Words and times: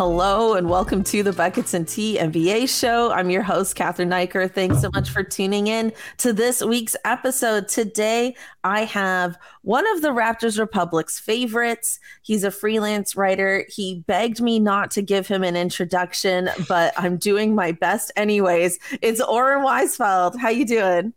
Hello 0.00 0.54
and 0.54 0.70
welcome 0.70 1.04
to 1.04 1.22
the 1.22 1.34
Buckets 1.34 1.74
and 1.74 1.86
Tea 1.86 2.16
NBA 2.18 2.70
show. 2.70 3.12
I'm 3.12 3.28
your 3.28 3.42
host, 3.42 3.76
Cathryn 3.76 4.08
Naiker. 4.08 4.50
Thanks 4.50 4.80
so 4.80 4.88
much 4.94 5.10
for 5.10 5.22
tuning 5.22 5.66
in 5.66 5.92
to 6.16 6.32
this 6.32 6.64
week's 6.64 6.96
episode. 7.04 7.68
Today, 7.68 8.34
I 8.64 8.84
have 8.84 9.36
one 9.60 9.86
of 9.94 10.00
the 10.00 10.08
Raptors 10.08 10.58
Republic's 10.58 11.20
favorites. 11.20 12.00
He's 12.22 12.44
a 12.44 12.50
freelance 12.50 13.14
writer. 13.14 13.66
He 13.68 14.02
begged 14.06 14.40
me 14.40 14.58
not 14.58 14.90
to 14.92 15.02
give 15.02 15.26
him 15.26 15.44
an 15.44 15.54
introduction, 15.54 16.48
but 16.66 16.94
I'm 16.96 17.18
doing 17.18 17.54
my 17.54 17.72
best 17.72 18.10
anyways. 18.16 18.78
It's 19.02 19.20
Oren 19.20 19.62
Weisfeld. 19.62 20.38
How 20.38 20.48
you 20.48 20.64
doing? 20.64 21.12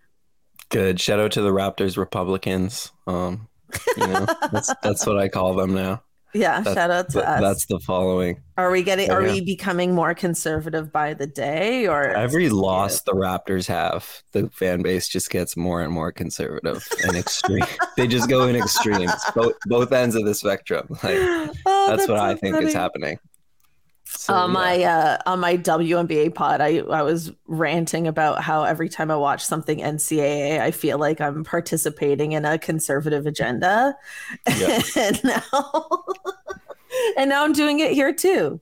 Good. 0.68 1.00
Shout 1.00 1.22
out 1.22 1.32
to 1.32 1.42
the 1.42 1.52
Raptors 1.52 1.96
Republicans. 1.96 2.92
Um, 3.08 3.48
you 3.96 4.08
know, 4.08 4.28
that's 4.52 4.74
that's 4.84 5.06
what 5.06 5.18
I 5.18 5.30
call 5.30 5.54
them 5.54 5.74
now. 5.74 6.04
Yeah, 6.34 6.62
That's, 6.62 6.76
shout 6.76 6.90
out 6.92 7.08
to 7.10 7.14
th- 7.20 7.26
us. 7.26 7.42
That's 7.42 7.66
the 7.68 7.80
following. 7.80 8.42
Are 8.58 8.72
we 8.72 8.82
getting? 8.84 9.10
Are 9.12 9.22
Yeah. 9.22 9.34
we 9.34 9.42
becoming 9.42 9.94
more 9.94 10.14
conservative 10.16 10.92
by 10.92 11.14
the 11.14 11.28
day? 11.28 11.88
Or 11.88 12.04
Every 12.06 12.50
loss 12.50 13.02
the 13.02 13.14
Raptors 13.14 13.68
have, 13.68 14.24
the 14.32 14.50
fan 14.50 14.82
base 14.82 15.08
just 15.08 15.30
gets 15.30 15.56
more 15.56 15.82
and 15.82 15.92
more 15.94 16.12
conservative 16.12 16.88
and 17.04 17.16
extreme. 17.16 17.64
they 17.98 18.08
just 18.08 18.30
go 18.30 18.48
in 18.48 18.56
extremes, 18.56 19.12
both 19.36 19.54
both 19.68 19.92
ends 19.92 20.16
of 20.16 20.26
the 20.26 20.34
spectrum. 20.36 20.88
Like 21.04 21.18
Oh, 21.66 21.88
that's, 21.88 22.08
what 22.08 22.18
so 22.18 22.24
I 22.24 22.36
think 22.36 22.56
funny. 22.56 22.68
is 22.68 22.74
happening. 22.74 23.20
So, 24.24 24.34
on 24.34 24.52
yeah. 24.52 24.54
my 24.54 24.84
uh, 24.84 25.18
on 25.26 25.40
my 25.42 25.58
WNBA 25.58 26.34
pod, 26.34 26.62
I 26.62 26.78
I 26.78 27.02
was 27.02 27.34
ranting 27.46 28.08
about 28.08 28.42
how 28.42 28.64
every 28.64 28.88
time 28.88 29.12
I 29.12 29.18
watch 29.18 29.44
something 29.44 29.80
NCAA, 29.80 30.62
I 30.62 30.72
feel 30.72 30.98
like 30.98 31.20
I'm 31.20 31.44
participating 31.44 32.32
in 32.32 32.46
a 32.46 32.58
conservative 32.58 33.26
agenda, 33.26 33.98
Yeah. 34.48 34.82
and 34.96 35.22
now 35.26 36.06
and 37.18 37.32
now 37.32 37.44
I'm 37.44 37.52
doing 37.52 37.82
it 37.82 37.92
here 37.92 38.14
too. 38.14 38.62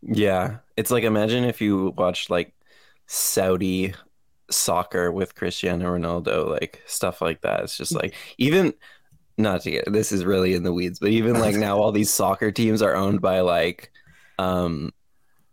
Yeah, 0.00 0.60
it's 0.78 0.90
like 0.90 1.04
imagine 1.04 1.44
if 1.44 1.60
you 1.60 1.92
watched 1.98 2.30
like 2.30 2.54
Saudi 3.06 3.92
soccer 4.50 5.12
with 5.12 5.34
Cristiano 5.34 5.94
Ronaldo, 5.94 6.48
like 6.48 6.82
stuff 6.86 7.20
like 7.20 7.42
that. 7.42 7.64
It's 7.64 7.76
just 7.76 7.94
like 7.94 8.14
even 8.38 8.72
not 9.36 9.60
to 9.64 9.72
get 9.72 9.92
this 9.92 10.10
is 10.10 10.24
really 10.24 10.54
in 10.54 10.62
the 10.62 10.72
weeds, 10.72 10.98
but 10.98 11.10
even 11.10 11.38
like 11.38 11.56
now 11.56 11.76
all 11.76 11.92
these 11.92 12.10
soccer 12.10 12.50
teams 12.50 12.80
are 12.80 12.96
owned 12.96 13.20
by 13.20 13.40
like 13.40 13.90
um 14.40 14.92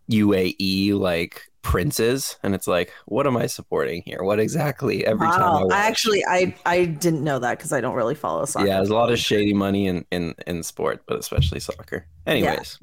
UAE 0.09 0.93
like 0.93 1.41
princes, 1.61 2.37
and 2.43 2.55
it's 2.55 2.67
like, 2.67 2.93
what 3.07 3.27
am 3.27 3.35
I 3.35 3.47
supporting 3.47 4.01
here? 4.05 4.23
What 4.23 4.39
exactly? 4.39 5.05
Every 5.05 5.27
time 5.27 5.41
I, 5.41 5.63
watch. 5.63 5.73
Actually 5.73 6.23
I 6.25 6.55
I 6.65 6.85
didn't 6.85 7.23
know 7.23 7.39
that 7.39 7.57
because 7.57 7.73
I 7.73 7.81
don't 7.81 7.95
really 7.95 8.15
follow 8.15 8.45
soccer. 8.45 8.65
yeah, 8.65 8.77
there's 8.77 8.89
a 8.89 8.93
lot 8.93 9.11
of 9.11 9.19
shady 9.19 9.53
money 9.53 9.87
in 9.87 10.05
in 10.11 10.33
in 10.47 10.63
sport, 10.63 11.03
but 11.07 11.19
especially 11.19 11.59
soccer. 11.59 12.05
Anyways. 12.25 12.79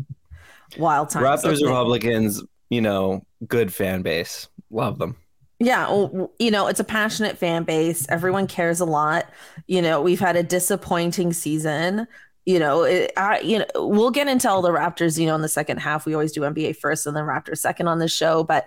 wild 0.76 1.08
times. 1.10 1.24
Raptors 1.24 1.56
Okay. 1.56 1.66
Republicans, 1.66 2.42
you 2.68 2.80
know, 2.80 3.24
good 3.46 3.72
fan 3.72 4.02
base. 4.02 4.48
Love 4.70 4.98
them. 4.98 5.16
Yeah, 5.60 5.88
well, 5.88 6.32
you 6.38 6.50
know, 6.50 6.66
it's 6.66 6.80
a 6.80 6.84
passionate 6.84 7.38
fan 7.38 7.62
base. 7.62 8.06
Everyone 8.10 8.46
cares 8.46 8.80
a 8.80 8.84
lot. 8.84 9.30
You 9.66 9.80
know, 9.80 10.02
we've 10.02 10.20
had 10.20 10.36
a 10.36 10.42
disappointing 10.42 11.32
season. 11.32 12.06
You 12.46 12.58
know, 12.58 12.82
it, 12.82 13.12
I, 13.16 13.40
you 13.40 13.58
know, 13.58 13.66
we'll 13.76 14.10
get 14.10 14.28
into 14.28 14.50
all 14.50 14.62
the 14.62 14.70
Raptors. 14.70 15.18
You 15.18 15.26
know, 15.26 15.34
in 15.34 15.42
the 15.42 15.48
second 15.48 15.78
half, 15.78 16.04
we 16.04 16.14
always 16.14 16.32
do 16.32 16.42
NBA 16.42 16.76
first 16.76 17.06
and 17.06 17.16
then 17.16 17.24
Raptors 17.24 17.58
second 17.58 17.88
on 17.88 17.98
the 17.98 18.08
show. 18.08 18.44
But 18.44 18.66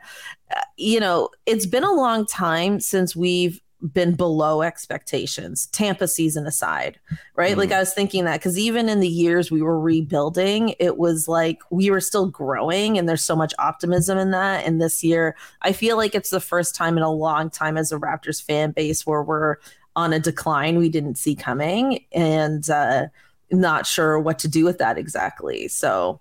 uh, 0.56 0.62
you 0.78 1.00
know, 1.00 1.30
it's 1.46 1.66
been 1.66 1.84
a 1.84 1.94
long 1.94 2.26
time 2.26 2.80
since 2.80 3.16
we've 3.16 3.62
been 3.94 4.16
below 4.16 4.64
expectations. 4.64 5.68
Tampa 5.68 6.08
season 6.08 6.48
aside, 6.48 7.00
right? 7.36 7.58
Like 7.58 7.72
I 7.72 7.80
was 7.80 7.94
thinking 7.94 8.26
that 8.26 8.40
because 8.40 8.58
even 8.58 8.90
in 8.90 9.00
the 9.00 9.08
years 9.08 9.52
we 9.52 9.62
were 9.62 9.80
rebuilding, 9.80 10.74
it 10.80 10.98
was 10.98 11.28
like 11.28 11.60
we 11.70 11.92
were 11.92 12.02
still 12.02 12.28
growing, 12.28 12.98
and 12.98 13.08
there's 13.08 13.24
so 13.24 13.36
much 13.36 13.54
optimism 13.60 14.18
in 14.18 14.32
that. 14.32 14.66
And 14.66 14.82
this 14.82 15.04
year, 15.04 15.36
I 15.62 15.72
feel 15.74 15.98
like 15.98 16.16
it's 16.16 16.32
the 16.32 16.40
first 16.40 16.76
time 16.76 16.98
in 16.98 17.04
a 17.04 17.12
long 17.12 17.50
time 17.50 17.78
as 17.78 17.92
a 17.92 18.00
Raptors 18.00 18.42
fan 18.42 18.72
base 18.72 19.06
where 19.06 19.22
we're 19.22 19.58
on 19.96 20.14
a 20.14 20.20
decline 20.20 20.78
we 20.78 20.90
didn't 20.90 21.18
see 21.18 21.36
coming 21.36 22.06
and 22.12 22.70
uh, 22.70 23.08
not 23.52 23.86
sure 23.86 24.20
what 24.20 24.40
to 24.40 24.48
do 24.48 24.66
with 24.66 24.78
that 24.80 24.98
exactly. 24.98 25.68
So, 25.68 26.20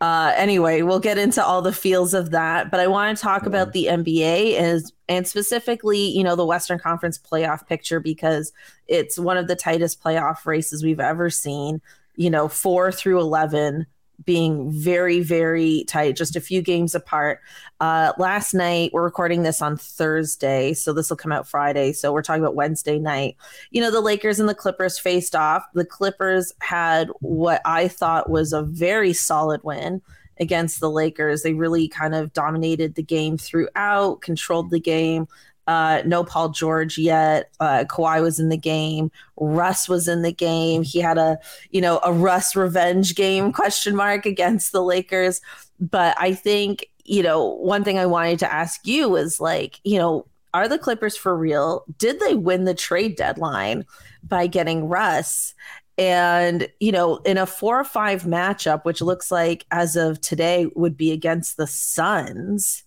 uh, 0.00 0.32
anyway, 0.36 0.82
we'll 0.82 1.00
get 1.00 1.16
into 1.16 1.42
all 1.42 1.62
the 1.62 1.72
feels 1.72 2.12
of 2.12 2.30
that, 2.32 2.70
but 2.70 2.80
I 2.80 2.86
want 2.86 3.16
to 3.16 3.22
talk 3.22 3.46
about 3.46 3.72
the 3.72 3.86
NBA 3.86 4.56
as 4.56 4.92
and 5.08 5.26
specifically, 5.26 6.08
you 6.08 6.22
know, 6.22 6.36
the 6.36 6.44
Western 6.44 6.78
Conference 6.78 7.18
playoff 7.18 7.66
picture 7.66 8.00
because 8.00 8.52
it's 8.88 9.18
one 9.18 9.38
of 9.38 9.48
the 9.48 9.56
tightest 9.56 10.02
playoff 10.02 10.44
races 10.44 10.84
we've 10.84 11.00
ever 11.00 11.30
seen. 11.30 11.80
You 12.16 12.30
know, 12.30 12.48
four 12.48 12.92
through 12.92 13.20
eleven 13.20 13.86
being 14.24 14.70
very, 14.70 15.20
very 15.20 15.84
tight, 15.86 16.16
just 16.16 16.36
a 16.36 16.40
few 16.40 16.62
games 16.62 16.94
apart. 16.94 17.40
Uh, 17.80 18.12
last 18.18 18.54
night, 18.54 18.92
we're 18.92 19.04
recording 19.04 19.42
this 19.42 19.60
on 19.60 19.76
Thursday, 19.76 20.72
so 20.72 20.92
this 20.92 21.10
will 21.10 21.16
come 21.16 21.32
out 21.32 21.46
Friday. 21.46 21.92
So 21.92 22.12
we're 22.12 22.22
talking 22.22 22.42
about 22.42 22.54
Wednesday 22.54 22.98
night. 22.98 23.36
You 23.70 23.80
know, 23.80 23.90
the 23.90 24.00
Lakers 24.00 24.40
and 24.40 24.48
the 24.48 24.54
Clippers 24.54 24.98
faced 24.98 25.36
off. 25.36 25.64
The 25.74 25.84
Clippers 25.84 26.52
had 26.60 27.08
what 27.20 27.60
I 27.64 27.88
thought 27.88 28.30
was 28.30 28.52
a 28.52 28.62
very 28.62 29.12
solid 29.12 29.62
win 29.62 30.02
against 30.38 30.80
the 30.80 30.90
Lakers. 30.90 31.42
They 31.42 31.54
really 31.54 31.88
kind 31.88 32.14
of 32.14 32.32
dominated 32.32 32.94
the 32.94 33.02
game 33.02 33.38
throughout, 33.38 34.20
controlled 34.22 34.70
the 34.70 34.80
game. 34.80 35.28
Uh, 35.66 36.02
no 36.04 36.22
Paul 36.22 36.50
George 36.50 36.96
yet. 36.96 37.50
Uh, 37.60 37.84
Kawhi 37.88 38.22
was 38.22 38.38
in 38.38 38.48
the 38.48 38.56
game. 38.56 39.10
Russ 39.36 39.88
was 39.88 40.06
in 40.06 40.22
the 40.22 40.32
game. 40.32 40.82
He 40.82 41.00
had 41.00 41.18
a, 41.18 41.38
you 41.70 41.80
know, 41.80 42.00
a 42.04 42.12
Russ 42.12 42.54
revenge 42.54 43.14
game 43.14 43.52
question 43.54 43.96
mark 43.96 44.26
against 44.26 44.72
the 44.72 44.82
Lakers. 44.82 45.40
But 45.80 46.16
I 46.18 46.34
think, 46.34 46.88
you 47.04 47.22
know, 47.22 47.44
one 47.44 47.84
thing 47.84 47.98
I 47.98 48.06
wanted 48.06 48.38
to 48.40 48.52
ask 48.52 48.86
you 48.86 49.08
was 49.08 49.40
like, 49.40 49.80
you 49.84 49.98
know, 49.98 50.26
are 50.54 50.68
the 50.68 50.78
Clippers 50.78 51.16
for 51.16 51.36
real? 51.36 51.84
Did 51.98 52.20
they 52.20 52.34
win 52.34 52.64
the 52.64 52.74
trade 52.74 53.16
deadline 53.16 53.84
by 54.22 54.46
getting 54.46 54.88
Russ? 54.88 55.54
And, 55.98 56.68
you 56.80 56.92
know, 56.92 57.16
in 57.18 57.38
a 57.38 57.46
four 57.46 57.78
or 57.78 57.84
five 57.84 58.22
matchup, 58.22 58.84
which 58.84 59.00
looks 59.00 59.30
like 59.30 59.66
as 59.70 59.96
of 59.96 60.20
today 60.20 60.66
would 60.74 60.96
be 60.96 61.12
against 61.12 61.56
the 61.56 61.66
Suns, 61.66 62.84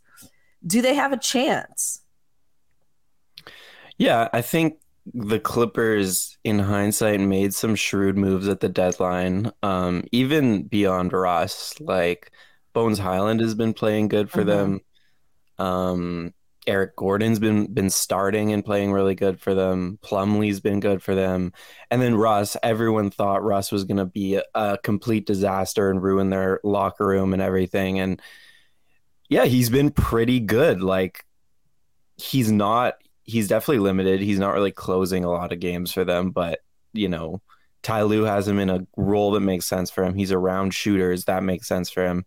do 0.65 0.81
they 0.81 0.93
have 0.93 1.11
a 1.11 1.17
chance? 1.17 2.01
Yeah, 3.99 4.29
I 4.33 4.41
think 4.41 4.79
the 5.13 5.39
Clippers, 5.39 6.37
in 6.43 6.59
hindsight, 6.59 7.19
made 7.19 7.53
some 7.53 7.75
shrewd 7.75 8.17
moves 8.17 8.47
at 8.47 8.61
the 8.61 8.69
deadline. 8.69 9.51
Um, 9.63 10.05
even 10.11 10.63
beyond 10.63 11.13
Russ, 11.13 11.79
like 11.81 12.31
Bones 12.73 12.99
Hyland 12.99 13.41
has 13.41 13.55
been 13.55 13.73
playing 13.73 14.07
good 14.07 14.31
for 14.31 14.43
Mhm. 14.43 14.45
them. 14.45 14.81
Um, 15.59 16.33
Eric 16.67 16.95
Gordon's 16.95 17.39
been 17.39 17.73
been 17.73 17.89
starting 17.89 18.53
and 18.53 18.63
playing 18.63 18.91
really 18.91 19.15
good 19.15 19.39
for 19.41 19.55
them. 19.55 19.97
Plumlee's 20.03 20.59
been 20.59 20.79
good 20.79 21.01
for 21.01 21.15
them, 21.15 21.51
and 21.91 22.01
then 22.01 22.15
Russ. 22.15 22.55
Everyone 22.63 23.09
thought 23.09 23.43
Russ 23.43 23.71
was 23.71 23.85
going 23.85 23.97
to 23.97 24.05
be 24.05 24.35
a, 24.35 24.43
a 24.55 24.77
complete 24.83 25.25
disaster 25.25 25.89
and 25.89 26.01
ruin 26.03 26.29
their 26.29 26.59
locker 26.63 27.07
room 27.07 27.33
and 27.33 27.41
everything. 27.41 27.99
And 27.99 28.21
yeah, 29.29 29.45
he's 29.45 29.69
been 29.69 29.91
pretty 29.91 30.39
good. 30.39 30.81
Like 30.81 31.25
he's 32.17 32.51
not. 32.51 32.95
He's 33.29 33.47
definitely 33.47 33.79
limited. 33.79 34.21
He's 34.21 34.39
not 34.39 34.53
really 34.53 34.71
closing 34.71 35.23
a 35.23 35.31
lot 35.31 35.53
of 35.53 35.59
games 35.59 35.91
for 35.91 36.03
them, 36.03 36.31
but 36.31 36.59
you 36.93 37.07
know, 37.07 37.41
Ty 37.83 38.07
has 38.25 38.47
him 38.47 38.59
in 38.59 38.69
a 38.69 38.85
role 38.97 39.31
that 39.31 39.41
makes 39.41 39.65
sense 39.65 39.89
for 39.91 40.03
him. 40.03 40.15
He's 40.15 40.31
around 40.31 40.73
shooters 40.73 41.25
that 41.25 41.43
makes 41.43 41.67
sense 41.67 41.89
for 41.89 42.05
him, 42.05 42.25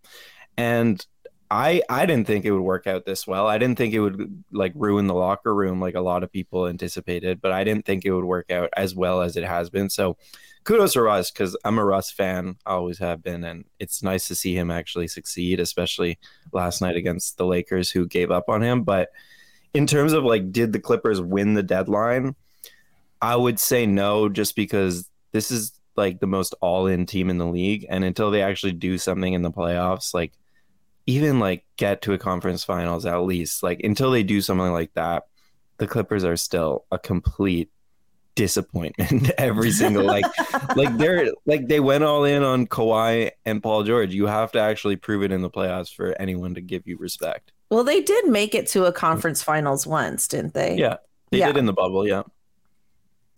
and 0.56 1.04
I 1.50 1.82
I 1.90 2.06
didn't 2.06 2.26
think 2.26 2.44
it 2.44 2.52
would 2.52 2.62
work 2.62 2.87
out 2.87 3.04
this 3.04 3.26
well. 3.26 3.46
I 3.46 3.58
didn't 3.58 3.76
think 3.76 3.93
it 3.93 4.00
would 4.00 4.44
like 4.52 4.72
ruin 4.75 5.06
the 5.06 5.14
locker 5.14 5.54
room 5.54 5.81
like 5.81 5.94
a 5.94 6.00
lot 6.00 6.22
of 6.22 6.32
people 6.32 6.66
anticipated, 6.66 7.43
but 7.43 7.52
I 7.52 7.64
didn't 7.64 7.84
think 7.84 8.04
it 8.04 8.12
would 8.12 8.25
work 8.25 8.50
out 8.50 8.70
as 8.76 8.94
well 8.94 9.20
as 9.20 9.37
it 9.37 9.44
has 9.44 9.69
been. 9.69 9.90
So 9.90 10.16
kudos 10.64 10.94
to 10.94 11.02
Russ 11.02 11.31
because 11.31 11.56
I'm 11.64 11.78
a 11.78 11.84
Russ 11.84 12.10
fan, 12.10 12.56
always 12.64 12.99
have 12.99 13.22
been, 13.22 13.44
and 13.44 13.64
it's 13.78 14.02
nice 14.02 14.28
to 14.28 14.34
see 14.34 14.56
him 14.56 14.70
actually 14.70 15.08
succeed, 15.08 15.60
especially 15.60 16.19
last 16.52 16.81
night 16.81 16.96
against 16.96 17.37
the 17.37 17.46
Lakers 17.46 17.90
who 17.90 18.06
gave 18.06 18.31
up 18.31 18.49
on 18.49 18.62
him. 18.62 18.82
But 18.82 19.10
in 19.75 19.87
terms 19.87 20.13
of 20.13 20.25
like, 20.25 20.53
did 20.53 20.73
the 20.73 20.81
Clippers 20.81 21.21
win 21.21 21.55
the 21.55 21.63
deadline? 21.63 22.35
I 23.21 23.37
would 23.37 23.59
say 23.59 23.87
no, 23.87 24.29
just 24.29 24.57
because 24.57 25.09
this 25.33 25.51
is 25.51 25.73
like 25.97 26.21
the 26.21 26.27
most 26.27 26.55
all-in 26.61 27.07
team 27.07 27.31
in 27.31 27.39
the 27.39 27.47
league, 27.47 27.87
and 27.89 28.05
until 28.05 28.31
they 28.31 28.43
actually 28.43 28.73
do 28.73 28.99
something 28.99 29.33
in 29.33 29.43
the 29.43 29.53
playoffs, 29.53 30.15
like 30.15 30.33
even 31.07 31.39
like 31.39 31.65
get 31.77 32.03
to 32.03 32.13
a 32.13 32.19
conference 32.19 32.65
finals 32.65 33.07
at 33.07 33.17
least, 33.19 33.63
like 33.63 33.81
until 33.83 34.11
they 34.11 34.23
do 34.23 34.41
something 34.41 34.73
like 34.73 34.93
that, 34.95 35.25
the 35.79 35.87
Clippers 35.87 36.25
are 36.25 36.37
still 36.37 36.85
a 36.91 36.99
complete 36.99 37.71
disappointment 38.35 39.31
every 39.39 39.71
single 39.71 40.05
like 40.05 40.25
like 40.77 40.97
they're 40.97 41.31
like 41.45 41.69
they 41.69 41.81
went 41.81 42.03
all 42.03 42.25
in 42.25 42.43
on 42.43 42.67
Kawhi 42.67 43.31
and 43.45 43.63
Paul 43.63 43.85
George. 43.85 44.15
You 44.15 44.27
have 44.27 44.53
to 44.53 44.61
actually 44.61 44.97
prove 44.97 45.23
it 45.23 45.33
in 45.33 45.43
the 45.43 45.51
playoffs 45.51 45.95
for 45.95 46.15
anyone 46.21 46.55
to 46.55 46.61
give 46.61 46.87
you 46.87 46.97
respect. 46.99 47.53
Well, 47.73 47.85
they 47.85 48.03
did 48.03 48.27
make 48.29 48.55
it 48.55 48.67
to 48.69 48.85
a 48.85 48.93
conference 48.93 49.43
finals 49.43 49.87
once, 49.87 50.29
didn't 50.29 50.53
they? 50.53 50.77
Yeah. 50.77 50.97
They 51.31 51.39
Yeah. 51.39 51.47
did 51.47 51.57
in 51.57 51.65
the 51.65 51.73
bubble, 51.73 52.07
yeah. 52.07 52.25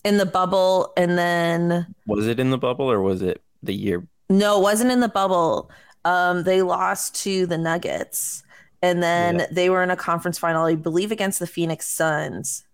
In 0.02 0.18
the 0.18 0.26
bubble, 0.26 0.92
and 0.96 1.16
then 1.16 1.94
Was 2.08 2.26
it 2.26 2.40
in 2.40 2.50
the 2.50 2.58
bubble 2.58 2.90
or 2.90 3.00
was 3.00 3.22
it 3.22 3.44
the 3.62 3.72
year? 3.72 4.04
no, 4.28 4.58
it 4.58 4.62
wasn't 4.62 4.90
in 4.90 4.98
the 4.98 5.08
bubble. 5.08 5.70
Um, 6.04 6.42
they 6.42 6.62
lost 6.62 7.14
to 7.22 7.46
the 7.46 7.56
Nuggets, 7.56 8.42
and 8.82 9.00
then 9.04 9.38
Yeah. 9.38 9.46
they 9.52 9.70
were 9.70 9.84
in 9.84 9.90
a 9.92 9.96
conference 9.96 10.36
final, 10.36 10.64
I 10.64 10.74
believe, 10.74 11.12
against 11.12 11.38
the 11.38 11.46
Phoenix 11.46 11.86
Suns. 11.86 12.64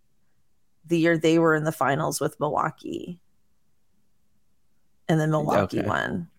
The 0.87 0.99
year 0.99 1.19
they 1.19 1.39
were 1.39 1.55
in 1.55 1.65
the 1.65 1.73
finals 1.73 2.23
with 2.23 2.41
Milwaukee, 2.41 3.21
and 5.11 5.21
then 5.21 5.31
Milwaukee 5.31 5.81
Okay. 5.81 5.87
won. 5.89 6.31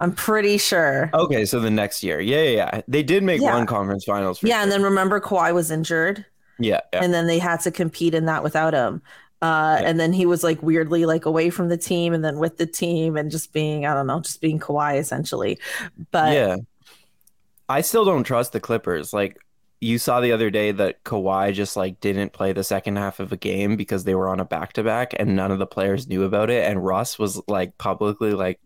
I'm 0.00 0.12
pretty 0.12 0.58
sure. 0.58 1.10
Okay, 1.12 1.44
so 1.44 1.58
the 1.60 1.70
next 1.70 2.02
year. 2.04 2.20
Yeah, 2.20 2.42
yeah, 2.42 2.50
yeah. 2.74 2.80
They 2.86 3.02
did 3.02 3.22
make 3.22 3.40
Yeah. 3.40 3.54
one 3.54 3.66
conference 3.66 4.04
finals 4.04 4.40
yeah, 4.42 4.62
and 4.62 4.70
then 4.70 4.82
remember 4.82 5.20
Kawhi 5.20 5.52
was 5.52 5.70
injured. 5.70 6.24
yeah, 6.58 6.80
yeah. 6.92 7.02
and 7.02 7.12
then 7.12 7.26
they 7.26 7.38
had 7.38 7.60
to 7.60 7.70
compete 7.70 8.14
in 8.14 8.26
that 8.26 8.42
without 8.42 8.74
him. 8.74 9.02
Uh, 9.40 9.78
Yeah. 9.80 9.88
And 9.90 10.00
then 10.00 10.12
he 10.12 10.26
was 10.26 10.42
like 10.42 10.62
weirdly 10.62 11.04
like 11.06 11.24
away 11.24 11.50
from 11.50 11.68
the 11.68 11.76
team 11.76 12.12
and 12.12 12.24
then 12.24 12.38
with 12.38 12.56
the 12.58 12.66
team 12.66 13.16
and 13.16 13.30
just 13.30 13.52
being 13.52 13.86
I 13.86 13.94
don't 13.94 14.06
know 14.08 14.20
just 14.20 14.40
being 14.40 14.58
Kawhi 14.58 14.98
essentially. 14.98 15.58
But 16.10 16.32
yeah. 16.34 16.56
I 17.68 17.82
still 17.82 18.04
don't 18.04 18.24
trust 18.24 18.52
the 18.52 18.60
Clippers. 18.60 19.12
Like 19.12 19.38
you 19.80 19.98
saw 19.98 20.20
the 20.20 20.32
other 20.32 20.50
day 20.50 20.72
that 20.72 21.04
Kawhi 21.04 21.52
just 21.54 21.76
like 21.76 22.00
didn't 22.00 22.32
play 22.32 22.52
the 22.52 22.64
second 22.64 22.96
half 22.96 23.20
of 23.20 23.30
a 23.30 23.36
game 23.36 23.76
because 23.76 24.02
they 24.04 24.14
were 24.16 24.28
on 24.28 24.40
a 24.40 24.44
back 24.44 24.72
to 24.72 24.82
back 24.82 25.14
and 25.18 25.36
none 25.36 25.52
of 25.52 25.58
the 25.60 25.66
players 25.66 26.08
knew 26.08 26.24
about 26.24 26.50
it. 26.50 26.64
And 26.68 26.84
Russ 26.84 27.16
was 27.18 27.40
like 27.46 27.78
publicly 27.78 28.32
like, 28.32 28.58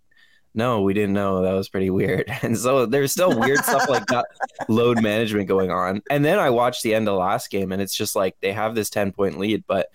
no, 0.54 0.82
we 0.82 0.92
didn't 0.92 1.14
know. 1.14 1.42
That 1.42 1.52
was 1.52 1.68
pretty 1.68 1.90
weird. 1.90 2.30
And 2.42 2.58
so 2.58 2.86
there's 2.86 3.12
still 3.12 3.38
weird 3.38 3.64
stuff 3.64 3.88
like 3.88 4.06
that 4.06 4.26
load 4.68 5.02
management 5.02 5.48
going 5.48 5.70
on. 5.70 6.02
And 6.10 6.24
then 6.24 6.38
I 6.38 6.50
watched 6.50 6.82
the 6.82 6.94
end 6.94 7.08
of 7.08 7.14
the 7.14 7.18
last 7.18 7.50
game 7.50 7.72
and 7.72 7.80
it's 7.80 7.94
just 7.94 8.16
like 8.16 8.36
they 8.40 8.52
have 8.52 8.74
this 8.74 8.90
10 8.90 9.12
point 9.12 9.38
lead, 9.38 9.64
but 9.66 9.88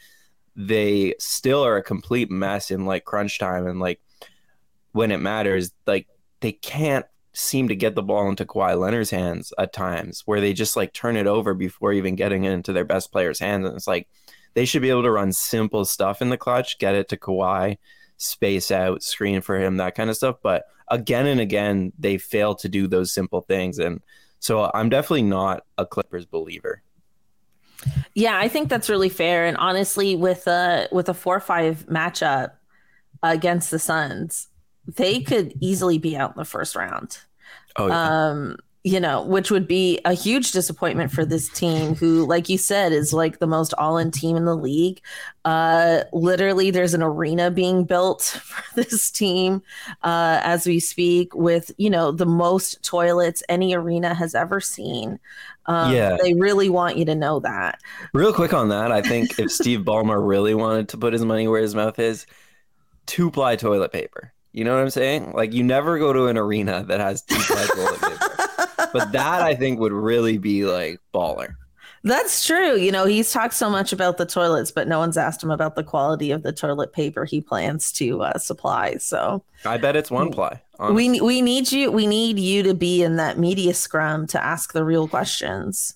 they 0.56 1.14
still 1.20 1.64
are 1.64 1.78
a 1.78 1.84
complete 1.84 2.32
mess 2.32 2.72
in 2.72 2.86
like 2.86 3.06
crunch 3.06 3.38
time 3.38 3.68
and 3.68 3.80
like 3.80 4.02
when 4.94 5.12
it 5.12 5.20
matters, 5.20 5.72
like 5.86 6.08
they 6.40 6.52
can't 6.52 7.06
seem 7.34 7.68
to 7.68 7.76
get 7.76 7.94
the 7.94 8.02
ball 8.02 8.28
into 8.30 8.46
Kawhi 8.46 8.80
Leonard's 8.80 9.12
hands 9.12 9.54
at 9.60 9.72
times 9.72 10.24
where 10.26 10.42
they 10.42 10.54
just 10.54 10.76
like 10.76 10.92
turn 10.92 11.16
it 11.16 11.28
over 11.28 11.54
before 11.54 11.94
even 11.94 12.16
getting 12.16 12.46
it 12.46 12.52
into 12.52 12.74
their 12.74 12.86
best 12.86 13.12
player's 13.12 13.40
hands. 13.40 13.68
And 13.68 13.76
it's 13.76 13.88
like 13.88 14.08
they 14.56 14.66
should 14.66 14.82
be 14.82 14.90
able 14.90 15.04
to 15.04 15.12
run 15.12 15.32
simple 15.32 15.86
stuff 15.86 16.20
in 16.20 16.30
the 16.30 16.38
clutch, 16.38 16.80
get 16.80 16.96
it 16.96 17.10
to 17.10 17.18
Kawhi, 17.18 17.78
space 18.18 18.72
out, 18.72 19.04
screen 19.04 19.42
for 19.42 19.58
him, 19.60 19.78
that 19.78 19.96
kind 19.96 20.10
of 20.10 20.16
stuff. 20.18 20.38
But 20.42 20.66
again 20.90 21.28
and 21.28 21.40
again, 21.40 21.94
they 21.98 22.18
fail 22.18 22.56
to 22.56 22.70
do 22.70 22.88
those 22.88 23.12
simple 23.12 23.42
things. 23.42 23.80
And 23.80 24.02
so 24.40 24.70
I'm 24.74 24.90
definitely 24.90 25.24
not 25.24 25.64
a 25.78 25.86
Clippers 25.86 26.26
believer. 26.26 26.82
yeah, 28.16 28.38
I 28.38 28.48
think 28.48 28.70
that's 28.70 28.90
really 28.90 29.10
fair. 29.10 29.46
And 29.46 29.58
honestly, 29.58 30.16
with 30.16 30.48
a 30.48 30.88
with 30.92 31.10
a 31.10 31.14
four 31.14 31.40
five 31.40 31.86
matchup 31.88 32.52
against 33.24 33.72
the 33.72 33.80
Suns, 33.80 34.48
they 34.88 35.22
could 35.22 35.54
easily 35.60 35.98
be 35.98 36.18
out 36.18 36.32
in 36.32 36.38
the 36.38 36.46
first 36.46 36.76
round. 36.76 37.20
Oh, 37.76 37.88
yeah. 37.88 38.30
um 38.30 38.58
you 38.84 39.00
know 39.00 39.22
which 39.24 39.52
would 39.52 39.68
be 39.68 40.00
a 40.06 40.14
huge 40.14 40.52
disappointment 40.52 41.12
for 41.12 41.26
this 41.26 41.50
team 41.50 41.96
who 41.96 42.26
like 42.26 42.48
you 42.48 42.58
said 42.58 42.92
is 42.94 43.12
like 43.12 43.40
the 43.40 43.48
most 43.48 43.74
all-in 43.78 44.12
team 44.12 44.38
in 44.38 44.46
the 44.46 44.56
league 44.56 45.02
uh 45.46 46.04
literally 46.14 46.72
there's 46.72 46.94
an 46.94 47.02
arena 47.02 47.50
being 47.52 47.84
built 47.84 48.22
for 48.44 48.76
this 48.76 49.12
team 49.12 49.62
uh 50.04 50.40
as 50.44 50.66
we 50.66 50.80
speak 50.80 51.34
with 51.36 51.72
you 51.78 51.90
know 51.90 52.12
the 52.12 52.26
most 52.26 52.82
toilets 52.84 53.44
any 53.50 53.74
arena 53.74 54.14
has 54.14 54.34
ever 54.36 54.62
seen 54.62 55.20
um, 55.66 55.94
Yeah. 55.94 56.16
they 56.24 56.34
really 56.34 56.70
want 56.70 56.98
you 56.98 57.04
to 57.06 57.16
know 57.16 57.40
that 57.42 57.82
Real 58.14 58.32
quick 58.32 58.54
on 58.54 58.70
that, 58.70 58.92
I 58.92 59.02
think 59.02 59.38
if 59.38 59.52
Steve 59.52 59.82
Ballmer 59.82 60.26
really 60.26 60.54
wanted 60.56 60.88
to 60.90 60.98
put 60.98 61.12
his 61.12 61.26
money 61.26 61.48
where 61.50 61.62
his 61.62 61.76
mouth 61.76 62.00
is, 62.00 62.26
two 63.06 63.30
ply 63.32 63.58
toilet 63.58 63.92
paper. 63.92 64.32
You 64.54 64.64
know 64.64 64.74
what 64.74 64.82
I'm 64.82 64.90
saying? 64.90 65.34
Like 65.34 65.52
you 65.54 65.64
never 65.64 66.00
go 66.00 66.14
to 66.14 66.28
an 66.28 66.38
arena 66.38 66.86
that 66.88 67.02
has 67.02 67.22
two 67.22 67.36
ply 67.36 67.66
toilet 67.66 68.02
paper. 68.02 68.50
But 68.98 69.12
that 69.14 69.42
I 69.42 69.56
think 69.56 69.80
would 69.80 69.92
really 69.94 70.38
be 70.38 70.66
like 70.66 71.00
baller. 71.14 71.56
That's 72.04 72.46
true. 72.46 72.78
You 72.78 72.92
know, 72.92 73.06
he's 73.06 73.32
talked 73.34 73.54
so 73.56 73.70
much 73.70 73.92
about 73.92 74.18
the 74.18 74.26
toilets, 74.26 74.72
but 74.72 74.88
no 74.88 75.00
one's 75.00 75.18
asked 75.18 75.44
him 75.44 75.52
about 75.52 75.76
the 75.76 75.84
quality 75.84 76.32
of 76.32 76.44
the 76.44 76.54
toilet 76.54 76.94
paper 76.94 77.26
he 77.26 77.42
plans 77.42 77.92
to 77.94 78.22
uh, 78.22 78.38
supply. 78.38 78.96
So 78.98 79.44
I 79.66 79.78
bet 79.78 79.96
it's 79.96 80.12
one 80.12 80.32
ply. 80.32 80.62
we 80.92 81.20
we 81.20 81.42
need 81.42 81.72
you. 81.72 81.92
We 81.92 82.08
need 82.08 82.40
you 82.40 82.64
to 82.64 82.74
be 82.74 83.04
in 83.04 83.18
that 83.18 83.38
media 83.40 83.74
scrum 83.74 84.26
to 84.28 84.42
ask 84.44 84.74
the 84.74 84.86
real 84.86 85.08
questions. 85.08 85.96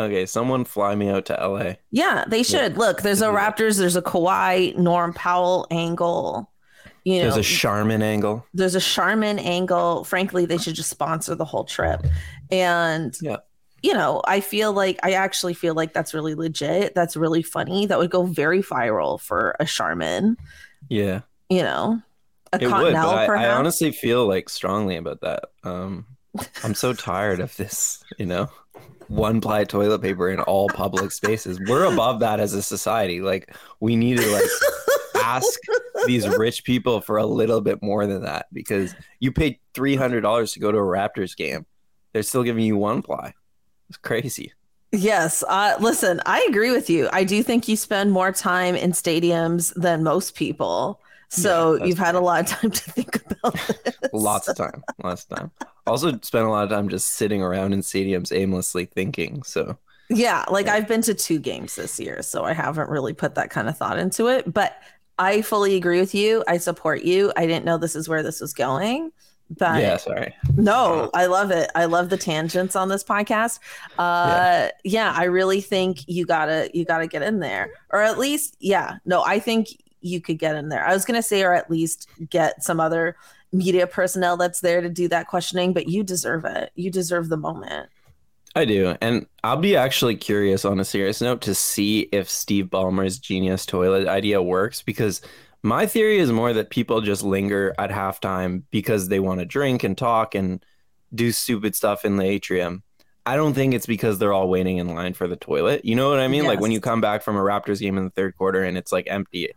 okay, 0.00 0.26
someone 0.26 0.64
fly 0.64 0.94
me 0.94 1.10
out 1.10 1.26
to 1.26 1.34
LA. 1.34 1.74
Yeah, 1.90 2.24
they 2.26 2.42
should. 2.42 2.76
Look, 2.76 3.02
there's 3.02 3.22
a. 3.22 3.26
Raptors. 3.28 3.78
There's 3.78 3.96
a 3.96 4.02
Kawhi, 4.02 4.76
Norm 4.76 5.12
Powell 5.12 5.66
angle. 5.70 6.50
You 7.06 7.18
know, 7.18 7.30
There's 7.30 7.36
a 7.36 7.42
Charmin 7.48 8.02
angle. 8.02 8.44
there's 8.52 8.74
a 8.74 8.80
Charmin 8.80 9.38
angle. 9.38 10.02
Frankly, 10.02 10.44
they 10.44 10.58
should 10.58 10.74
just 10.74 10.90
sponsor 10.90 11.36
the 11.36 11.44
whole 11.44 11.62
trip. 11.62 12.04
And 12.50 13.14
Yeah. 13.22 13.36
you 13.80 13.94
know, 13.94 14.22
I 14.26 14.40
feel 14.40 14.72
like 14.72 14.98
I 15.04 15.12
actually 15.12 15.54
feel 15.54 15.74
like 15.74 15.92
that's 15.94 16.12
really 16.14 16.34
legit. 16.34 16.96
That's 16.96 17.16
really 17.16 17.42
funny. 17.42 17.86
That 17.86 17.98
would 17.98 18.10
go 18.10 18.24
very 18.24 18.60
viral 18.60 19.20
for 19.20 19.54
a 19.60 19.64
Charmin. 19.66 20.36
Yeah. 20.88 21.20
You 21.48 21.62
know, 21.62 22.02
a 22.52 22.56
It 22.60 22.66
would, 22.72 22.94
I, 22.96 23.26
I 23.26 23.50
honestly 23.50 23.92
feel 23.92 24.26
like 24.26 24.48
strongly 24.48 24.96
about 24.96 25.20
that. 25.20 25.44
Um, 25.62 26.06
I'm 26.64 26.74
so 26.74 26.92
tired 26.92 27.38
of 27.38 27.56
this, 27.56 28.02
you 28.18 28.26
know, 28.26 28.48
one 29.06 29.40
ply 29.40 29.62
toilet 29.62 30.02
paper 30.02 30.28
in 30.28 30.40
all 30.40 30.68
public 30.70 31.12
spaces. 31.12 31.60
We're 31.68 31.84
above 31.84 32.18
that 32.18 32.40
as 32.40 32.52
a 32.52 32.62
society. 32.62 33.20
Like, 33.20 33.54
we 33.78 33.94
need 33.94 34.18
to 34.18 34.26
like 34.32 34.42
ask 35.26 35.58
these 36.06 36.26
rich 36.38 36.64
people 36.64 37.00
for 37.00 37.16
a 37.16 37.26
little 37.26 37.60
bit 37.60 37.82
more 37.82 38.06
than 38.06 38.22
that 38.22 38.46
because 38.52 38.94
you 39.20 39.32
paid 39.32 39.58
three 39.74 39.96
hundred 39.96 40.20
dollars 40.22 40.52
to 40.52 40.60
go 40.60 40.70
to 40.72 40.78
a 40.78 40.80
Raptors 40.80 41.36
game. 41.36 41.66
They're 42.12 42.22
still 42.22 42.44
giving 42.44 42.64
you 42.64 42.76
one 42.76 43.02
ply. 43.02 43.34
It's 43.88 43.98
crazy. 43.98 44.52
Yes. 44.92 45.44
Uh, 45.46 45.76
listen, 45.80 46.20
I 46.26 46.46
agree 46.48 46.70
with 46.70 46.88
you. 46.88 47.08
I 47.12 47.24
do 47.24 47.42
think 47.42 47.68
you 47.68 47.76
spend 47.76 48.12
more 48.12 48.32
time 48.32 48.74
in 48.74 48.92
stadiums 48.92 49.74
than 49.74 50.02
most 50.02 50.34
people. 50.34 51.00
So 51.28 51.74
Yeah, 51.74 51.84
you've 51.84 51.98
had 51.98 52.14
a 52.14 52.20
lot 52.20 52.40
of 52.40 52.46
time 52.46 52.70
to 52.80 52.90
think 52.92 53.16
about 53.16 53.54
this. 53.54 53.98
Lots 54.12 54.48
of 54.48 54.56
time. 54.56 54.82
Lots 55.02 55.26
of 55.28 55.36
time. 55.36 55.50
Also 55.86 56.18
spent 56.22 56.46
a 56.46 56.50
lot 56.50 56.64
of 56.64 56.70
time 56.70 56.88
just 56.88 57.10
sitting 57.14 57.42
around 57.42 57.72
in 57.72 57.80
stadiums 57.80 58.34
aimlessly 58.34 58.86
thinking. 58.86 59.42
So 59.42 59.76
Yeah, 60.08 60.44
like 60.50 60.68
I've 60.68 60.88
been 60.88 61.02
to 61.02 61.14
two 61.14 61.38
games 61.40 61.74
this 61.74 61.98
year, 62.00 62.22
so 62.22 62.44
I 62.44 62.52
haven't 62.52 62.88
really 62.88 63.12
put 63.12 63.34
that 63.34 63.50
kind 63.50 63.68
of 63.68 63.76
thought 63.76 63.98
into 63.98 64.28
it. 64.28 64.52
But 64.52 64.80
I 65.18 65.42
fully 65.42 65.76
agree 65.76 66.00
with 66.00 66.14
you. 66.14 66.44
I 66.46 66.58
support 66.58 67.02
you. 67.02 67.32
I 67.36 67.46
didn't 67.46 67.64
know 67.64 67.78
this 67.78 67.96
is 67.96 68.08
where 68.08 68.22
this 68.22 68.40
was 68.40 68.52
going. 68.52 69.12
But 69.48 69.80
yeah, 69.80 69.96
sorry. 69.96 70.34
no, 70.56 71.08
I 71.14 71.26
love 71.26 71.52
it. 71.52 71.70
I 71.76 71.84
love 71.84 72.10
the 72.10 72.16
tangents 72.16 72.74
on 72.74 72.88
this 72.88 73.04
podcast. 73.04 73.60
Uh 73.96 74.68
yeah. 74.82 75.14
I 75.16 75.24
really 75.24 75.60
think 75.60 76.00
you 76.08 76.26
gotta 76.26 76.68
you 76.74 76.84
gotta 76.84 77.06
get 77.06 77.22
in 77.22 77.38
there. 77.38 77.70
Or 77.90 78.02
at 78.02 78.18
least, 78.18 78.56
yeah, 78.58 78.96
no, 79.04 79.22
I 79.24 79.38
think 79.38 79.68
you 80.00 80.20
could 80.20 80.38
get 80.38 80.56
in 80.56 80.68
there. 80.68 80.84
I 80.84 80.92
was 80.92 81.04
gonna 81.04 81.22
say, 81.22 81.44
or 81.44 81.52
at 81.52 81.70
least 81.70 82.08
get 82.28 82.64
some 82.64 82.80
other 82.80 83.16
media 83.52 83.86
personnel 83.86 84.36
that's 84.36 84.60
there 84.60 84.80
to 84.80 84.88
do 84.88 85.06
that 85.08 85.28
questioning, 85.28 85.72
but 85.72 85.88
you 85.88 86.02
deserve 86.02 86.44
it. 86.44 86.72
You 86.74 86.90
deserve 86.90 87.28
the 87.28 87.36
moment. 87.36 87.88
I 88.56 88.64
do. 88.64 88.96
And 89.02 89.26
I'll 89.44 89.58
be 89.58 89.76
actually 89.76 90.16
curious 90.16 90.64
on 90.64 90.80
a 90.80 90.84
serious 90.84 91.20
note 91.20 91.42
to 91.42 91.54
see 91.54 92.08
if 92.10 92.28
Steve 92.30 92.66
Ballmer's 92.66 93.18
genius 93.18 93.66
toilet 93.66 94.08
idea 94.08 94.42
works 94.42 94.80
because 94.80 95.20
my 95.62 95.84
theory 95.84 96.18
is 96.18 96.32
more 96.32 96.54
that 96.54 96.70
people 96.70 97.02
just 97.02 97.22
linger 97.22 97.74
at 97.78 97.90
halftime 97.90 98.62
because 98.70 99.08
they 99.08 99.20
want 99.20 99.40
to 99.40 99.44
drink 99.44 99.84
and 99.84 99.96
talk 99.96 100.34
and 100.34 100.64
do 101.14 101.32
stupid 101.32 101.76
stuff 101.76 102.06
in 102.06 102.16
the 102.16 102.24
atrium. 102.24 102.82
I 103.26 103.36
don't 103.36 103.52
think 103.52 103.74
it's 103.74 103.84
because 103.84 104.18
they're 104.18 104.32
all 104.32 104.48
waiting 104.48 104.78
in 104.78 104.94
line 104.94 105.12
for 105.12 105.28
the 105.28 105.36
toilet. 105.36 105.84
You 105.84 105.94
know 105.94 106.08
what 106.08 106.20
I 106.20 106.28
mean? 106.28 106.46
Like 106.46 106.60
when 106.60 106.70
you 106.70 106.80
come 106.80 107.02
back 107.02 107.22
from 107.22 107.36
a 107.36 107.40
Raptors 107.40 107.80
game 107.80 107.98
in 107.98 108.04
the 108.04 108.10
third 108.10 108.38
quarter 108.38 108.64
and 108.64 108.78
it's 108.78 108.90
like 108.90 109.06
empty. 109.10 109.50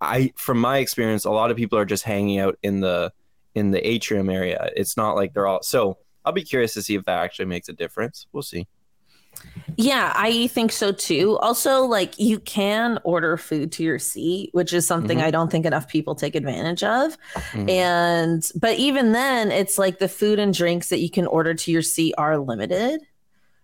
I 0.00 0.32
from 0.36 0.60
my 0.60 0.78
experience, 0.78 1.24
a 1.24 1.30
lot 1.30 1.50
of 1.50 1.56
people 1.56 1.80
are 1.80 1.84
just 1.84 2.04
hanging 2.04 2.38
out 2.38 2.58
in 2.62 2.78
the 2.78 3.12
in 3.56 3.72
the 3.72 3.84
atrium 3.84 4.30
area. 4.30 4.70
It's 4.76 4.96
not 4.96 5.16
like 5.16 5.34
they're 5.34 5.48
all 5.48 5.64
so 5.64 5.98
I'll 6.26 6.32
be 6.32 6.42
curious 6.42 6.74
to 6.74 6.82
see 6.82 6.96
if 6.96 7.04
that 7.04 7.20
actually 7.20 7.46
makes 7.46 7.68
a 7.68 7.72
difference. 7.72 8.26
We'll 8.32 8.42
see. 8.42 8.66
Yeah, 9.76 10.12
I 10.16 10.46
think 10.48 10.72
so 10.72 10.92
too. 10.92 11.38
Also, 11.38 11.82
like 11.84 12.18
you 12.18 12.40
can 12.40 12.98
order 13.04 13.36
food 13.36 13.70
to 13.72 13.82
your 13.84 13.98
seat, 13.98 14.48
which 14.52 14.72
is 14.72 14.86
something 14.86 15.18
Mhm. 15.18 15.24
I 15.24 15.30
don't 15.30 15.50
think 15.50 15.66
enough 15.66 15.86
people 15.88 16.14
take 16.14 16.34
advantage 16.34 16.82
of. 16.82 17.16
Mhm. 17.34 17.70
And 17.70 18.50
but 18.56 18.76
even 18.78 19.12
then, 19.12 19.52
it's 19.52 19.78
like 19.78 19.98
the 19.98 20.08
food 20.08 20.38
and 20.38 20.52
drinks 20.52 20.88
that 20.88 21.00
you 21.00 21.10
can 21.10 21.26
order 21.26 21.54
to 21.54 21.70
your 21.70 21.82
seat 21.82 22.14
are 22.16 22.38
limited. 22.38 23.02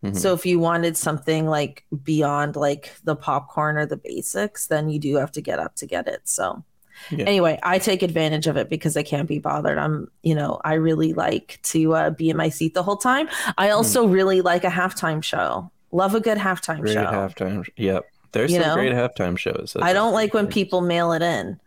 Mhm. 0.05 0.17
So 0.17 0.35
if 0.35 0.45
you 0.45 0.59
wanted 0.59 0.97
something 0.97 1.47
like 1.47 1.85
beyond 2.05 2.55
like 2.55 2.93
the 3.05 3.17
popcorn 3.17 3.79
or 3.79 3.87
the 3.87 3.97
basics, 3.97 4.67
then 4.67 4.91
you 4.91 4.99
do 4.99 5.17
have 5.17 5.33
to 5.33 5.41
get 5.41 5.59
up 5.59 5.75
to 5.77 5.87
get 5.87 6.07
it. 6.07 6.21
So 6.25 6.63
Yeah. 7.11 7.25
anyway, 7.27 7.59
I 7.63 7.79
take 7.79 8.03
advantage 8.03 8.47
of 8.47 8.57
it 8.57 8.69
because 8.71 8.97
I 8.97 9.03
can't 9.03 9.29
be 9.29 9.39
bothered. 9.39 9.79
I'm, 9.79 10.11
you 10.23 10.35
know, 10.35 10.61
I 10.65 10.75
really 10.75 11.13
like 11.13 11.59
to 11.65 11.95
uh, 11.95 12.11
be 12.11 12.31
in 12.31 12.37
my 12.37 12.49
seat 12.49 12.75
the 12.75 12.83
whole 12.83 12.97
time. 12.97 13.29
I 13.59 13.71
also 13.71 14.07
really 14.07 14.41
like 14.41 14.65
a 14.65 14.69
halftime 14.71 15.23
show. 15.23 15.71
Love 15.91 16.15
a 16.15 16.21
good 16.21 16.39
halftime 16.39 16.81
great 16.81 16.95
show. 16.95 17.05
halftime. 17.05 17.67
Yep. 17.77 18.05
There's 18.33 18.51
You 18.53 18.61
some 18.61 18.69
know? 18.69 18.75
great 18.75 18.93
halftime 18.93 19.37
shows. 19.37 19.77
I 19.81 19.93
don't 19.93 20.15
like 20.15 20.33
when 20.33 20.47
people 20.47 20.81
mail 20.81 21.13
it 21.13 21.21
in. 21.23 21.61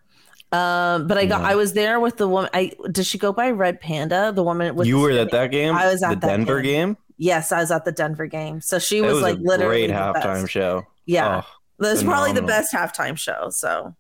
Um, 0.52 1.08
but 1.08 1.18
I 1.18 1.26
got 1.26 1.42
No. 1.42 1.48
I 1.48 1.56
was 1.56 1.74
there 1.74 2.00
with 2.00 2.18
the 2.18 2.28
woman. 2.28 2.50
I 2.54 2.72
did 2.92 3.06
she 3.06 3.18
go 3.18 3.34
by 3.34 3.52
Red 3.52 3.82
Panda? 3.82 4.32
The 4.34 4.44
woman 4.44 4.74
with 4.76 4.88
You 4.88 5.00
were 5.00 5.12
at 5.12 5.32
that 5.32 5.52
game. 5.52 5.76
I 5.76 5.92
was 5.92 6.02
at 6.02 6.22
the 6.22 6.28
Denver 6.28 6.62
game. 6.62 6.94
game. 6.94 6.98
Yes, 7.18 7.52
I 7.52 7.60
was 7.60 7.72
at 7.72 7.86
the 7.86 7.92
Denver 7.92 8.26
game. 8.28 8.62
So 8.62 8.80
she 8.80 9.02
was, 9.02 9.14
was 9.16 9.22
like 9.22 9.38
a 9.38 9.42
literally 9.42 9.88
great 9.88 9.90
halftime 9.96 10.42
best. 10.42 10.52
show. 10.52 10.86
Yeah, 11.06 11.42
Oh, 11.44 11.48
that's 11.80 12.04
probably 12.04 12.32
the 12.34 12.42
best 12.42 12.74
halftime 12.74 13.18
show. 13.18 13.50
So 13.52 13.96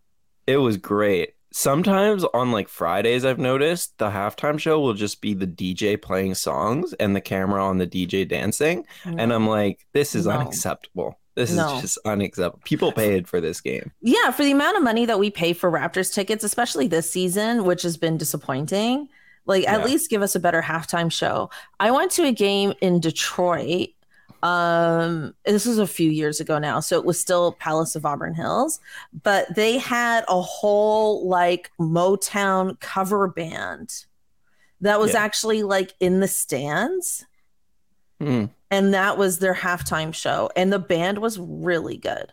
it 0.48 0.58
was 0.58 0.78
great. 0.78 1.34
Sometimes 1.52 2.26
on 2.34 2.52
like 2.52 2.68
Fridays, 2.68 3.24
I've 3.24 3.40
noticed 3.40 3.98
the 3.98 4.10
halftime 4.10 4.60
show 4.60 4.82
will 4.82 4.94
just 4.94 5.22
be 5.22 5.34
the 5.34 5.48
DJ 5.48 6.02
playing 6.02 6.36
songs 6.36 6.94
and 6.94 7.16
the 7.16 7.22
camera 7.22 7.64
on 7.64 7.78
the 7.78 7.88
DJ 7.88 8.28
dancing. 8.28 8.86
And 9.06 9.32
I'm 9.32 9.46
mm. 9.46 9.50
like, 9.50 9.86
this 9.94 10.16
is 10.16 10.26
No. 10.26 10.34
unacceptable. 10.34 11.18
This 11.36 11.52
is 11.52 11.58
just 11.82 11.98
unacceptable. 12.06 12.62
People 12.64 12.92
paid 12.92 13.28
for 13.28 13.42
this 13.42 13.62
game. 13.62 13.92
Yeah, 14.02 14.32
for 14.32 14.44
the 14.44 14.52
amount 14.52 14.78
of 14.78 14.84
money 14.84 15.06
that 15.06 15.20
we 15.20 15.30
pay 15.30 15.54
for 15.54 15.72
Raptors 15.72 16.14
tickets, 16.14 16.44
especially 16.44 16.88
this 16.88 17.10
season, 17.10 17.66
which 17.66 17.84
has 17.84 17.98
been 17.98 18.18
disappointing, 18.18 19.10
like 19.46 19.68
at 19.68 19.86
least 19.86 20.10
give 20.10 20.22
us 20.22 20.36
a 20.36 20.40
better 20.40 20.62
halftime 20.62 21.12
show. 21.12 21.50
I 21.80 21.92
went 21.92 22.12
to 22.12 22.24
a 22.24 22.32
game 22.32 22.74
in 22.82 23.00
Detroit. 23.00 23.90
Um, 24.44 25.34
this 25.46 25.66
was 25.66 25.80
a 25.80 25.88
few 25.88 26.10
years 26.12 26.40
ago 26.40 26.60
now, 26.60 26.80
so 26.80 26.98
it 27.00 27.06
was 27.06 27.20
still 27.20 27.54
Palace 27.54 27.96
of 27.96 28.06
Auburn 28.06 28.36
Hills, 28.36 28.80
but 29.24 29.54
they 29.56 29.78
had 29.78 30.24
a 30.28 30.42
whole 30.42 31.28
like 31.28 31.72
Motown 31.80 32.80
cover 32.80 33.28
band 33.28 34.06
that 34.82 35.00
was 35.00 35.14
Yeah. 35.14 35.24
actually 35.24 35.64
like 35.64 35.94
in 36.00 36.20
the 36.20 36.28
stands, 36.28 37.26
Hmm. 38.20 38.46
and 38.70 38.94
that 38.94 39.18
was 39.18 39.40
their 39.40 39.54
halftime 39.56 40.14
show, 40.14 40.50
and 40.56 40.72
the 40.72 40.80
band 40.80 41.18
was 41.20 41.40
really 41.40 41.98
good. 41.98 42.32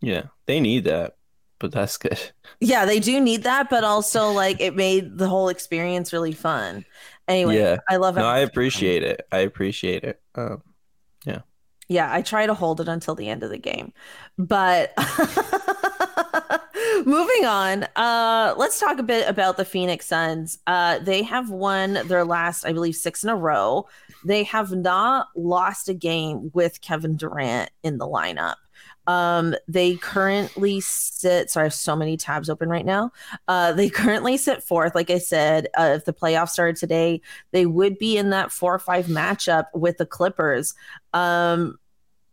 yeah, 0.00 0.24
they 0.46 0.60
need 0.60 0.84
that, 0.84 1.16
but 1.58 1.72
that's 1.72 1.96
good. 1.96 2.20
Yeah, 2.60 2.84
they 2.84 3.00
do 3.00 3.20
need 3.20 3.42
that, 3.42 3.68
but 3.68 3.82
also 3.84 4.30
like 4.30 4.60
it 4.60 4.76
made 4.76 5.18
the 5.18 5.26
whole 5.28 5.48
experience 5.48 6.12
really 6.12 6.32
fun. 6.32 6.84
Anyway, 7.26 7.58
Yeah. 7.58 7.78
I 7.88 7.96
love 7.96 8.16
it. 8.16 8.20
No, 8.20 8.26
I 8.26 8.38
appreciate 8.38 9.02
it. 9.02 9.26
I 9.32 9.38
appreciate 9.38 10.04
it. 10.04 10.20
Um, 10.36 10.62
Yeah, 11.24 11.40
Yeah, 11.88 12.12
I 12.12 12.22
try 12.22 12.46
to 12.46 12.54
hold 12.54 12.80
it 12.80 12.88
until 12.88 13.14
the 13.14 13.28
end 13.28 13.42
of 13.42 13.50
the 13.50 13.58
game. 13.58 13.92
But 14.36 14.92
moving 17.06 17.44
on, 17.44 17.84
uh, 17.96 18.54
let's 18.56 18.78
talk 18.78 18.98
a 18.98 19.02
bit 19.02 19.28
about 19.28 19.56
the 19.56 19.64
Phoenix 19.64 20.06
Suns. 20.06 20.58
Uh, 20.66 20.98
they 20.98 21.22
have 21.22 21.50
won 21.50 21.94
their 22.06 22.24
last, 22.24 22.64
I 22.64 22.72
believe, 22.72 22.96
six 22.96 23.24
in 23.24 23.30
a 23.30 23.36
row. 23.36 23.86
They 24.24 24.44
have 24.44 24.72
not 24.72 25.28
lost 25.36 25.88
a 25.88 25.94
game 25.94 26.50
with 26.52 26.80
Kevin 26.80 27.16
Durant 27.16 27.70
in 27.82 27.98
the 27.98 28.06
lineup. 28.06 28.56
Um, 29.08 29.56
they 29.66 29.96
currently 29.96 30.80
sit. 30.80 31.50
Sorry, 31.50 31.64
I 31.64 31.66
have 31.66 31.74
so 31.74 31.96
many 31.96 32.16
tabs 32.16 32.48
open 32.48 32.68
right 32.68 32.86
now. 32.86 33.10
Uh, 33.48 33.72
they 33.72 33.90
currently 33.90 34.36
sit 34.36 34.62
fourth. 34.62 34.94
Like 34.94 35.10
I 35.10 35.18
said, 35.18 35.66
uh, 35.76 35.94
if 35.96 36.04
the 36.04 36.12
playoffs 36.12 36.50
started 36.50 36.76
today, 36.76 37.20
they 37.50 37.66
would 37.66 37.98
be 37.98 38.16
in 38.16 38.30
that 38.30 38.52
four 38.52 38.72
or 38.72 38.78
five 38.78 39.06
matchup 39.06 39.64
with 39.74 39.98
the 39.98 40.06
Clippers. 40.06 40.74
Um, 41.12 41.80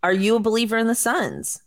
are 0.04 0.14
you 0.14 0.36
a 0.36 0.40
believer 0.40 0.78
in 0.78 0.86
the 0.86 0.94
Suns? 0.94 1.64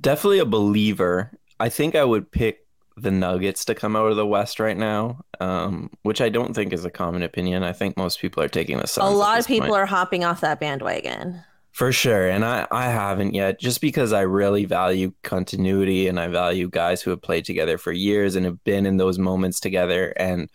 definitely 0.00 0.38
a 0.38 0.44
believer. 0.44 1.30
I 1.58 1.68
think 1.68 1.94
I 1.94 2.04
would 2.04 2.30
pick 2.30 2.66
the 2.96 3.10
Nuggets 3.10 3.64
to 3.66 3.74
come 3.74 3.96
out 3.96 4.10
of 4.10 4.16
the 4.16 4.26
West 4.26 4.60
right 4.60 4.76
now, 4.76 5.20
um, 5.40 5.90
which 6.02 6.20
I 6.20 6.28
don't 6.28 6.54
think 6.54 6.72
is 6.72 6.84
a 6.84 6.90
common 6.90 7.22
opinion. 7.22 7.62
I 7.62 7.72
think 7.72 7.96
most 7.96 8.20
people 8.20 8.42
are 8.42 8.48
taking 8.48 8.78
the 8.78 8.86
Suns. 8.86 9.12
a 9.12 9.16
lot 9.16 9.38
of 9.38 9.46
people 9.46 9.68
point. 9.68 9.80
are 9.80 9.86
hopping 9.86 10.24
off 10.24 10.40
that 10.40 10.60
bandwagon. 10.60 11.42
For 11.80 11.92
sure. 11.92 12.28
And 12.28 12.44
I, 12.44 12.66
I 12.70 12.90
haven't 12.90 13.32
yet, 13.32 13.58
just 13.58 13.80
because 13.80 14.12
I 14.12 14.20
really 14.20 14.66
value 14.66 15.14
continuity 15.22 16.08
and 16.08 16.20
I 16.20 16.28
value 16.28 16.68
guys 16.68 17.00
who 17.00 17.08
have 17.08 17.22
played 17.22 17.46
together 17.46 17.78
for 17.78 17.90
years 17.90 18.36
and 18.36 18.44
have 18.44 18.62
been 18.64 18.84
in 18.84 18.98
those 18.98 19.18
moments 19.18 19.60
together. 19.60 20.12
And 20.18 20.50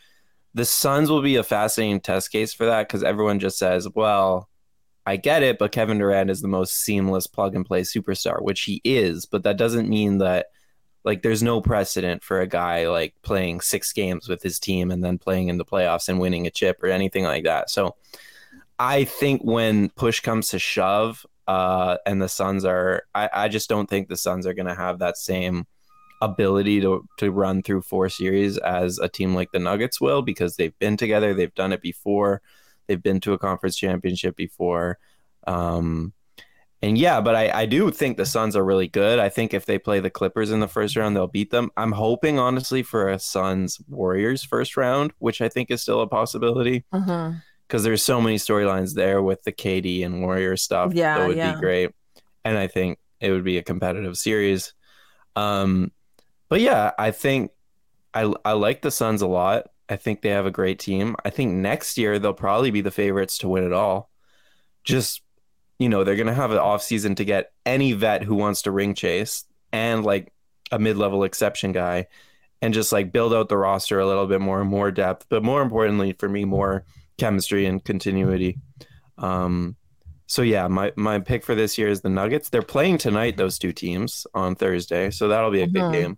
the 0.54 0.66
Suns 0.66 1.10
will 1.10 1.24
be 1.24 1.38
a 1.38 1.44
fascinating 1.44 2.00
test 2.02 2.32
case 2.32 2.54
for 2.54 2.68
that 2.68 2.88
because 2.88 3.04
everyone 3.04 3.40
just 3.40 3.58
says, 3.58 3.90
well, 3.96 4.50
I 5.08 5.16
get 5.16 5.42
it, 5.42 5.58
but 5.58 5.72
Kevin 5.72 5.98
Durant 5.98 6.30
is 6.30 6.42
the 6.44 6.48
most 6.48 6.76
seamless 6.76 7.26
plug 7.26 7.56
and 7.56 7.66
play 7.66 7.82
superstar, 7.82 8.40
which 8.40 8.62
he 8.62 8.80
is. 8.84 9.26
But 9.26 9.42
that 9.46 9.58
doesn't 9.58 9.90
mean 9.90 10.20
that, 10.20 10.50
like, 11.04 11.24
there's 11.24 11.42
no 11.42 11.60
precedent 11.60 12.24
for 12.24 12.40
a 12.40 12.48
guy 12.48 12.88
like 12.88 13.16
playing 13.24 13.62
six 13.62 13.94
games 13.94 14.30
with 14.30 14.44
his 14.44 14.60
team 14.60 14.92
and 14.92 15.04
then 15.04 15.18
playing 15.18 15.48
in 15.48 15.58
the 15.58 15.66
playoffs 15.66 16.08
and 16.08 16.20
winning 16.20 16.46
a 16.46 16.52
chip 16.52 16.84
or 16.84 16.90
anything 16.90 17.24
like 17.24 17.46
that. 17.46 17.72
So, 17.72 17.96
I 18.80 19.06
think 19.06 19.42
when 19.42 19.90
push 19.90 20.20
comes 20.20 20.50
to 20.50 20.60
shove, 20.60 21.26
uh, 21.48 21.98
and 22.06 22.22
the 22.22 22.30
Suns 22.30 22.66
are, 22.66 23.04
I, 23.14 23.30
I 23.34 23.48
just 23.48 23.70
don't 23.70 23.90
think 23.90 24.08
the 24.08 24.18
Suns 24.18 24.48
are 24.48 24.54
going 24.54 24.68
to 24.68 24.76
have 24.76 25.00
that 25.00 25.18
same 25.18 25.66
ability 26.22 26.82
to 26.82 27.06
to 27.18 27.30
run 27.30 27.62
through 27.62 27.82
four 27.82 28.10
series 28.10 28.58
as 28.60 29.00
a 29.00 29.08
team 29.10 29.36
like 29.36 29.52
the 29.52 29.60
Nuggets 29.60 30.00
will 30.00 30.22
because 30.22 30.56
they've 30.56 30.78
been 30.80 30.98
together, 30.98 31.34
they've 31.34 31.54
done 31.54 31.74
it 31.74 31.82
before, 31.82 32.42
they've 32.88 33.04
been 33.04 33.20
to 33.22 33.34
a 33.34 33.38
conference 33.38 33.76
championship 33.76 34.36
before. 34.36 34.98
Um, 35.46 36.14
and 36.82 36.98
yeah, 36.98 37.20
but 37.22 37.36
I, 37.36 37.62
I 37.62 37.66
do 37.66 37.90
think 37.92 38.18
the 38.18 38.26
Suns 38.26 38.56
are 38.56 38.64
really 38.64 38.88
good. 38.88 39.20
I 39.20 39.30
think 39.30 39.54
if 39.54 39.66
they 39.66 39.78
play 39.78 40.00
the 40.00 40.10
Clippers 40.10 40.52
in 40.52 40.60
the 40.60 40.68
first 40.68 40.96
round, 40.96 41.16
they'll 41.16 41.28
beat 41.28 41.50
them. 41.52 41.72
I'm 41.78 41.94
hoping, 41.94 42.38
honestly, 42.38 42.84
for 42.84 43.10
a 43.10 43.18
Suns 43.18 43.80
Warriors 43.88 44.44
first 44.44 44.78
round, 44.78 45.12
which 45.20 45.42
I 45.42 45.50
think 45.50 45.72
is 45.72 45.82
still 45.82 46.02
a 46.02 46.08
possibility 46.08 46.84
Mhm. 46.94 47.42
Because 47.68 47.84
there's 47.84 48.04
so 48.04 48.22
many 48.22 48.38
storylines 48.38 48.94
there 48.94 49.22
with 49.22 49.44
the 49.44 49.52
KD 49.52 50.06
and 50.06 50.22
Warrior 50.22 50.58
stuff. 50.58 50.94
Yeah, 50.94 51.20
that 51.20 51.28
would 51.28 51.38
yeah. 51.38 51.54
be 51.54 51.60
great, 51.60 51.92
and 52.44 52.58
I 52.58 52.68
think 52.68 53.00
it 53.20 53.32
would 53.32 53.44
be 53.44 53.58
a 53.58 53.64
competitive 53.64 54.18
series. 54.18 54.74
Um, 55.36 55.92
but 56.50 56.62
yeah, 56.62 56.92
I 56.98 57.12
think 57.12 57.52
I 58.14 58.32
I 58.44 58.54
like 58.54 58.82
the 58.82 58.92
Suns 58.92 59.22
a 59.22 59.28
lot. 59.28 59.68
I 59.90 59.96
think 59.98 60.22
they 60.22 60.30
have 60.30 60.46
a 60.46 60.52
great 60.52 60.80
team. 60.80 61.16
I 61.24 61.30
think 61.30 61.54
next 61.54 61.98
year 61.98 62.18
they'll 62.18 62.34
probably 62.34 62.72
be 62.72 62.82
the 62.82 62.92
favorites 62.92 63.38
to 63.40 63.50
win 63.50 63.64
it 63.64 63.74
all. 63.74 64.10
Just 64.84 65.22
you 65.80 65.90
know, 65.90 66.04
they're 66.04 66.16
gonna 66.16 66.34
have 66.34 66.52
an 66.52 66.58
off 66.58 66.84
season 66.84 67.16
to 67.16 67.26
get 67.26 67.52
any 67.66 67.94
vet 67.94 68.24
who 68.24 68.36
wants 68.36 68.64
to 68.64 68.72
ring 68.72 68.94
chase 68.94 69.44
and 69.74 70.06
like 70.06 70.32
a 70.72 70.80
mid 70.80 70.98
level 70.98 71.24
exception 71.24 71.72
guy, 71.72 72.08
and 72.62 72.74
just 72.74 72.92
like 72.92 73.12
build 73.12 73.34
out 73.34 73.50
the 73.50 73.58
roster 73.58 74.00
a 74.00 74.08
little 74.08 74.28
bit 74.28 74.42
more, 74.42 74.64
more 74.64 74.92
depth, 74.92 75.26
but 75.30 75.44
more 75.44 75.62
importantly 75.62 76.14
for 76.14 76.30
me, 76.30 76.46
more 76.46 76.86
chemistry 77.18 77.66
and 77.66 77.84
continuity. 77.84 78.60
Um, 79.18 79.76
so 80.28 80.42
yeah, 80.42 80.68
my 80.68 80.92
my 80.96 81.20
pick 81.20 81.44
for 81.46 81.56
this 81.56 81.78
year 81.78 81.90
is 81.90 82.02
the 82.02 82.10
Nuggets. 82.10 82.50
They're 82.50 82.62
playing 82.64 82.98
tonight, 83.00 83.38
those 83.38 83.60
two 83.60 83.74
teams 83.74 84.28
on 84.34 84.56
Thursday, 84.56 85.12
so 85.12 85.28
that'll 85.28 85.52
be 85.52 85.62
a 85.62 85.68
Mhm. 85.68 85.74
big 85.74 85.90
game. 85.90 86.18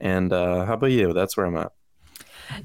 And 0.00 0.32
uh, 0.32 0.64
how 0.66 0.74
about 0.74 0.90
you? 0.92 1.12
That's 1.12 1.36
where 1.36 1.46
I'm 1.46 1.56
at. 1.56 1.72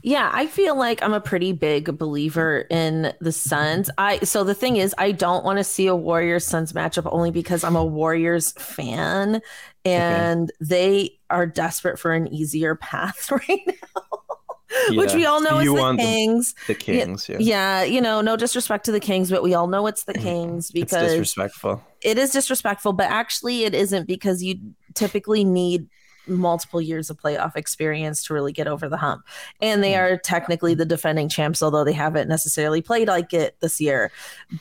Yeah, 0.02 0.30
I 0.34 0.48
feel 0.48 0.78
like 0.78 1.04
I'm 1.04 1.14
a 1.14 1.20
pretty 1.20 1.52
big 1.52 1.98
believer 1.98 2.66
in 2.70 3.14
the 3.20 3.32
Suns. 3.34 3.90
I 3.98 4.20
so 4.20 4.44
the 4.46 4.54
thing 4.56 4.78
is, 4.78 4.96
I 4.98 5.12
don't 5.12 5.44
want 5.44 5.58
to 5.60 5.64
see 5.64 5.88
a 5.88 5.96
Warriors 5.96 6.46
Suns 6.46 6.72
matchup 6.74 7.08
only 7.12 7.32
because 7.32 7.64
I'm 7.66 7.76
a 7.76 7.84
Warriors 7.84 8.54
fan, 8.54 9.42
and 9.84 10.52
they 10.62 11.20
are 11.30 11.46
desperate 11.46 12.00
for 12.00 12.14
an 12.14 12.28
easier 12.34 12.76
path 12.76 13.30
right 13.50 13.62
now. 13.68 14.33
Which 14.92 15.14
we 15.14 15.26
all 15.26 15.42
know 15.42 15.60
You 15.60 15.76
is 15.78 15.84
the 15.84 15.98
Kings. 15.98 16.56
The 16.68 16.74
Kings, 16.76 17.30
yeah. 17.30 17.38
Yeah, 17.40 17.84
you 17.84 18.02
know, 18.02 18.22
no 18.22 18.36
disrespect 18.36 18.86
to 18.86 18.92
the 18.92 19.00
Kings, 19.00 19.30
but 19.30 19.44
we 19.44 19.54
all 19.54 19.68
know 19.68 19.88
it's 19.88 20.04
the 20.04 20.14
Mhm. 20.14 20.22
Kings 20.22 20.66
It's 20.66 20.72
because 20.72 21.12
disrespectful. 21.12 21.84
it 22.02 22.18
is 22.18 22.32
disrespectful, 22.32 22.94
but 22.94 23.10
actually 23.10 23.64
it 23.66 23.74
isn't 23.74 24.08
because 24.08 24.42
you 24.44 24.56
typically 24.94 25.44
need 25.44 25.88
multiple 26.26 26.80
years 26.82 27.10
of 27.10 27.18
playoff 27.18 27.56
experience 27.58 28.24
to 28.26 28.34
really 28.34 28.54
get 28.54 28.66
over 28.68 28.88
the 28.88 28.96
hump. 28.98 29.24
And 29.62 29.84
they 29.84 29.92
Mm. 29.92 30.00
are 30.00 30.18
technically 30.18 30.74
the 30.74 30.86
defending 30.86 31.28
champs, 31.28 31.62
although 31.62 31.84
they 31.84 31.92
haven't 31.94 32.30
necessarily 32.30 32.82
played 32.82 33.10
like 33.10 33.34
it 33.34 33.58
this 33.60 33.82
year. 33.82 34.10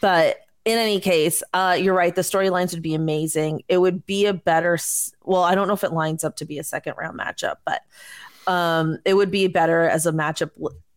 But 0.01 0.39
in 0.65 0.77
any 0.79 0.99
case, 1.01 1.43
uh, 1.55 1.77
you're 1.81 1.95
right. 1.95 2.15
The 2.15 2.23
storylines 2.23 2.73
would 2.73 2.83
be 2.83 2.95
amazing. 2.95 3.63
It 3.69 3.79
would 3.79 4.05
be 4.07 4.27
a 4.27 4.35
better, 4.35 4.77
well, 5.25 5.43
I 5.43 5.55
don't 5.55 5.69
know 5.69 5.75
if 5.75 5.85
it 5.85 5.93
lines 5.93 6.25
up 6.25 6.37
to 6.37 6.45
be 6.45 6.59
a 6.59 6.65
second 6.65 6.95
round 6.99 7.19
matchup, 7.19 7.57
but 7.65 7.83
um, 8.47 8.99
it 9.05 9.15
would 9.15 9.31
be 9.31 9.47
better 9.47 9.83
as 9.89 10.07
a 10.07 10.13
matchup, 10.13 10.51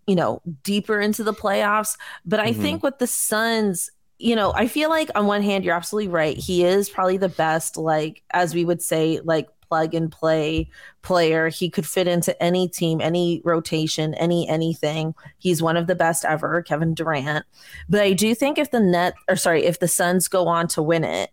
you 0.07 0.15
know, 0.15 0.41
deeper 0.63 0.99
into 0.99 1.23
the 1.23 1.33
playoffs. 1.33 1.97
But 2.25 2.39
I 2.39 2.51
Mhm. 2.51 2.61
think 2.61 2.83
with 2.83 2.99
the 2.99 3.07
Suns, 3.07 3.89
you 4.17 4.35
know, 4.35 4.53
I 4.55 4.67
feel 4.67 4.89
like 4.89 5.09
on 5.15 5.27
one 5.27 5.41
hand, 5.41 5.65
you're 5.65 5.75
absolutely 5.75 6.07
right. 6.07 6.37
He 6.37 6.63
is 6.63 6.89
probably 6.89 7.17
the 7.17 7.29
best, 7.29 7.77
like, 7.77 8.23
as 8.31 8.53
we 8.53 8.63
would 8.63 8.81
say, 8.81 9.19
like 9.23 9.49
plug 9.67 9.93
and 9.95 10.11
play 10.11 10.69
player. 11.01 11.49
He 11.49 11.69
could 11.69 11.87
fit 11.87 12.07
into 12.07 12.41
any 12.41 12.67
team, 12.67 13.01
any 13.01 13.41
rotation, 13.43 14.13
any 14.13 14.47
anything. 14.47 15.15
He's 15.39 15.61
one 15.61 15.75
of 15.75 15.87
the 15.87 15.95
best 15.95 16.23
ever, 16.23 16.61
Kevin 16.61 16.93
Durant. 16.93 17.45
But 17.89 18.01
I 18.01 18.13
do 18.13 18.35
think 18.35 18.57
if 18.57 18.71
the 18.71 18.79
net 18.79 19.15
or 19.27 19.35
sorry, 19.35 19.65
if 19.65 19.79
the 19.79 19.87
Suns 19.87 20.27
go 20.27 20.47
on 20.47 20.67
to 20.69 20.83
win 20.83 21.03
it, 21.03 21.31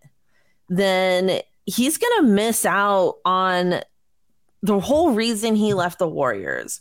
then 0.67 1.41
he's 1.65 1.97
going 1.97 2.17
to 2.17 2.23
miss 2.27 2.65
out 2.65 3.17
on 3.23 3.81
the 4.63 4.79
whole 4.79 5.11
reason 5.11 5.55
he 5.55 5.73
left 5.73 5.99
the 5.99 6.07
Warriors 6.07 6.79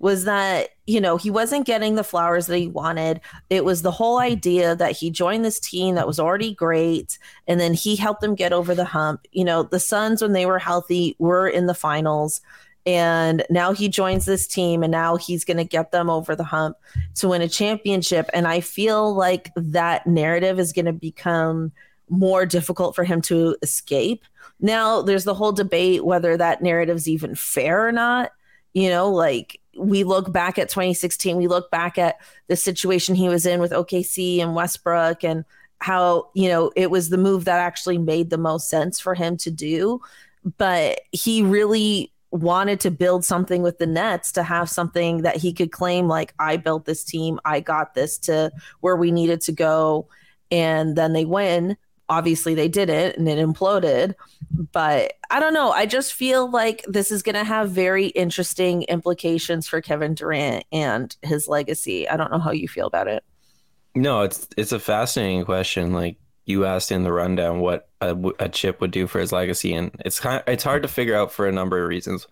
was 0.00 0.24
that 0.24 0.70
you 0.86 1.00
know 1.00 1.16
he 1.16 1.30
wasn't 1.30 1.66
getting 1.66 1.94
the 1.94 2.04
flowers 2.04 2.46
that 2.46 2.58
he 2.58 2.66
wanted. 2.66 3.20
It 3.48 3.64
was 3.64 3.82
the 3.82 3.92
whole 3.92 4.18
idea 4.18 4.74
that 4.74 4.92
he 4.92 5.10
joined 5.10 5.44
this 5.44 5.60
team 5.60 5.94
that 5.94 6.06
was 6.06 6.18
already 6.18 6.54
great 6.54 7.18
and 7.46 7.60
then 7.60 7.72
he 7.72 7.96
helped 7.96 8.20
them 8.20 8.34
get 8.34 8.52
over 8.52 8.74
the 8.74 8.84
hump. 8.84 9.26
You 9.30 9.44
know 9.44 9.62
the 9.62 9.80
suns 9.80 10.20
when 10.20 10.32
they 10.32 10.44
were 10.44 10.58
healthy 10.58 11.14
were 11.18 11.48
in 11.48 11.66
the 11.66 11.74
finals 11.74 12.40
and 12.84 13.44
now 13.50 13.72
he 13.72 13.88
joins 13.88 14.24
this 14.24 14.46
team 14.46 14.82
and 14.82 14.90
now 14.90 15.16
he's 15.16 15.44
going 15.44 15.58
to 15.58 15.64
get 15.64 15.92
them 15.92 16.08
over 16.08 16.34
the 16.34 16.44
hump 16.44 16.78
to 17.16 17.28
win 17.28 17.42
a 17.42 17.48
championship. 17.48 18.28
And 18.32 18.48
i 18.48 18.60
feel 18.60 19.14
like 19.14 19.52
that 19.54 20.06
narrative 20.06 20.58
is 20.58 20.72
going 20.72 20.86
to 20.86 20.92
become 20.92 21.72
more 22.10 22.44
difficult 22.44 22.94
for 22.94 23.04
him 23.04 23.22
to 23.22 23.56
escape 23.62 24.24
now 24.60 25.00
there's 25.00 25.24
the 25.24 25.34
whole 25.34 25.52
debate 25.52 26.04
whether 26.04 26.36
that 26.36 26.62
narrative's 26.62 27.08
even 27.08 27.34
fair 27.34 27.86
or 27.86 27.92
not 27.92 28.32
you 28.74 28.90
know 28.90 29.10
like 29.10 29.60
we 29.76 30.04
look 30.04 30.32
back 30.32 30.58
at 30.58 30.68
2016, 30.68 31.36
we 31.36 31.48
look 31.48 31.70
back 31.70 31.98
at 31.98 32.18
the 32.48 32.56
situation 32.56 33.14
he 33.14 33.28
was 33.28 33.46
in 33.46 33.60
with 33.60 33.72
OKC 33.72 34.40
and 34.40 34.54
Westbrook 34.54 35.24
and 35.24 35.44
how, 35.78 36.28
you 36.34 36.48
know, 36.48 36.70
it 36.76 36.90
was 36.90 37.08
the 37.08 37.18
move 37.18 37.44
that 37.46 37.60
actually 37.60 37.98
made 37.98 38.30
the 38.30 38.38
most 38.38 38.68
sense 38.68 39.00
for 39.00 39.14
him 39.14 39.36
to 39.38 39.50
do. 39.50 40.00
But 40.58 41.00
he 41.12 41.42
really 41.42 42.12
wanted 42.30 42.80
to 42.80 42.90
build 42.90 43.24
something 43.24 43.62
with 43.62 43.78
the 43.78 43.86
Nets 43.86 44.32
to 44.32 44.42
have 44.42 44.68
something 44.68 45.22
that 45.22 45.36
he 45.36 45.52
could 45.52 45.72
claim, 45.72 46.06
like, 46.06 46.34
I 46.38 46.56
built 46.56 46.84
this 46.84 47.02
team, 47.02 47.40
I 47.44 47.60
got 47.60 47.94
this 47.94 48.18
to 48.18 48.52
where 48.80 48.96
we 48.96 49.10
needed 49.10 49.40
to 49.42 49.52
go. 49.52 50.08
And 50.50 50.96
then 50.96 51.12
they 51.12 51.24
win 51.24 51.76
obviously 52.10 52.54
they 52.54 52.68
did 52.68 52.90
it 52.90 53.16
and 53.16 53.28
it 53.28 53.38
imploded 53.38 54.14
but 54.72 55.14
i 55.30 55.38
don't 55.38 55.54
know. 55.54 55.70
I 55.70 55.86
just 55.86 56.12
feel 56.12 56.50
like 56.50 56.84
this 56.88 57.10
is 57.10 57.22
going 57.22 57.36
to 57.36 57.44
have 57.44 57.70
very 57.70 58.08
interesting 58.08 58.82
implications 58.82 59.68
for 59.68 59.80
kevin 59.80 60.14
durant 60.14 60.64
and 60.72 61.16
his 61.22 61.48
legacy. 61.48 62.08
I 62.08 62.16
don't 62.16 62.30
know 62.30 62.40
how 62.40 62.50
you 62.50 62.68
feel 62.68 62.86
about 62.86 63.08
it. 63.08 63.24
No 63.94 64.22
it's 64.22 64.48
it's 64.56 64.72
a 64.72 64.80
fascinating 64.80 65.44
question. 65.44 65.92
Like 65.92 66.16
you 66.46 66.66
asked 66.66 66.90
in 66.90 67.04
the 67.04 67.12
rundown 67.12 67.60
what 67.60 67.88
a, 68.00 68.16
a 68.40 68.48
chip 68.48 68.80
would 68.80 68.90
do 68.90 69.06
for 69.06 69.20
his 69.20 69.30
legacy 69.30 69.72
and 69.72 69.92
it's 70.04 70.18
kind 70.18 70.40
of, 70.40 70.48
it's 70.52 70.64
hard 70.64 70.82
to 70.82 70.88
figure 70.88 71.14
out 71.14 71.32
for 71.32 71.46
a 71.46 71.52
number 71.52 71.80
of 71.80 71.88
reasons 71.88 72.26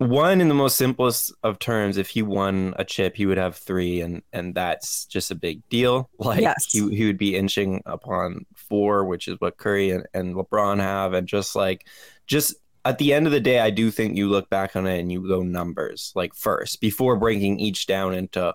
one 0.00 0.40
in 0.40 0.48
the 0.48 0.54
most 0.54 0.76
simplest 0.76 1.30
of 1.42 1.58
terms 1.58 1.98
if 1.98 2.08
he 2.08 2.22
won 2.22 2.72
a 2.78 2.84
chip 2.84 3.14
he 3.14 3.26
would 3.26 3.36
have 3.36 3.54
three 3.54 4.00
and 4.00 4.22
and 4.32 4.54
that's 4.54 5.04
just 5.04 5.30
a 5.30 5.34
big 5.34 5.66
deal. 5.68 6.08
Like 6.18 6.40
yes. 6.40 6.72
he, 6.72 6.88
he 6.94 7.04
would 7.04 7.18
be 7.18 7.36
inching 7.36 7.82
upon 7.84 8.46
four 8.56 9.04
which 9.04 9.28
is 9.28 9.36
what 9.40 9.58
curry 9.58 9.90
and, 9.90 10.06
and 10.14 10.34
lebron 10.34 10.78
have. 10.78 11.12
And 11.12 11.28
just 11.28 11.54
like 11.54 11.86
just 12.26 12.54
at 12.86 12.96
the 12.96 13.12
end 13.12 13.26
of 13.26 13.32
the 13.32 13.40
day 13.40 13.60
i 13.60 13.68
do 13.68 13.90
think 13.90 14.16
you 14.16 14.26
look 14.26 14.48
back 14.48 14.74
on 14.74 14.86
it 14.86 15.00
and 15.00 15.12
you 15.12 15.28
go 15.28 15.42
numbers 15.42 16.12
like 16.14 16.34
first 16.34 16.80
before 16.80 17.14
breaking 17.14 17.60
each 17.60 17.86
down 17.86 18.14
into 18.14 18.54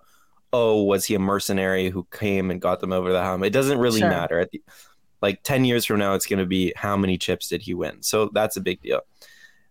oh 0.52 0.82
was 0.82 1.06
he 1.06 1.14
a 1.14 1.20
mercenary 1.20 1.90
who 1.90 2.08
came 2.12 2.50
and 2.50 2.60
got 2.60 2.80
them 2.80 2.94
over 2.94 3.12
the 3.12 3.22
hump? 3.22 3.44
It 3.44 3.52
doesn't 3.52 3.78
really 3.78 4.00
sure. 4.00 4.10
matter. 4.10 4.40
At 4.40 4.50
the, 4.52 4.64
like 5.22 5.44
10 5.44 5.66
years 5.66 5.86
from 5.86 6.00
now 6.00 6.16
it's 6.16 6.26
going 6.26 6.40
to 6.40 6.46
be 6.46 6.74
how 6.76 6.98
many 6.98 7.18
chips 7.18 7.50
did 7.50 7.62
he 7.62 7.76
win? 7.76 8.02
So 8.02 8.30
that's 8.34 8.58
a 8.58 8.62
big 8.62 8.82
deal 8.82 9.02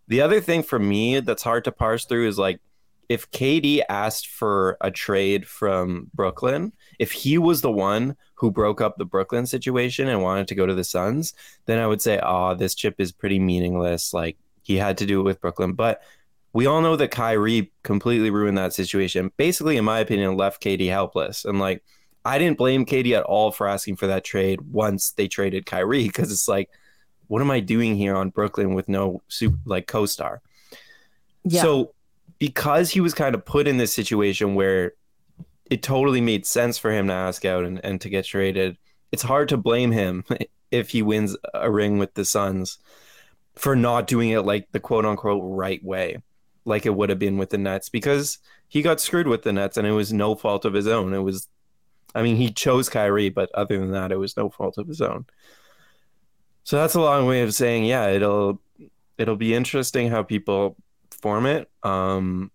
the 0.08 0.20
other 0.20 0.40
thing 0.40 0.62
for 0.62 0.78
me 0.78 1.20
that's 1.20 1.42
hard 1.42 1.64
to 1.64 1.72
parse 1.72 2.04
through 2.04 2.28
is 2.28 2.38
like 2.38 2.60
if 3.08 3.30
KD 3.30 3.82
asked 3.88 4.28
for 4.28 4.76
a 4.80 4.90
trade 4.90 5.46
from 5.46 6.10
Brooklyn, 6.14 6.72
if 6.98 7.12
he 7.12 7.38
was 7.38 7.60
the 7.60 7.70
one 7.70 8.16
who 8.34 8.50
broke 8.50 8.80
up 8.80 8.96
the 8.96 9.04
Brooklyn 9.04 9.46
situation 9.46 10.08
and 10.08 10.22
wanted 10.22 10.48
to 10.48 10.54
go 10.54 10.66
to 10.66 10.74
the 10.74 10.84
Suns, 10.84 11.34
then 11.66 11.78
I 11.78 11.86
would 11.86 12.02
say, 12.02 12.20
oh, 12.22 12.54
this 12.54 12.74
chip 12.74 12.96
is 12.98 13.12
pretty 13.12 13.38
meaningless. 13.38 14.14
Like 14.14 14.36
he 14.62 14.76
had 14.76 14.98
to 14.98 15.06
do 15.06 15.20
it 15.20 15.24
with 15.24 15.40
Brooklyn. 15.40 15.74
But 15.74 16.02
we 16.52 16.66
all 16.66 16.80
know 16.80 16.96
that 16.96 17.10
Kyrie 17.10 17.72
completely 17.82 18.30
ruined 18.30 18.58
that 18.58 18.72
situation. 18.72 19.32
Basically, 19.36 19.76
in 19.76 19.84
my 19.84 19.98
opinion, 19.98 20.36
left 20.36 20.62
KD 20.62 20.88
helpless. 20.88 21.44
And 21.44 21.58
like, 21.58 21.82
I 22.24 22.38
didn't 22.38 22.58
blame 22.58 22.86
KD 22.86 23.12
at 23.16 23.24
all 23.24 23.50
for 23.50 23.68
asking 23.68 23.96
for 23.96 24.06
that 24.06 24.24
trade 24.24 24.60
once 24.62 25.12
they 25.12 25.28
traded 25.28 25.66
Kyrie 25.66 26.06
because 26.06 26.32
it's 26.32 26.48
like, 26.48 26.70
what 27.28 27.42
am 27.42 27.50
I 27.50 27.60
doing 27.60 27.96
here 27.96 28.16
on 28.16 28.30
Brooklyn 28.30 28.74
with 28.74 28.88
no 28.88 29.22
super, 29.28 29.58
like 29.64 29.86
co-star? 29.86 30.42
Yeah. 31.44 31.62
So 31.62 31.94
because 32.38 32.90
he 32.90 33.00
was 33.00 33.14
kind 33.14 33.34
of 33.34 33.44
put 33.44 33.66
in 33.66 33.76
this 33.76 33.92
situation 33.92 34.54
where 34.54 34.92
it 35.70 35.82
totally 35.82 36.20
made 36.20 36.46
sense 36.46 36.78
for 36.78 36.90
him 36.90 37.06
to 37.08 37.12
ask 37.12 37.44
out 37.44 37.64
and, 37.64 37.80
and 37.84 38.00
to 38.00 38.08
get 38.08 38.24
traded, 38.24 38.76
it's 39.12 39.22
hard 39.22 39.48
to 39.48 39.56
blame 39.56 39.92
him 39.92 40.24
if 40.70 40.90
he 40.90 41.02
wins 41.02 41.36
a 41.54 41.70
ring 41.70 41.98
with 41.98 42.14
the 42.14 42.24
Suns 42.24 42.78
for 43.54 43.76
not 43.76 44.06
doing 44.06 44.30
it 44.30 44.42
like 44.42 44.68
the 44.72 44.80
quote 44.80 45.04
unquote 45.04 45.42
right 45.44 45.82
way, 45.84 46.18
like 46.64 46.86
it 46.86 46.94
would 46.94 47.10
have 47.10 47.18
been 47.18 47.38
with 47.38 47.50
the 47.50 47.58
Nets, 47.58 47.88
because 47.88 48.38
he 48.68 48.82
got 48.82 49.00
screwed 49.00 49.28
with 49.28 49.42
the 49.42 49.52
Nets 49.52 49.76
and 49.76 49.86
it 49.86 49.92
was 49.92 50.12
no 50.12 50.34
fault 50.34 50.64
of 50.64 50.74
his 50.74 50.88
own. 50.88 51.14
It 51.14 51.18
was, 51.18 51.48
I 52.14 52.22
mean, 52.22 52.36
he 52.36 52.50
chose 52.50 52.88
Kyrie, 52.88 53.28
but 53.28 53.50
other 53.54 53.78
than 53.78 53.92
that, 53.92 54.12
it 54.12 54.16
was 54.16 54.36
no 54.36 54.50
fault 54.50 54.78
of 54.78 54.88
his 54.88 55.00
own. 55.00 55.26
So 56.64 56.78
that's 56.78 56.94
a 56.94 57.00
long 57.00 57.26
way 57.26 57.42
of 57.42 57.54
saying, 57.54 57.84
yeah, 57.84 58.08
it'll 58.08 58.60
it'll 59.18 59.36
be 59.36 59.54
interesting 59.54 60.10
how 60.10 60.22
people 60.22 60.76
form 61.10 61.46
it. 61.46 61.70
Um, 61.82 62.50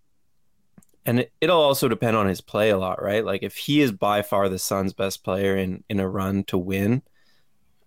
and 1.06 1.22
it, 1.22 1.32
it'll 1.40 1.62
also 1.62 1.88
depend 1.88 2.18
on 2.18 2.28
his 2.28 2.42
play 2.42 2.72
a 2.72 2.78
lot, 2.78 3.02
right? 3.02 3.24
Like 3.24 3.44
if 3.44 3.56
he 3.56 3.82
is 3.82 3.92
by 3.92 4.22
far 4.22 4.50
the 4.50 4.60
Suns' 4.60 4.94
best 4.94 5.24
player 5.24 5.56
in 5.56 5.84
in 5.90 6.00
a 6.00 6.10
run 6.10 6.44
to 6.46 6.58
win, 6.58 7.04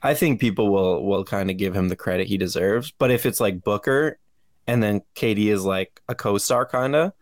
I 0.03 0.15
think 0.15 0.41
people 0.41 0.71
will 0.73 1.05
will 1.05 1.25
kind 1.25 1.51
of 1.51 1.57
give 1.57 1.75
him 1.75 1.89
the 1.89 1.97
credit 1.97 2.29
he 2.29 2.39
deserves. 2.39 2.93
But 2.93 3.11
if 3.11 3.27
it's 3.27 3.41
like 3.41 3.63
Booker, 3.65 4.19
and 4.67 4.83
then 4.83 5.03
KD 5.17 5.47
is 5.47 5.65
like 5.65 6.01
a 6.09 6.15
co-star 6.15 6.67
kind 6.67 6.95
of, 6.95 7.13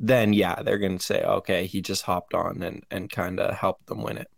then 0.00 0.32
yeah, 0.32 0.62
they're 0.62 0.78
gonna 0.78 1.00
say, 1.00 1.22
okay, 1.22 1.66
he 1.66 1.80
just 1.82 2.02
hopped 2.02 2.34
on 2.34 2.62
and 2.62 2.84
and 2.90 3.10
kind 3.10 3.38
of 3.40 3.54
helped 3.54 3.86
them 3.86 4.02
win 4.02 4.18
it. 4.18 4.28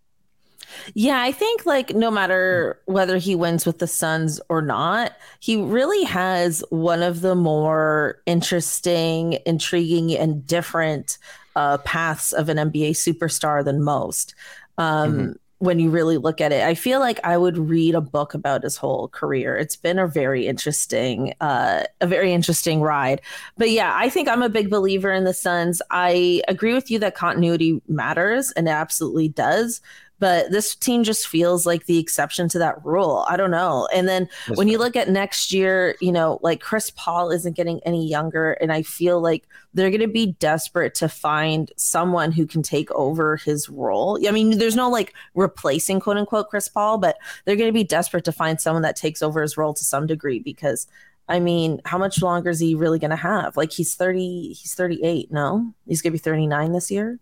Yeah, 0.94 1.20
I 1.20 1.32
think 1.32 1.66
like 1.66 1.94
no 1.94 2.10
matter 2.10 2.80
whether 2.86 3.18
he 3.18 3.34
wins 3.34 3.66
with 3.66 3.78
the 3.78 3.86
Suns 3.86 4.40
or 4.48 4.62
not, 4.62 5.12
he 5.40 5.56
really 5.56 6.04
has 6.04 6.64
one 6.70 7.02
of 7.02 7.20
the 7.20 7.34
more 7.34 8.20
interesting, 8.26 9.38
intriguing, 9.46 10.16
and 10.16 10.46
different 10.46 11.18
uh, 11.56 11.78
paths 11.78 12.32
of 12.32 12.48
an 12.48 12.56
NBA 12.56 12.90
superstar 12.90 13.64
than 13.64 13.82
most. 13.82 14.34
Um, 14.78 15.12
mm-hmm. 15.12 15.32
When 15.58 15.78
you 15.78 15.90
really 15.90 16.18
look 16.18 16.40
at 16.40 16.50
it, 16.50 16.64
I 16.64 16.74
feel 16.74 16.98
like 16.98 17.20
I 17.22 17.38
would 17.38 17.56
read 17.56 17.94
a 17.94 18.00
book 18.00 18.34
about 18.34 18.64
his 18.64 18.76
whole 18.76 19.06
career. 19.06 19.56
It's 19.56 19.76
been 19.76 20.00
a 20.00 20.08
very 20.08 20.48
interesting, 20.48 21.34
uh, 21.40 21.84
a 22.00 22.06
very 22.08 22.32
interesting 22.32 22.80
ride. 22.80 23.20
But 23.56 23.70
yeah, 23.70 23.92
I 23.94 24.08
think 24.08 24.28
I'm 24.28 24.42
a 24.42 24.48
big 24.48 24.70
believer 24.70 25.12
in 25.12 25.22
the 25.22 25.32
Suns. 25.32 25.80
I 25.88 26.42
agree 26.48 26.74
with 26.74 26.90
you 26.90 26.98
that 26.98 27.14
continuity 27.14 27.80
matters, 27.86 28.50
and 28.56 28.66
it 28.66 28.72
absolutely 28.72 29.28
does 29.28 29.80
but 30.22 30.52
this 30.52 30.76
team 30.76 31.02
just 31.02 31.26
feels 31.26 31.66
like 31.66 31.86
the 31.86 31.98
exception 31.98 32.48
to 32.50 32.58
that 32.60 32.76
rule. 32.84 33.26
I 33.28 33.36
don't 33.36 33.50
know. 33.50 33.88
And 33.92 34.06
then 34.06 34.28
That's 34.46 34.56
when 34.56 34.68
you 34.68 34.78
look 34.78 34.94
at 34.94 35.08
next 35.08 35.52
year, 35.52 35.96
you 36.00 36.12
know, 36.12 36.38
like 36.42 36.60
Chris 36.60 36.92
Paul 36.94 37.32
isn't 37.32 37.56
getting 37.56 37.80
any 37.80 38.06
younger, 38.06 38.52
and 38.52 38.72
I 38.72 38.82
feel 38.82 39.20
like 39.20 39.48
they're 39.74 39.90
going 39.90 40.00
to 40.00 40.06
be 40.06 40.26
desperate 40.26 40.94
to 40.94 41.08
find 41.08 41.72
someone 41.76 42.30
who 42.30 42.46
can 42.46 42.62
take 42.62 42.88
over 42.92 43.36
his 43.36 43.68
role. 43.68 44.16
I 44.24 44.30
mean, 44.30 44.58
there's 44.58 44.76
no 44.76 44.88
like 44.88 45.12
replacing 45.34 45.98
quote 45.98 46.18
unquote 46.18 46.50
Chris 46.50 46.68
Paul, 46.68 46.98
but 46.98 47.18
they're 47.44 47.56
going 47.56 47.66
to 47.68 47.72
be 47.72 47.82
desperate 47.82 48.24
to 48.26 48.32
find 48.32 48.60
someone 48.60 48.82
that 48.82 48.94
takes 48.94 49.22
over 49.22 49.42
his 49.42 49.56
role 49.56 49.74
to 49.74 49.82
some 49.82 50.06
degree 50.06 50.38
because 50.38 50.86
I 51.28 51.40
mean, 51.40 51.80
how 51.84 51.98
much 51.98 52.22
longer 52.22 52.50
is 52.50 52.60
he 52.60 52.76
really 52.76 53.00
going 53.00 53.10
to 53.10 53.16
have? 53.16 53.56
Like 53.56 53.72
he's 53.72 53.96
30, 53.96 54.52
he's 54.52 54.74
38, 54.74 55.32
no? 55.32 55.74
He's 55.88 56.00
going 56.00 56.12
to 56.12 56.16
be 56.16 56.22
39 56.22 56.70
this 56.74 56.92
year. 56.92 57.18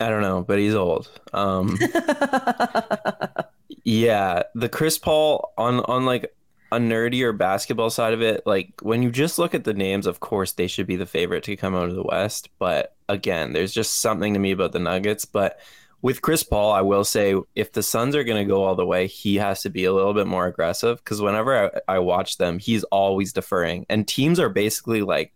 I 0.00 0.08
don't 0.08 0.22
know, 0.22 0.42
but 0.42 0.58
he's 0.58 0.74
old. 0.74 1.10
Um, 1.32 1.76
yeah, 3.84 4.42
the 4.54 4.68
Chris 4.68 4.98
Paul 4.98 5.52
on 5.58 5.80
on 5.80 6.06
like 6.06 6.32
a 6.70 6.76
nerdier 6.78 7.36
basketball 7.36 7.90
side 7.90 8.12
of 8.12 8.22
it, 8.22 8.46
like 8.46 8.74
when 8.82 9.02
you 9.02 9.10
just 9.10 9.38
look 9.38 9.54
at 9.54 9.64
the 9.64 9.74
names, 9.74 10.06
of 10.06 10.20
course 10.20 10.52
they 10.52 10.66
should 10.66 10.86
be 10.86 10.96
the 10.96 11.06
favorite 11.06 11.44
to 11.44 11.56
come 11.56 11.74
out 11.74 11.88
of 11.88 11.94
the 11.94 12.02
West. 12.02 12.50
But 12.58 12.94
again, 13.08 13.52
there's 13.52 13.72
just 13.72 14.00
something 14.00 14.34
to 14.34 14.40
me 14.40 14.52
about 14.52 14.72
the 14.72 14.78
Nuggets. 14.78 15.24
But 15.24 15.58
with 16.02 16.22
Chris 16.22 16.42
Paul, 16.42 16.72
I 16.72 16.82
will 16.82 17.04
say 17.04 17.34
if 17.54 17.72
the 17.72 17.82
Suns 17.82 18.14
are 18.14 18.24
going 18.24 18.44
to 18.44 18.48
go 18.48 18.62
all 18.62 18.74
the 18.74 18.86
way, 18.86 19.06
he 19.06 19.36
has 19.36 19.62
to 19.62 19.70
be 19.70 19.84
a 19.84 19.92
little 19.92 20.14
bit 20.14 20.26
more 20.26 20.46
aggressive 20.46 20.98
because 20.98 21.20
whenever 21.20 21.72
I, 21.88 21.94
I 21.94 21.98
watch 21.98 22.38
them, 22.38 22.58
he's 22.58 22.84
always 22.84 23.32
deferring, 23.32 23.86
and 23.88 24.06
teams 24.06 24.38
are 24.38 24.50
basically 24.50 25.02
like 25.02 25.32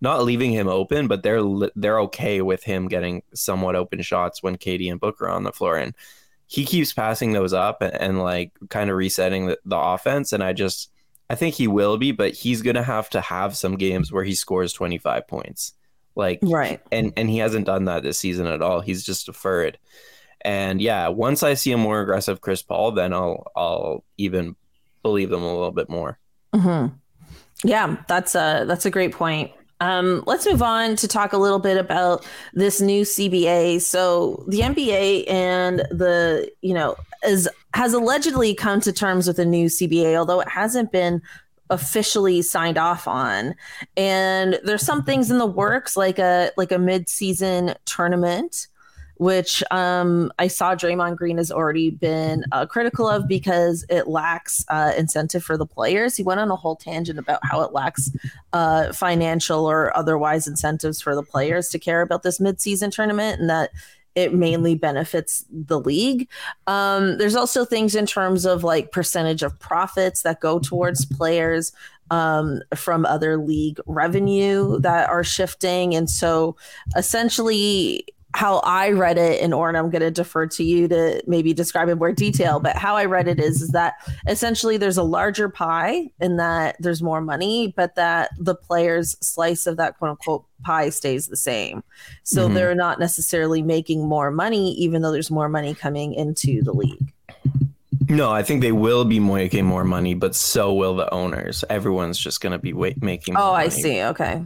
not 0.00 0.24
leaving 0.24 0.52
him 0.52 0.68
open, 0.68 1.08
but 1.08 1.22
they're 1.22 1.42
they're 1.74 2.00
okay 2.00 2.42
with 2.42 2.62
him 2.64 2.88
getting 2.88 3.22
somewhat 3.34 3.76
open 3.76 4.02
shots 4.02 4.42
when 4.42 4.56
KD 4.56 4.90
and 4.90 5.00
Booker 5.00 5.26
are 5.26 5.30
on 5.30 5.44
the 5.44 5.52
floor. 5.52 5.76
And 5.76 5.94
he 6.46 6.64
keeps 6.64 6.92
passing 6.92 7.32
those 7.32 7.52
up 7.52 7.82
and, 7.82 7.94
and 7.94 8.22
like 8.22 8.52
kind 8.68 8.90
of 8.90 8.96
resetting 8.96 9.46
the, 9.46 9.58
the 9.64 9.76
offense. 9.76 10.32
And 10.32 10.42
I 10.42 10.52
just, 10.52 10.90
I 11.28 11.34
think 11.34 11.54
he 11.54 11.66
will 11.66 11.98
be, 11.98 12.12
but 12.12 12.34
he's 12.34 12.62
going 12.62 12.76
to 12.76 12.82
have 12.82 13.10
to 13.10 13.20
have 13.20 13.56
some 13.56 13.76
games 13.76 14.12
where 14.12 14.24
he 14.24 14.34
scores 14.34 14.72
25 14.72 15.26
points. 15.26 15.72
Like, 16.14 16.38
right. 16.42 16.80
And, 16.92 17.12
and 17.16 17.28
he 17.28 17.38
hasn't 17.38 17.66
done 17.66 17.86
that 17.86 18.02
this 18.02 18.18
season 18.18 18.46
at 18.46 18.62
all. 18.62 18.80
He's 18.80 19.04
just 19.04 19.26
deferred. 19.26 19.78
And 20.42 20.80
yeah, 20.80 21.08
once 21.08 21.42
I 21.42 21.54
see 21.54 21.72
a 21.72 21.76
more 21.76 22.00
aggressive 22.00 22.40
Chris 22.40 22.62
Paul, 22.62 22.92
then 22.92 23.12
I'll, 23.12 23.50
I'll 23.56 24.04
even 24.16 24.54
believe 25.02 25.30
them 25.30 25.42
a 25.42 25.52
little 25.52 25.72
bit 25.72 25.90
more. 25.90 26.18
Mm-hmm. 26.54 26.94
Yeah, 27.64 27.96
that's 28.06 28.34
a, 28.34 28.64
that's 28.66 28.86
a 28.86 28.90
great 28.90 29.12
point. 29.12 29.50
Um, 29.80 30.22
let's 30.26 30.46
move 30.46 30.62
on 30.62 30.96
to 30.96 31.08
talk 31.08 31.32
a 31.32 31.38
little 31.38 31.58
bit 31.58 31.76
about 31.76 32.24
this 32.54 32.80
new 32.80 33.02
CBA. 33.02 33.80
So 33.82 34.44
the 34.48 34.60
NBA 34.60 35.30
and 35.30 35.80
the, 35.90 36.50
you 36.62 36.74
know, 36.74 36.96
is 37.26 37.48
has 37.74 37.92
allegedly 37.92 38.54
come 38.54 38.80
to 38.80 38.92
terms 38.92 39.26
with 39.26 39.38
a 39.38 39.44
new 39.44 39.66
CBA, 39.66 40.16
although 40.16 40.40
it 40.40 40.48
hasn't 40.48 40.92
been 40.92 41.20
officially 41.68 42.42
signed 42.42 42.78
off 42.78 43.06
on. 43.06 43.54
And 43.96 44.58
there's 44.64 44.82
some 44.82 45.04
things 45.04 45.30
in 45.30 45.38
the 45.38 45.46
works, 45.46 45.96
like 45.96 46.18
a 46.18 46.52
like 46.56 46.72
a 46.72 46.78
mid-season 46.78 47.74
tournament 47.84 48.68
which 49.16 49.62
um, 49.70 50.30
I 50.38 50.48
saw 50.48 50.74
Draymond 50.74 51.16
Green 51.16 51.38
has 51.38 51.50
already 51.50 51.90
been 51.90 52.44
uh, 52.52 52.66
critical 52.66 53.08
of 53.08 53.26
because 53.26 53.84
it 53.88 54.08
lacks 54.08 54.64
uh, 54.68 54.92
incentive 54.96 55.42
for 55.42 55.56
the 55.56 55.66
players. 55.66 56.16
He 56.16 56.22
went 56.22 56.40
on 56.40 56.50
a 56.50 56.56
whole 56.56 56.76
tangent 56.76 57.18
about 57.18 57.40
how 57.42 57.62
it 57.62 57.72
lacks 57.72 58.10
uh, 58.52 58.92
financial 58.92 59.64
or 59.64 59.96
otherwise 59.96 60.46
incentives 60.46 61.00
for 61.00 61.14
the 61.14 61.22
players 61.22 61.68
to 61.70 61.78
care 61.78 62.02
about 62.02 62.22
this 62.22 62.38
midseason 62.38 62.92
tournament 62.92 63.40
and 63.40 63.48
that 63.48 63.70
it 64.14 64.32
mainly 64.32 64.74
benefits 64.74 65.44
the 65.50 65.78
league. 65.78 66.28
Um, 66.66 67.18
there's 67.18 67.36
also 67.36 67.64
things 67.64 67.94
in 67.94 68.06
terms 68.06 68.46
of 68.46 68.64
like 68.64 68.90
percentage 68.90 69.42
of 69.42 69.58
profits 69.60 70.22
that 70.22 70.40
go 70.40 70.58
towards 70.58 71.04
players 71.04 71.72
um, 72.10 72.62
from 72.74 73.04
other 73.04 73.36
league 73.36 73.78
revenue 73.86 74.78
that 74.80 75.08
are 75.10 75.24
shifting. 75.24 75.94
And 75.94 76.08
so 76.08 76.56
essentially, 76.96 78.06
how 78.36 78.58
I 78.58 78.90
read 78.90 79.16
it, 79.16 79.40
and 79.40 79.54
Oren, 79.54 79.76
I'm 79.76 79.88
going 79.88 80.02
to 80.02 80.10
defer 80.10 80.46
to 80.46 80.62
you 80.62 80.86
to 80.88 81.22
maybe 81.26 81.54
describe 81.54 81.88
in 81.88 81.96
more 81.96 82.12
detail. 82.12 82.60
But 82.60 82.76
how 82.76 82.94
I 82.94 83.06
read 83.06 83.28
it 83.28 83.40
is, 83.40 83.62
is 83.62 83.70
that 83.70 83.94
essentially 84.26 84.76
there's 84.76 84.98
a 84.98 85.02
larger 85.02 85.48
pie 85.48 86.10
in 86.20 86.36
that 86.36 86.76
there's 86.78 87.02
more 87.02 87.22
money, 87.22 87.72
but 87.78 87.94
that 87.94 88.32
the 88.38 88.54
player's 88.54 89.16
slice 89.26 89.66
of 89.66 89.78
that 89.78 89.96
quote 89.96 90.10
unquote 90.10 90.44
pie 90.62 90.90
stays 90.90 91.28
the 91.28 91.36
same. 91.36 91.82
So 92.24 92.44
mm-hmm. 92.44 92.54
they're 92.54 92.74
not 92.74 93.00
necessarily 93.00 93.62
making 93.62 94.06
more 94.06 94.30
money, 94.30 94.74
even 94.74 95.00
though 95.00 95.12
there's 95.12 95.30
more 95.30 95.48
money 95.48 95.74
coming 95.74 96.12
into 96.12 96.62
the 96.62 96.74
league. 96.74 97.14
No, 98.10 98.30
I 98.30 98.42
think 98.42 98.60
they 98.60 98.72
will 98.72 99.06
be 99.06 99.18
making 99.18 99.64
more 99.64 99.82
money, 99.82 100.12
but 100.12 100.34
so 100.34 100.74
will 100.74 100.94
the 100.94 101.12
owners. 101.12 101.64
Everyone's 101.70 102.18
just 102.18 102.42
going 102.42 102.52
to 102.52 102.58
be 102.58 102.74
wait- 102.74 103.02
making. 103.02 103.34
oh, 103.34 103.52
money. 103.52 103.64
I 103.64 103.68
see. 103.70 104.02
Okay. 104.02 104.44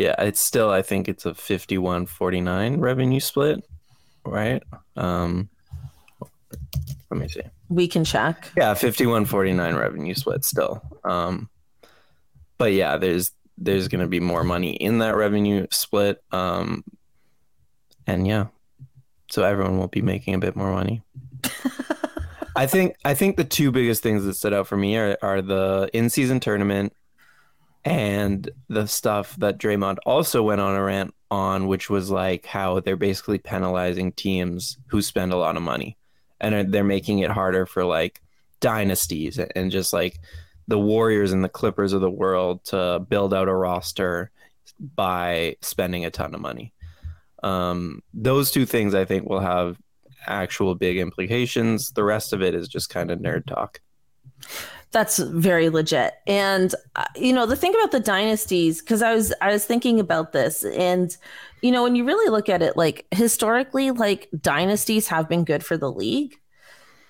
Yeah, 0.00 0.14
it's 0.18 0.40
still 0.40 0.70
I 0.70 0.80
think 0.80 1.10
it's 1.10 1.26
a 1.26 1.32
51-49 1.32 2.80
revenue 2.80 3.20
split, 3.20 3.62
right? 4.24 4.62
Um 4.96 5.50
let 7.10 7.20
me 7.20 7.28
see. 7.28 7.42
We 7.68 7.86
can 7.86 8.06
check. 8.06 8.50
Yeah, 8.56 8.72
51-49 8.72 9.78
revenue 9.78 10.14
split 10.14 10.46
still. 10.46 10.80
Um 11.04 11.50
but 12.56 12.72
yeah, 12.72 12.96
there's 12.96 13.32
there's 13.58 13.88
going 13.88 14.00
to 14.00 14.08
be 14.08 14.20
more 14.20 14.42
money 14.42 14.70
in 14.70 15.00
that 15.00 15.16
revenue 15.16 15.66
split 15.70 16.22
um 16.32 16.82
and 18.06 18.26
yeah. 18.26 18.46
So 19.30 19.42
everyone 19.42 19.76
will 19.76 19.88
be 19.88 20.00
making 20.00 20.32
a 20.32 20.38
bit 20.38 20.56
more 20.56 20.72
money. 20.72 21.02
I 22.56 22.66
think 22.66 22.96
I 23.04 23.12
think 23.12 23.36
the 23.36 23.44
two 23.44 23.70
biggest 23.70 24.02
things 24.02 24.24
that 24.24 24.32
stood 24.32 24.54
out 24.54 24.66
for 24.66 24.78
me 24.78 24.96
are, 24.96 25.18
are 25.20 25.42
the 25.42 25.90
in-season 25.92 26.40
tournament 26.40 26.94
and 27.84 28.50
the 28.68 28.86
stuff 28.86 29.36
that 29.36 29.58
Draymond 29.58 29.98
also 30.04 30.42
went 30.42 30.60
on 30.60 30.76
a 30.76 30.82
rant 30.82 31.14
on, 31.30 31.66
which 31.66 31.88
was 31.88 32.10
like 32.10 32.46
how 32.46 32.80
they're 32.80 32.96
basically 32.96 33.38
penalizing 33.38 34.12
teams 34.12 34.78
who 34.88 35.00
spend 35.00 35.32
a 35.32 35.36
lot 35.36 35.56
of 35.56 35.62
money, 35.62 35.96
and 36.40 36.72
they're 36.72 36.84
making 36.84 37.20
it 37.20 37.30
harder 37.30 37.66
for 37.66 37.84
like 37.84 38.20
dynasties 38.60 39.38
and 39.38 39.70
just 39.70 39.92
like 39.92 40.18
the 40.68 40.78
Warriors 40.78 41.32
and 41.32 41.42
the 41.42 41.48
Clippers 41.48 41.92
of 41.92 42.00
the 42.00 42.10
world 42.10 42.64
to 42.64 43.04
build 43.08 43.32
out 43.32 43.48
a 43.48 43.54
roster 43.54 44.30
by 44.94 45.56
spending 45.62 46.04
a 46.04 46.10
ton 46.10 46.34
of 46.34 46.40
money. 46.40 46.72
Um, 47.42 48.02
those 48.12 48.50
two 48.50 48.66
things 48.66 48.94
I 48.94 49.04
think 49.04 49.28
will 49.28 49.40
have 49.40 49.78
actual 50.26 50.74
big 50.74 50.98
implications. 50.98 51.90
The 51.92 52.04
rest 52.04 52.32
of 52.32 52.42
it 52.42 52.54
is 52.54 52.68
just 52.68 52.90
kind 52.90 53.10
of 53.10 53.18
nerd 53.18 53.46
talk 53.46 53.80
that's 54.92 55.18
very 55.18 55.68
legit. 55.68 56.14
And 56.26 56.74
uh, 56.96 57.04
you 57.16 57.32
know, 57.32 57.46
the 57.46 57.56
thing 57.56 57.74
about 57.74 57.92
the 57.92 58.00
dynasties 58.00 58.82
cuz 58.82 59.02
I 59.02 59.14
was 59.14 59.32
I 59.40 59.52
was 59.52 59.64
thinking 59.64 60.00
about 60.00 60.32
this 60.32 60.64
and 60.64 61.16
you 61.62 61.70
know, 61.70 61.82
when 61.82 61.94
you 61.94 62.04
really 62.04 62.30
look 62.30 62.48
at 62.48 62.62
it 62.62 62.76
like 62.76 63.06
historically 63.12 63.90
like 63.90 64.28
dynasties 64.40 65.08
have 65.08 65.28
been 65.28 65.44
good 65.44 65.64
for 65.64 65.76
the 65.76 65.90
league. 65.90 66.36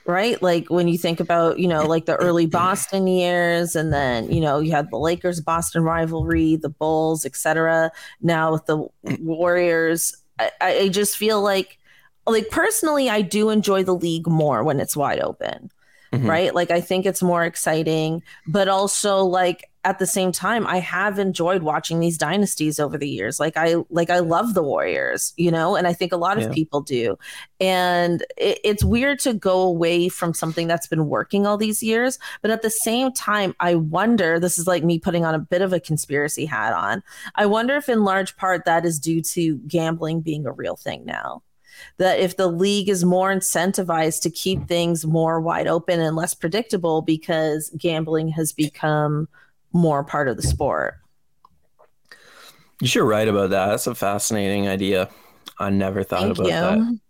Right? 0.07 0.43
Like 0.43 0.71
when 0.71 0.89
you 0.89 0.99
think 0.99 1.21
about, 1.21 1.59
you 1.61 1.69
know, 1.69 1.87
like 1.87 2.07
the 2.07 2.17
early 2.17 2.47
Boston 2.47 3.07
years 3.07 3.77
and 3.77 3.93
then, 3.93 4.31
you 4.33 4.41
know, 4.41 4.59
you 4.59 4.73
had 4.73 4.91
the 4.91 4.99
Lakers 4.99 5.41
Boston 5.41 5.85
rivalry, 5.85 6.57
the 6.57 6.71
Bulls, 6.71 7.25
etc. 7.25 7.93
Now 8.21 8.51
with 8.51 8.67
the 8.67 8.89
Warriors, 9.21 10.17
I, 10.39 10.51
I 10.61 10.89
just 10.89 11.17
feel 11.17 11.43
like 11.43 11.79
like 12.27 12.49
personally 12.51 13.09
I 13.09 13.23
do 13.23 13.51
enjoy 13.51 13.85
the 13.85 13.95
league 13.95 14.27
more 14.27 14.65
when 14.65 14.81
it's 14.81 14.97
wide 14.97 15.21
open 15.21 15.71
mm-hmm. 16.13 16.29
right? 16.29 16.55
Like 16.55 16.71
I 16.71 16.81
think 16.81 17.07
it's 17.07 17.23
more 17.23 17.45
exciting, 17.45 18.23
but 18.47 18.69
also 18.69 19.25
like 19.25 19.67
at 19.83 19.99
the 19.99 20.07
same 20.07 20.31
time 20.31 20.67
I 20.67 20.79
have 20.79 21.19
enjoyed 21.19 21.63
watching 21.63 22.01
these 22.01 22.19
dynasties 22.19 22.79
over 22.79 22.99
the 22.99 23.09
years. 23.09 23.41
Like 23.41 23.57
I 23.57 23.77
like 23.89 24.11
I 24.11 24.19
love 24.19 24.55
the 24.55 24.63
Warriors, 24.63 25.33
you 25.37 25.51
know, 25.51 25.77
and 25.77 25.87
I 25.87 25.93
think 25.93 26.13
a 26.13 26.19
lot 26.19 26.37
of 26.37 26.45
yeah. 26.45 26.53
people 26.53 26.83
do. 26.83 27.17
And 27.61 28.23
it, 28.37 28.59
it's 28.63 28.85
weird 28.85 29.21
to 29.21 29.33
go 29.33 29.61
away 29.63 30.09
from 30.09 30.35
something 30.35 30.67
that's 30.67 30.87
been 30.87 31.07
working 31.07 31.47
all 31.47 31.57
these 31.57 31.83
years, 31.83 32.19
but 32.43 32.51
at 32.51 32.63
the 32.63 32.71
same 32.71 33.13
time 33.13 33.55
I 33.61 33.77
wonder, 33.77 34.39
this 34.39 34.59
is 34.59 34.67
like 34.67 34.85
me 34.85 34.99
putting 34.99 35.25
on 35.25 35.35
a 35.35 35.39
bit 35.39 35.63
of 35.63 35.73
a 35.73 35.81
conspiracy 35.81 36.45
hat 36.45 36.75
on. 36.75 37.03
I 37.37 37.47
wonder 37.47 37.77
if 37.77 37.89
in 37.89 38.05
large 38.05 38.37
part 38.37 38.65
that 38.67 38.85
is 38.85 38.99
due 38.99 39.23
to 39.23 39.57
gambling 39.67 40.21
being 40.21 40.47
a 40.47 40.53
real 40.53 40.77
thing 40.77 41.05
now 41.07 41.43
that 41.99 42.19
if 42.19 42.37
the 42.37 42.47
league 42.47 42.89
is 42.89 43.05
more 43.05 43.33
incentivized 43.33 44.23
to 44.23 44.31
keep 44.31 44.67
things 44.67 45.07
more 45.07 45.41
wide 45.41 45.67
open 45.67 46.01
and 46.01 46.17
less 46.17 46.35
predictable 46.35 47.03
because 47.03 47.71
gambling 47.77 48.29
has 48.29 48.53
become 48.53 49.29
more 49.73 50.03
part 50.05 50.29
of 50.29 50.37
the 50.37 50.43
sport. 50.43 50.97
You're 52.81 53.05
right 53.05 53.29
about 53.29 53.51
that. 53.51 53.67
That's 53.67 53.87
a 53.87 53.95
fascinating 53.95 54.69
idea. 54.69 55.11
I 55.59 55.71
never 55.71 56.03
thought 56.03 56.23
Thank 56.23 56.39
about 56.39 56.79
you. 56.79 57.01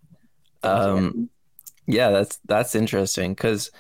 that. 0.63 0.69
Um, 0.69 1.31
yeah, 1.87 2.11
that's 2.11 2.39
that's 2.45 2.75
interesting 2.75 3.33
because 3.33 3.71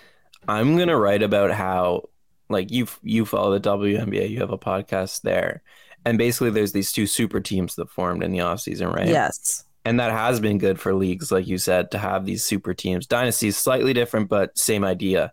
I'm 0.46 0.78
gonna 0.78 0.96
write 0.96 1.22
about 1.22 1.50
how 1.50 2.08
like 2.48 2.70
you 2.70 2.86
you 3.02 3.26
follow 3.26 3.58
the 3.58 3.68
WNBA, 3.68 4.30
you 4.30 4.38
have 4.38 4.52
a 4.52 4.58
podcast 4.58 5.22
there, 5.22 5.62
and 6.04 6.16
basically 6.16 6.50
there's 6.50 6.72
these 6.72 6.92
two 6.92 7.06
super 7.06 7.40
teams 7.40 7.74
that 7.74 7.90
formed 7.90 8.22
in 8.22 8.30
the 8.30 8.40
off 8.40 8.60
season, 8.60 8.88
right? 8.88 9.08
Yes 9.08 9.64
and 9.90 9.98
that 9.98 10.12
has 10.12 10.38
been 10.38 10.58
good 10.58 10.78
for 10.78 10.94
leagues, 10.94 11.32
like 11.32 11.48
you 11.48 11.58
said, 11.58 11.90
to 11.90 11.98
have 11.98 12.24
these 12.24 12.44
super 12.44 12.74
teams. 12.74 13.08
Dynasties 13.08 13.56
slightly 13.56 13.92
different, 13.92 14.28
but 14.28 14.56
same 14.56 14.84
idea. 14.84 15.32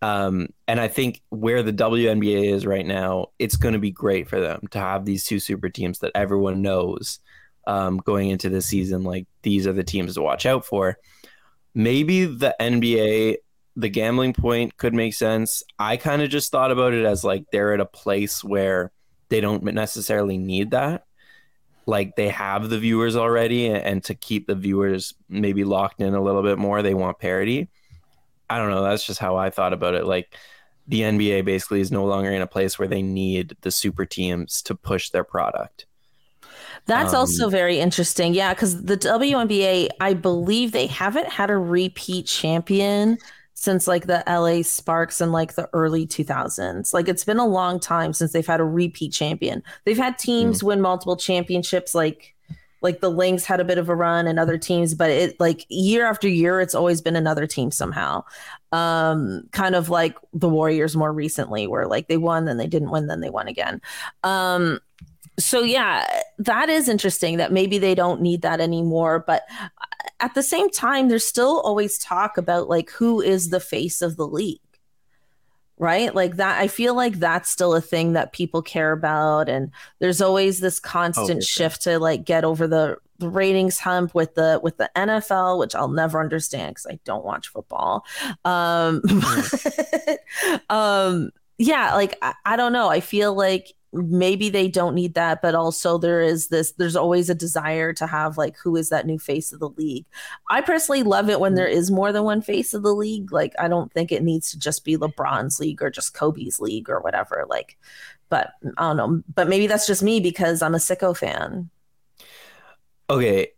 Um, 0.00 0.48
and 0.66 0.80
I 0.80 0.88
think 0.88 1.20
where 1.28 1.62
the 1.62 1.74
WNBA 1.74 2.54
is 2.54 2.64
right 2.64 2.86
now, 2.86 3.26
it's 3.38 3.56
going 3.56 3.74
to 3.74 3.78
be 3.78 3.90
great 3.90 4.30
for 4.30 4.40
them 4.40 4.66
to 4.70 4.78
have 4.78 5.04
these 5.04 5.26
two 5.26 5.38
super 5.38 5.68
teams 5.68 5.98
that 5.98 6.12
everyone 6.14 6.62
knows 6.62 7.20
um, 7.66 7.98
going 7.98 8.30
into 8.30 8.48
the 8.48 8.62
season. 8.62 9.04
Like 9.04 9.26
these 9.42 9.66
are 9.66 9.74
the 9.74 9.84
teams 9.84 10.14
to 10.14 10.22
watch 10.22 10.46
out 10.46 10.64
for. 10.64 10.96
Maybe 11.74 12.24
the 12.24 12.56
NBA, 12.58 13.36
the 13.76 13.90
gambling 13.90 14.32
point 14.32 14.78
could 14.78 14.94
make 14.94 15.12
sense. 15.12 15.62
I 15.78 15.98
kind 15.98 16.22
of 16.22 16.30
just 16.30 16.50
thought 16.50 16.72
about 16.72 16.94
it 16.94 17.04
as 17.04 17.24
like 17.24 17.44
they're 17.52 17.74
at 17.74 17.80
a 17.80 17.84
place 17.84 18.42
where 18.42 18.90
they 19.28 19.42
don't 19.42 19.62
necessarily 19.64 20.38
need 20.38 20.70
that 20.70 21.04
like 21.86 22.16
they 22.16 22.28
have 22.28 22.68
the 22.68 22.78
viewers 22.78 23.16
already 23.16 23.68
and 23.68 24.02
to 24.04 24.14
keep 24.14 24.46
the 24.46 24.54
viewers 24.54 25.14
maybe 25.28 25.64
locked 25.64 26.00
in 26.00 26.14
a 26.14 26.22
little 26.22 26.42
bit 26.42 26.58
more 26.58 26.82
they 26.82 26.94
want 26.94 27.18
parity. 27.18 27.68
I 28.48 28.58
don't 28.58 28.70
know 28.70 28.82
that's 28.82 29.04
just 29.06 29.18
how 29.18 29.36
i 29.36 29.50
thought 29.50 29.72
about 29.72 29.94
it. 29.94 30.04
Like 30.04 30.36
the 30.86 31.00
nba 31.00 31.44
basically 31.44 31.80
is 31.80 31.92
no 31.92 32.04
longer 32.04 32.30
in 32.30 32.42
a 32.42 32.46
place 32.46 32.78
where 32.78 32.88
they 32.88 33.02
need 33.02 33.56
the 33.62 33.70
super 33.70 34.04
teams 34.04 34.62
to 34.62 34.74
push 34.74 35.10
their 35.10 35.24
product. 35.24 35.86
That's 36.86 37.14
um, 37.14 37.20
also 37.20 37.48
very 37.48 37.78
interesting. 37.78 38.34
Yeah 38.34 38.54
because 38.54 38.84
the 38.84 38.96
WNBA, 38.96 39.88
i 40.00 40.14
believe 40.14 40.72
they 40.72 40.86
haven't 40.86 41.28
had 41.28 41.50
a 41.50 41.56
repeat 41.56 42.26
champion 42.26 43.18
since 43.54 43.86
like 43.86 44.06
the 44.06 44.24
LA 44.26 44.62
Sparks 44.62 45.20
in 45.20 45.32
like 45.32 45.54
the 45.54 45.68
early 45.72 46.06
2000s. 46.06 46.92
Like 46.92 47.08
it's 47.08 47.24
been 47.24 47.38
a 47.38 47.46
long 47.46 47.78
time 47.78 48.12
since 48.12 48.32
they've 48.32 48.46
had 48.46 48.60
a 48.60 48.64
repeat 48.64 49.12
champion. 49.12 49.62
They've 49.84 49.96
had 49.96 50.18
teams 50.18 50.60
mm. 50.60 50.64
win 50.64 50.80
multiple 50.80 51.16
championships 51.16 51.94
like 51.94 52.34
like 52.82 53.00
the 53.00 53.10
Lynx 53.10 53.44
had 53.44 53.60
a 53.60 53.64
bit 53.64 53.78
of 53.78 53.88
a 53.88 53.94
run 53.94 54.26
and 54.26 54.38
other 54.38 54.58
teams, 54.58 54.94
but 54.94 55.08
it 55.08 55.38
like 55.38 55.64
year 55.68 56.04
after 56.04 56.28
year, 56.28 56.60
it's 56.60 56.74
always 56.74 57.00
been 57.00 57.16
another 57.16 57.46
team 57.46 57.70
somehow. 57.70 58.24
Um, 58.72 59.48
kind 59.52 59.74
of 59.74 59.88
like 59.88 60.16
the 60.32 60.48
Warriors 60.48 60.96
more 60.96 61.12
recently, 61.12 61.66
where 61.66 61.86
like 61.86 62.08
they 62.08 62.16
won, 62.16 62.44
then 62.44 62.56
they 62.56 62.66
didn't 62.66 62.90
win, 62.90 63.06
then 63.06 63.20
they 63.20 63.30
won 63.30 63.46
again. 63.46 63.80
Um, 64.24 64.80
so 65.38 65.62
yeah, 65.62 66.06
that 66.38 66.68
is 66.68 66.88
interesting 66.88 67.38
that 67.38 67.52
maybe 67.52 67.78
they 67.78 67.94
don't 67.94 68.20
need 68.20 68.42
that 68.42 68.60
anymore. 68.60 69.24
But 69.26 69.42
at 70.20 70.34
the 70.34 70.42
same 70.42 70.70
time, 70.70 71.08
there's 71.08 71.26
still 71.26 71.60
always 71.60 71.98
talk 71.98 72.36
about 72.36 72.68
like 72.68 72.90
who 72.90 73.20
is 73.20 73.50
the 73.50 73.60
face 73.60 74.02
of 74.02 74.16
the 74.16 74.26
league 74.26 74.60
right 75.82 76.14
like 76.14 76.36
that 76.36 76.60
i 76.60 76.68
feel 76.68 76.94
like 76.94 77.14
that's 77.14 77.50
still 77.50 77.74
a 77.74 77.80
thing 77.80 78.12
that 78.12 78.32
people 78.32 78.62
care 78.62 78.92
about 78.92 79.48
and 79.48 79.70
there's 79.98 80.20
always 80.20 80.60
this 80.60 80.78
constant 80.78 81.38
oh, 81.38 81.44
shift 81.44 81.82
to 81.82 81.98
like 81.98 82.24
get 82.24 82.44
over 82.44 82.68
the, 82.68 82.96
the 83.18 83.28
ratings 83.28 83.78
hump 83.80 84.14
with 84.14 84.34
the 84.34 84.60
with 84.62 84.76
the 84.76 84.88
nfl 84.94 85.58
which 85.58 85.74
i'll 85.74 85.88
never 85.88 86.20
understand 86.20 86.70
because 86.70 86.86
i 86.86 86.98
don't 87.04 87.24
watch 87.24 87.48
football 87.48 88.04
um 88.44 89.00
mm. 89.04 90.70
um 90.70 91.30
yeah 91.58 91.94
like 91.94 92.16
I, 92.22 92.34
I 92.44 92.56
don't 92.56 92.72
know 92.72 92.88
i 92.88 93.00
feel 93.00 93.34
like 93.34 93.72
maybe 93.92 94.48
they 94.48 94.68
don't 94.68 94.94
need 94.94 95.14
that 95.14 95.42
but 95.42 95.54
also 95.54 95.98
there 95.98 96.22
is 96.22 96.48
this 96.48 96.72
there's 96.72 96.96
always 96.96 97.28
a 97.28 97.34
desire 97.34 97.92
to 97.92 98.06
have 98.06 98.38
like 98.38 98.56
who 98.56 98.74
is 98.76 98.88
that 98.88 99.06
new 99.06 99.18
face 99.18 99.52
of 99.52 99.60
the 99.60 99.68
league? 99.70 100.06
I 100.48 100.62
personally 100.62 101.02
love 101.02 101.28
it 101.28 101.40
when 101.40 101.54
there 101.54 101.66
mm-hmm. 101.66 101.78
is 101.78 101.90
more 101.90 102.12
than 102.12 102.24
one 102.24 102.40
face 102.40 102.72
of 102.72 102.82
the 102.82 102.94
league. 102.94 103.32
Like 103.32 103.54
i 103.58 103.68
don't 103.68 103.92
think 103.92 104.10
it 104.10 104.22
needs 104.22 104.50
to 104.50 104.58
just 104.58 104.84
be 104.84 104.96
lebron's 104.96 105.60
league 105.60 105.82
or 105.82 105.90
just 105.90 106.14
kobe's 106.14 106.58
league 106.58 106.88
or 106.88 107.00
whatever 107.00 107.44
like 107.48 107.76
but 108.30 108.52
i 108.78 108.82
don't 108.82 108.96
know. 108.96 109.22
But 109.34 109.48
maybe 109.48 109.66
that's 109.66 109.86
just 109.86 110.02
me 110.02 110.20
because 110.20 110.62
i'm 110.62 110.74
a 110.74 110.78
sicko 110.78 111.16
fan. 111.16 111.68
Okay. 113.10 113.48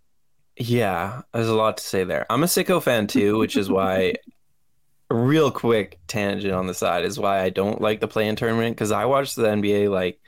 Yeah 0.57 1.23
there's 1.33 1.49
a 1.49 1.55
lot 1.55 1.77
to 1.77 1.85
say 1.85 2.03
there. 2.03 2.27
I'm 2.29 2.43
a 2.43 2.47
sicko 2.47 2.83
fan 2.83 3.07
too 3.07 3.39
which 3.39 3.57
is 3.57 3.71
why 3.71 4.15
real 5.15 5.51
quick 5.51 6.01
tangent 6.09 6.53
on 6.53 6.67
the 6.67 6.75
side 6.75 7.05
is 7.05 7.19
why 7.19 7.41
I 7.41 7.51
don't 7.51 7.81
like 7.81 8.01
the 8.01 8.09
play 8.09 8.27
in 8.29 8.37
tournament 8.37 8.77
because 8.77 8.91
I 8.91 9.05
watch 9.05 9.35
the 9.35 9.45
NBA 9.45 9.91
like 9.91 10.21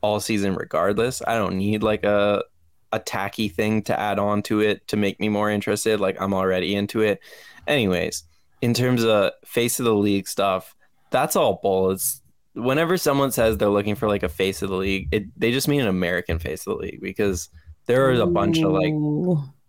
all 0.00 0.20
season 0.20 0.54
regardless. 0.54 1.20
I 1.26 1.34
don't 1.34 1.58
need 1.58 1.82
like 1.82 2.04
a 2.04 2.44
a 2.92 3.00
tacky 3.00 3.48
thing 3.48 3.82
to 3.82 3.98
add 3.98 4.20
on 4.20 4.40
to 4.44 4.60
it 4.60 4.86
to 4.86 4.96
make 4.96 5.18
me 5.18 5.28
more 5.28 5.50
interested. 5.50 5.98
Like 5.98 6.20
I'm 6.20 6.32
already 6.32 6.76
into 6.76 7.00
it. 7.00 7.20
Anyways, 7.66 8.22
in 8.62 8.72
terms 8.72 9.04
of 9.04 9.32
face 9.44 9.80
of 9.80 9.84
the 9.84 9.94
league 9.94 10.28
stuff, 10.28 10.76
that's 11.10 11.34
all 11.34 11.58
bullets. 11.62 12.22
Whenever 12.54 12.96
someone 12.96 13.32
says 13.32 13.58
they're 13.58 13.68
looking 13.68 13.96
for 13.96 14.06
like 14.06 14.22
a 14.22 14.28
face 14.28 14.62
of 14.62 14.68
the 14.68 14.76
league, 14.76 15.08
it 15.10 15.24
they 15.36 15.50
just 15.50 15.66
mean 15.66 15.80
an 15.80 15.88
American 15.88 16.38
face 16.38 16.66
of 16.66 16.76
the 16.76 16.84
league 16.84 17.00
because 17.00 17.48
there 17.86 18.12
is 18.12 18.20
a 18.20 18.26
bunch 18.26 18.58
of 18.62 18.70
like 18.70 18.94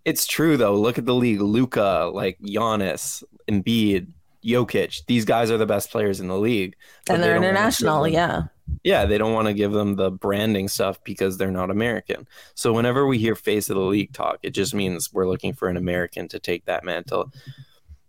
it's 0.06 0.28
true 0.28 0.56
though. 0.56 0.76
Look 0.76 1.00
at 1.00 1.06
the 1.06 1.16
league. 1.16 1.42
Luka, 1.42 2.12
like 2.14 2.38
Giannis, 2.40 3.24
Embiid, 3.50 4.08
Jokic. 4.46 5.06
These 5.08 5.26
guys 5.26 5.50
are 5.52 5.58
the 5.58 5.66
best 5.66 5.92
players 5.92 6.20
in 6.20 6.28
the 6.28 6.38
league. 6.38 6.76
And 7.10 7.22
they're 7.22 7.40
they 7.40 7.48
international, 7.48 8.04
them, 8.04 8.14
yeah. 8.14 8.44
Yeah, 8.84 9.06
they 9.06 9.18
don't 9.18 9.34
want 9.34 9.48
to 9.48 9.54
give 9.54 9.72
them 9.72 9.96
the 9.96 10.12
branding 10.12 10.68
stuff 10.68 11.04
because 11.04 11.38
they're 11.38 11.52
not 11.52 11.70
American. 11.70 12.28
So 12.56 12.74
whenever 12.74 13.06
we 13.08 13.18
hear 13.18 13.36
face 13.36 13.70
of 13.70 13.76
the 13.76 13.82
league 13.82 14.14
talk, 14.14 14.40
it 14.44 14.52
just 14.52 14.74
means 14.74 15.14
we're 15.14 15.28
looking 15.28 15.54
for 15.54 15.68
an 15.70 15.78
American 15.78 16.28
to 16.30 16.40
take 16.40 16.66
that 16.66 16.84
mantle, 16.84 17.32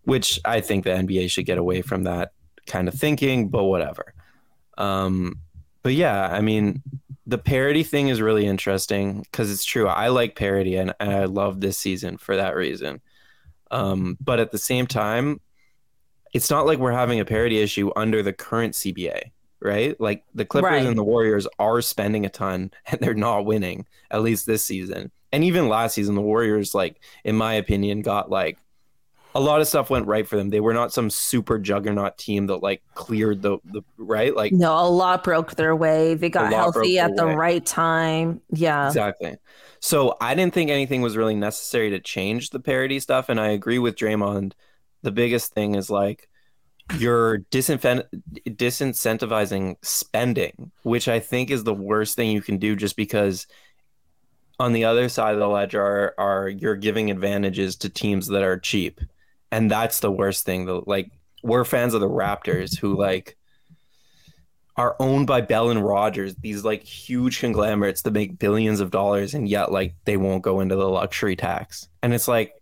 which 0.04 0.40
I 0.44 0.60
think 0.60 0.84
the 0.84 0.90
NBA 0.90 1.30
should 1.30 1.46
get 1.46 1.58
away 1.58 1.82
from 1.82 2.04
that 2.04 2.32
kind 2.66 2.88
of 2.88 2.94
thinking, 2.94 3.48
but 3.48 3.64
whatever. 3.64 4.14
Um, 4.78 5.40
but 5.82 5.94
yeah, 5.94 6.28
I 6.28 6.40
mean, 6.40 6.82
the 7.26 7.38
parity 7.38 7.82
thing 7.82 8.08
is 8.08 8.20
really 8.20 8.46
interesting 8.46 9.22
because 9.22 9.50
it's 9.50 9.64
true. 9.64 9.88
I 9.88 10.08
like 10.08 10.36
parity 10.36 10.76
and, 10.76 10.94
and 11.00 11.12
I 11.12 11.24
love 11.24 11.60
this 11.60 11.78
season 11.78 12.18
for 12.18 12.36
that 12.36 12.54
reason. 12.54 13.00
Um, 13.70 14.16
but 14.20 14.38
at 14.38 14.52
the 14.52 14.58
same 14.58 14.86
time, 14.86 15.40
it's 16.36 16.50
not 16.50 16.66
like 16.66 16.78
we're 16.78 16.92
having 16.92 17.18
a 17.18 17.24
parity 17.24 17.60
issue 17.60 17.90
under 17.96 18.22
the 18.22 18.32
current 18.32 18.74
CBA, 18.74 19.30
right? 19.58 19.98
Like 19.98 20.22
the 20.34 20.44
Clippers 20.44 20.70
right. 20.70 20.84
and 20.84 20.96
the 20.96 21.02
Warriors 21.02 21.48
are 21.58 21.80
spending 21.80 22.26
a 22.26 22.28
ton 22.28 22.72
and 22.86 23.00
they're 23.00 23.14
not 23.14 23.46
winning, 23.46 23.86
at 24.10 24.20
least 24.20 24.44
this 24.44 24.62
season. 24.62 25.10
And 25.32 25.42
even 25.42 25.70
last 25.70 25.94
season, 25.94 26.14
the 26.14 26.20
Warriors, 26.20 26.74
like, 26.74 27.02
in 27.24 27.36
my 27.36 27.54
opinion, 27.54 28.02
got 28.02 28.30
like 28.30 28.58
a 29.34 29.40
lot 29.40 29.62
of 29.62 29.66
stuff 29.66 29.88
went 29.88 30.06
right 30.06 30.28
for 30.28 30.36
them. 30.36 30.50
They 30.50 30.60
were 30.60 30.74
not 30.74 30.92
some 30.92 31.08
super 31.08 31.58
juggernaut 31.58 32.18
team 32.18 32.48
that 32.48 32.58
like 32.58 32.82
cleared 32.94 33.40
the, 33.40 33.56
the 33.64 33.80
right. 33.96 34.36
Like 34.36 34.52
no, 34.52 34.78
a 34.78 34.88
lot 34.88 35.24
broke 35.24 35.56
their 35.56 35.74
way. 35.74 36.14
They 36.14 36.28
got 36.28 36.52
healthy 36.52 36.98
at 36.98 37.16
the 37.16 37.26
way. 37.26 37.34
right 37.34 37.64
time. 37.64 38.42
Yeah, 38.50 38.88
exactly. 38.88 39.36
So 39.80 40.16
I 40.20 40.34
didn't 40.34 40.52
think 40.52 40.70
anything 40.70 41.00
was 41.00 41.16
really 41.16 41.34
necessary 41.34 41.90
to 41.90 41.98
change 41.98 42.50
the 42.50 42.60
parity 42.60 43.00
stuff, 43.00 43.30
and 43.30 43.40
I 43.40 43.48
agree 43.48 43.78
with 43.78 43.96
Draymond 43.96 44.52
the 45.06 45.12
biggest 45.12 45.54
thing 45.54 45.76
is 45.76 45.88
like 45.88 46.28
you're 46.98 47.38
disincentivizing 47.38 49.76
spending, 49.82 50.72
which 50.82 51.06
I 51.06 51.20
think 51.20 51.50
is 51.50 51.62
the 51.62 51.72
worst 51.72 52.16
thing 52.16 52.32
you 52.32 52.42
can 52.42 52.58
do 52.58 52.74
just 52.74 52.96
because 52.96 53.46
on 54.58 54.72
the 54.72 54.84
other 54.84 55.08
side 55.08 55.34
of 55.34 55.40
the 55.40 55.48
ledger 55.48 55.80
are, 55.80 56.14
are 56.18 56.48
you're 56.48 56.74
giving 56.74 57.08
advantages 57.10 57.76
to 57.76 57.88
teams 57.88 58.26
that 58.26 58.42
are 58.42 58.58
cheap. 58.58 59.00
And 59.52 59.70
that's 59.70 60.00
the 60.00 60.10
worst 60.10 60.44
thing. 60.44 60.66
The, 60.66 60.82
like 60.86 61.12
we're 61.44 61.64
fans 61.64 61.94
of 61.94 62.00
the 62.00 62.08
Raptors 62.08 62.76
who 62.76 62.98
like 62.98 63.36
are 64.76 64.96
owned 64.98 65.28
by 65.28 65.42
Bell 65.42 65.70
and 65.70 65.84
Rogers, 65.84 66.34
these 66.34 66.64
like 66.64 66.82
huge 66.82 67.38
conglomerates 67.38 68.02
that 68.02 68.12
make 68.12 68.40
billions 68.40 68.80
of 68.80 68.90
dollars 68.90 69.34
and 69.34 69.48
yet 69.48 69.70
like 69.70 69.94
they 70.04 70.16
won't 70.16 70.42
go 70.42 70.58
into 70.58 70.74
the 70.74 70.88
luxury 70.88 71.36
tax. 71.36 71.88
And 72.02 72.12
it's 72.12 72.26
like 72.26 72.55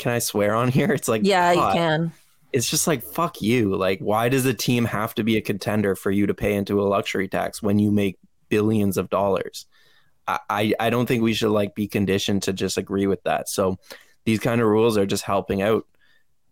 can 0.00 0.12
I 0.12 0.18
swear 0.18 0.54
on 0.54 0.68
here? 0.68 0.92
It's 0.92 1.08
like 1.08 1.22
yeah, 1.24 1.52
you 1.52 1.60
can. 1.60 2.12
It's 2.52 2.68
just 2.68 2.86
like 2.86 3.02
fuck 3.02 3.40
you. 3.40 3.76
Like, 3.76 4.00
why 4.00 4.28
does 4.28 4.44
a 4.46 4.54
team 4.54 4.84
have 4.86 5.14
to 5.14 5.22
be 5.22 5.36
a 5.36 5.40
contender 5.40 5.94
for 5.94 6.10
you 6.10 6.26
to 6.26 6.34
pay 6.34 6.54
into 6.54 6.80
a 6.80 6.82
luxury 6.82 7.28
tax 7.28 7.62
when 7.62 7.78
you 7.78 7.92
make 7.92 8.18
billions 8.48 8.96
of 8.96 9.08
dollars? 9.08 9.66
I, 10.48 10.74
I 10.78 10.90
don't 10.90 11.06
think 11.06 11.22
we 11.22 11.34
should 11.34 11.50
like 11.50 11.74
be 11.74 11.88
conditioned 11.88 12.44
to 12.44 12.52
just 12.52 12.78
agree 12.78 13.06
with 13.06 13.22
that. 13.24 13.48
So 13.48 13.78
these 14.24 14.38
kind 14.38 14.60
of 14.60 14.68
rules 14.68 14.96
are 14.96 15.06
just 15.06 15.24
helping 15.24 15.62
out 15.62 15.86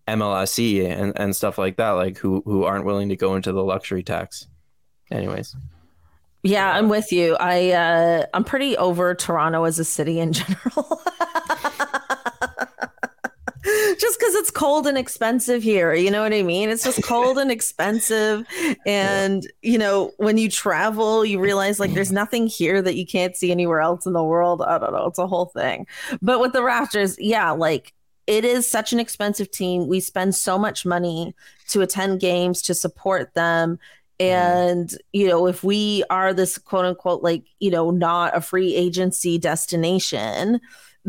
MLSE 0.09 0.91
and, 0.91 1.13
and 1.19 1.37
stuff 1.37 1.59
like 1.59 1.77
that, 1.77 1.91
like 1.91 2.19
who 2.19 2.43
who 2.45 2.65
aren't 2.65 2.85
willing 2.85 3.11
to 3.11 3.17
go 3.17 3.37
into 3.37 3.53
the 3.53 3.63
luxury 3.63 4.03
tax. 4.03 4.47
Anyways. 5.11 5.55
Yeah, 6.43 6.73
I'm 6.73 6.89
with 6.89 7.13
you. 7.13 7.37
I 7.39 7.71
uh 7.71 8.27
I'm 8.33 8.45
pretty 8.45 8.77
over 8.77 9.15
Toronto 9.15 9.65
as 9.65 9.79
a 9.79 9.85
city 9.85 10.19
in 10.19 10.33
general. 10.35 11.03
just 13.99 14.19
because 14.19 14.35
it's 14.35 14.51
cold 14.51 14.87
and 14.87 14.97
expensive 14.97 15.63
here. 15.63 15.95
You 15.95 16.11
know 16.11 16.23
what 16.23 16.33
I 16.33 16.43
mean? 16.43 16.71
It's 16.71 16.85
just 16.85 17.03
cold 17.03 17.39
and 17.39 17.51
expensive. 17.51 18.47
And, 18.87 19.45
yeah. 19.45 19.73
you 19.73 19.79
know, 19.79 20.13
when 20.17 20.39
you 20.39 20.49
travel, 20.49 21.25
you 21.25 21.41
realize 21.41 21.79
like 21.79 21.93
there's 21.93 22.13
nothing 22.13 22.47
here 22.47 22.81
that 22.81 22.97
you 22.97 23.07
can't 23.07 23.37
see 23.37 23.51
anywhere 23.51 23.81
else 23.81 24.07
in 24.07 24.13
the 24.13 24.23
world. 24.23 24.63
I 24.63 24.79
don't 24.79 24.93
know. 24.93 25.07
It's 25.07 25.19
a 25.19 25.27
whole 25.27 25.47
thing. 25.47 25.87
But 26.23 26.41
with 26.41 26.53
the 26.53 26.61
Raptors, 26.61 27.17
yeah, 27.19 27.51
like 27.51 27.93
it 28.27 28.45
is 28.45 28.71
such 28.71 28.93
an 28.93 29.01
expensive 29.01 29.51
team. 29.51 29.89
We 29.89 30.01
spend 30.01 30.35
so 30.35 30.59
much 30.59 30.85
money 30.85 31.35
to 31.69 31.81
attend 31.81 32.21
games, 32.21 32.63
to 32.63 32.75
support 32.75 33.35
them. 33.35 33.79
Mm-hmm. 34.21 34.35
And, 34.37 34.95
you 35.13 35.29
know, 35.29 35.47
if 35.47 35.65
we 35.65 36.05
are 36.11 36.35
this 36.35 36.59
quote 36.59 36.85
unquote, 36.85 37.23
like, 37.23 37.45
you 37.59 37.71
know, 37.71 37.91
not 37.91 38.37
a 38.37 38.41
free 38.41 38.75
agency 38.75 39.39
destination, 39.39 40.61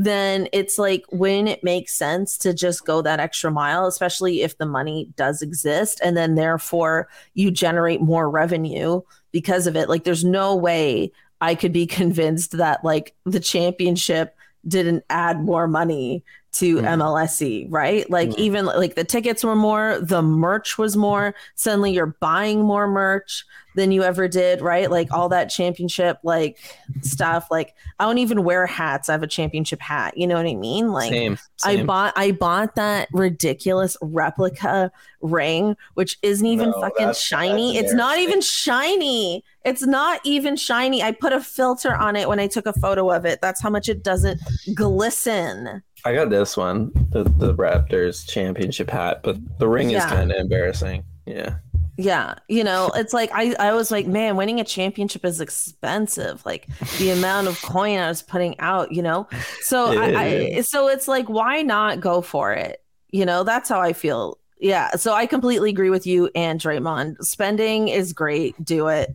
then 0.06 0.48
it's 0.54 0.78
like 0.78 1.04
when 1.10 1.46
it 1.46 1.62
makes 1.62 1.94
sense 1.94 2.38
to 2.38 2.54
just 2.54 2.86
go 2.86 3.02
that 3.02 3.20
extra 3.20 3.52
mile, 3.52 3.86
especially 3.86 4.44
if 4.44 4.58
the 4.58 4.66
money 4.66 5.10
does 5.18 5.42
exist. 5.42 6.00
And 6.02 6.16
then 6.16 6.36
therefore 6.36 7.10
you 7.34 7.52
generate 7.52 8.00
more 8.00 8.30
revenue 8.30 9.02
because 9.34 9.68
of 9.68 9.76
it. 9.76 9.90
Like 9.90 10.06
there's 10.06 10.24
no 10.24 10.56
way 10.56 11.12
I 11.42 11.54
could 11.54 11.74
be 11.74 11.86
convinced 12.02 12.54
that 12.54 12.86
like 12.86 13.14
the 13.26 13.42
championship 13.42 14.38
didn't 14.66 15.04
add 15.10 15.44
more 15.44 15.68
money 15.68 16.24
to 16.52 16.78
mm. 16.78 16.82
Mm-hmm. 16.82 17.02
MLSE, 17.02 17.68
right? 17.70 18.10
Like 18.10 18.30
mm. 18.30 18.38
even 18.38 18.66
like 18.66 18.96
the 18.96 19.04
tickets 19.04 19.44
were 19.44 19.56
more, 19.56 20.00
the 20.02 20.22
merch 20.22 20.78
was 20.78 20.98
more. 20.98 21.36
Suddenly 21.56 21.94
you're 21.94 22.16
buying 22.20 22.62
more 22.62 22.88
merch 22.88 23.46
than 23.76 23.92
you 23.92 24.04
ever 24.04 24.28
did, 24.28 24.62
right? 24.62 24.90
Like 24.90 25.12
all 25.12 25.30
that 25.30 25.46
championship 25.46 26.18
like 26.24 26.58
stuff. 27.02 27.48
Like 27.52 27.76
I 28.00 28.06
don't 28.06 28.18
even 28.18 28.44
wear 28.44 28.66
hats. 28.66 29.10
I 29.10 29.14
have 29.14 29.24
a 29.24 29.28
championship 29.28 29.80
hat. 29.80 30.18
You 30.18 30.28
know 30.28 30.36
what 30.36 30.48
I 30.48 30.56
mean? 30.56 30.92
Like 30.92 31.12
same, 31.12 31.38
same. 31.58 31.82
I 31.82 31.84
bought 31.84 32.14
I 32.16 32.32
bought 32.32 32.76
that 32.76 33.10
ridiculous 33.14 33.96
replica 34.02 34.92
ring, 35.22 35.76
which 35.94 36.18
isn't 36.22 36.46
even 36.46 36.72
no, 36.72 36.82
fucking 36.82 37.08
that's, 37.08 37.22
shiny. 37.22 37.74
That's 37.74 37.86
it's 37.86 37.94
not 37.94 38.18
even 38.18 38.42
shiny. 38.42 39.44
It's 39.66 39.86
not 39.86 40.20
even 40.24 40.56
shiny. 40.56 41.04
I 41.04 41.12
put 41.12 41.34
a 41.34 41.42
filter 41.42 41.96
on 41.96 42.16
it 42.16 42.28
when 42.28 42.40
I 42.40 42.48
took 42.48 42.66
a 42.66 42.74
photo 42.74 43.12
of 43.12 43.26
it. 43.26 43.40
That's 43.42 43.62
how 43.62 43.70
much 43.70 43.88
it 43.88 44.04
doesn't 44.04 44.42
glisten. 44.74 45.84
I 46.06 46.14
got 46.14 46.30
this 46.30 46.56
one, 46.56 46.92
the 47.12 47.24
the 47.24 47.54
Raptors 47.54 48.28
championship 48.28 48.90
hat, 48.90 49.22
but 49.24 49.38
the 49.60 49.68
ring 49.68 49.90
yeah. 49.90 49.98
is 50.00 50.06
kind 50.06 50.32
of 50.32 50.38
embarrassing. 50.38 51.04
Yeah. 51.26 51.58
Yeah, 51.98 52.36
you 52.48 52.64
know, 52.64 52.90
it's 52.96 53.14
like 53.14 53.30
I, 53.34 53.54
I 53.60 53.74
was 53.74 53.92
like, 53.92 54.08
man, 54.08 54.38
winning 54.38 54.62
a 54.62 54.64
championship 54.64 55.26
is 55.26 55.42
expensive. 55.42 56.46
Like 56.46 56.66
the 56.98 57.10
amount 57.10 57.48
of 57.48 57.62
coin 57.62 58.00
I 58.00 58.08
was 58.08 58.22
putting 58.22 58.58
out, 58.62 58.94
you 58.94 59.02
know. 59.02 59.28
So 59.60 60.00
I, 60.00 60.22
I, 60.22 60.62
so 60.62 60.88
it's 60.88 61.10
like, 61.10 61.28
why 61.28 61.62
not 61.62 62.00
go 62.00 62.22
for 62.22 62.54
it? 62.54 62.82
You 63.10 63.26
know, 63.26 63.44
that's 63.44 63.68
how 63.68 63.82
I 63.82 63.92
feel. 63.92 64.38
Yeah. 64.62 64.92
So 64.92 65.14
I 65.14 65.26
completely 65.26 65.72
agree 65.72 65.90
with 65.90 66.08
you 66.08 66.30
and 66.36 66.58
Draymond. 66.58 67.18
Spending 67.20 67.90
is 67.90 68.14
great. 68.14 68.56
Do 68.64 68.88
it. 68.88 69.14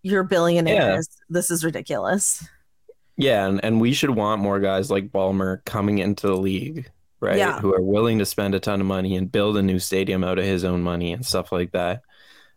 You're 0.00 0.22
billionaires. 0.22 1.06
Yeah. 1.10 1.24
This 1.28 1.50
is 1.50 1.62
ridiculous. 1.62 2.48
Yeah, 3.20 3.46
and, 3.46 3.64
and 3.64 3.80
we 3.80 3.92
should 3.92 4.10
want 4.10 4.40
more 4.42 4.60
guys 4.60 4.90
like 4.90 5.12
Ballmer 5.12 5.64
coming 5.64 5.98
into 5.98 6.26
the 6.26 6.36
league 6.36 6.90
right? 7.20 7.36
Yeah. 7.36 7.60
Who 7.60 7.74
are 7.74 7.82
willing 7.82 8.18
to 8.18 8.26
spend 8.26 8.54
a 8.54 8.60
ton 8.60 8.80
of 8.80 8.86
money 8.86 9.16
and 9.16 9.30
build 9.30 9.56
a 9.56 9.62
new 9.62 9.78
stadium 9.78 10.24
out 10.24 10.38
of 10.38 10.44
his 10.44 10.64
own 10.64 10.82
money 10.82 11.12
and 11.12 11.24
stuff 11.24 11.52
like 11.52 11.72
that. 11.72 12.02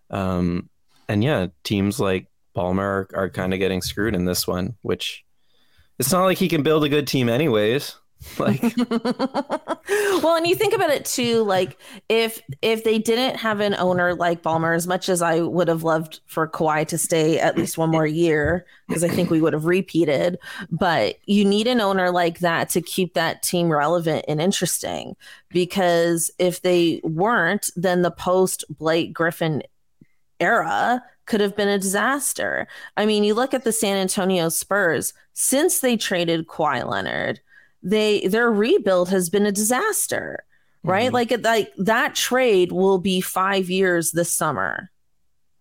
Um, 0.10 0.70
and 1.08 1.24
yeah, 1.24 1.48
teams 1.64 2.00
like 2.00 2.28
Ballmer 2.56 2.80
are, 2.80 3.10
are 3.14 3.30
kind 3.30 3.54
of 3.54 3.60
getting 3.60 3.82
screwed 3.82 4.16
in 4.16 4.26
this 4.26 4.48
one, 4.48 4.76
which 4.82 5.24
it's 6.00 6.12
not 6.12 6.24
like 6.24 6.38
he 6.38 6.48
can 6.48 6.64
build 6.64 6.84
a 6.84 6.90
good 6.90 7.08
team 7.08 7.30
anyways. 7.30 7.96
like 8.40 8.62
well 8.78 10.36
and 10.36 10.48
you 10.48 10.56
think 10.56 10.74
about 10.74 10.90
it 10.90 11.06
too 11.06 11.44
like 11.44 11.78
if 12.10 12.42
if 12.62 12.84
they 12.84 12.98
didn't 12.98 13.36
have 13.36 13.60
an 13.60 13.76
owner 13.76 14.16
like 14.16 14.42
Ballmer 14.42 14.76
as 14.76 14.88
much 14.88 15.10
as 15.10 15.22
I 15.22 15.42
would 15.42 15.68
have 15.68 15.84
loved 15.84 16.22
for 16.26 16.48
Kawhi 16.48 16.88
to 16.88 16.98
stay 16.98 17.40
at 17.40 17.58
least 17.58 17.78
one 17.78 17.90
more 17.90 18.08
year 18.08 18.66
because 18.88 19.04
I 19.04 19.10
think 19.10 19.30
we 19.30 19.42
would 19.42 19.54
have 19.54 19.66
repeated 19.66 20.38
but 20.72 21.18
you 21.26 21.44
need 21.44 21.68
an 21.68 21.82
owner 21.82 22.12
like 22.12 22.40
that 22.40 22.70
to 22.70 22.82
keep 22.82 23.14
that 23.14 23.44
team 23.44 23.70
relevant 23.70 24.26
and 24.28 24.42
interesting 24.42 25.16
because 25.50 26.32
if 26.40 26.62
they 26.62 27.02
weren't 27.04 27.70
then 27.76 28.04
the 28.04 28.12
post 28.12 28.64
Blake 28.70 29.14
Griffin 29.14 29.64
era 30.40 31.04
could 31.26 31.42
have 31.42 31.56
been 31.56 31.70
a 31.70 31.80
disaster. 31.80 32.68
I 32.98 33.06
mean, 33.06 33.24
you 33.24 33.34
look 33.34 33.54
at 33.54 33.64
the 33.64 33.72
San 33.72 33.96
Antonio 33.96 34.50
Spurs 34.50 35.14
since 35.34 35.80
they 35.80 35.96
traded 35.96 36.48
Kawhi 36.48 36.88
Leonard 36.88 37.40
they 37.84 38.26
their 38.28 38.52
rebuild 38.52 39.10
has 39.10 39.30
been 39.30 39.46
a 39.46 39.52
disaster 39.52 40.44
right 40.84 41.12
mm-hmm. 41.12 41.16
like 41.16 41.44
like 41.44 41.72
that 41.78 42.16
trade 42.16 42.72
will 42.72 42.98
be 42.98 43.22
five 43.22 43.70
years 43.70 44.12
this 44.12 44.34
summer 44.34 44.90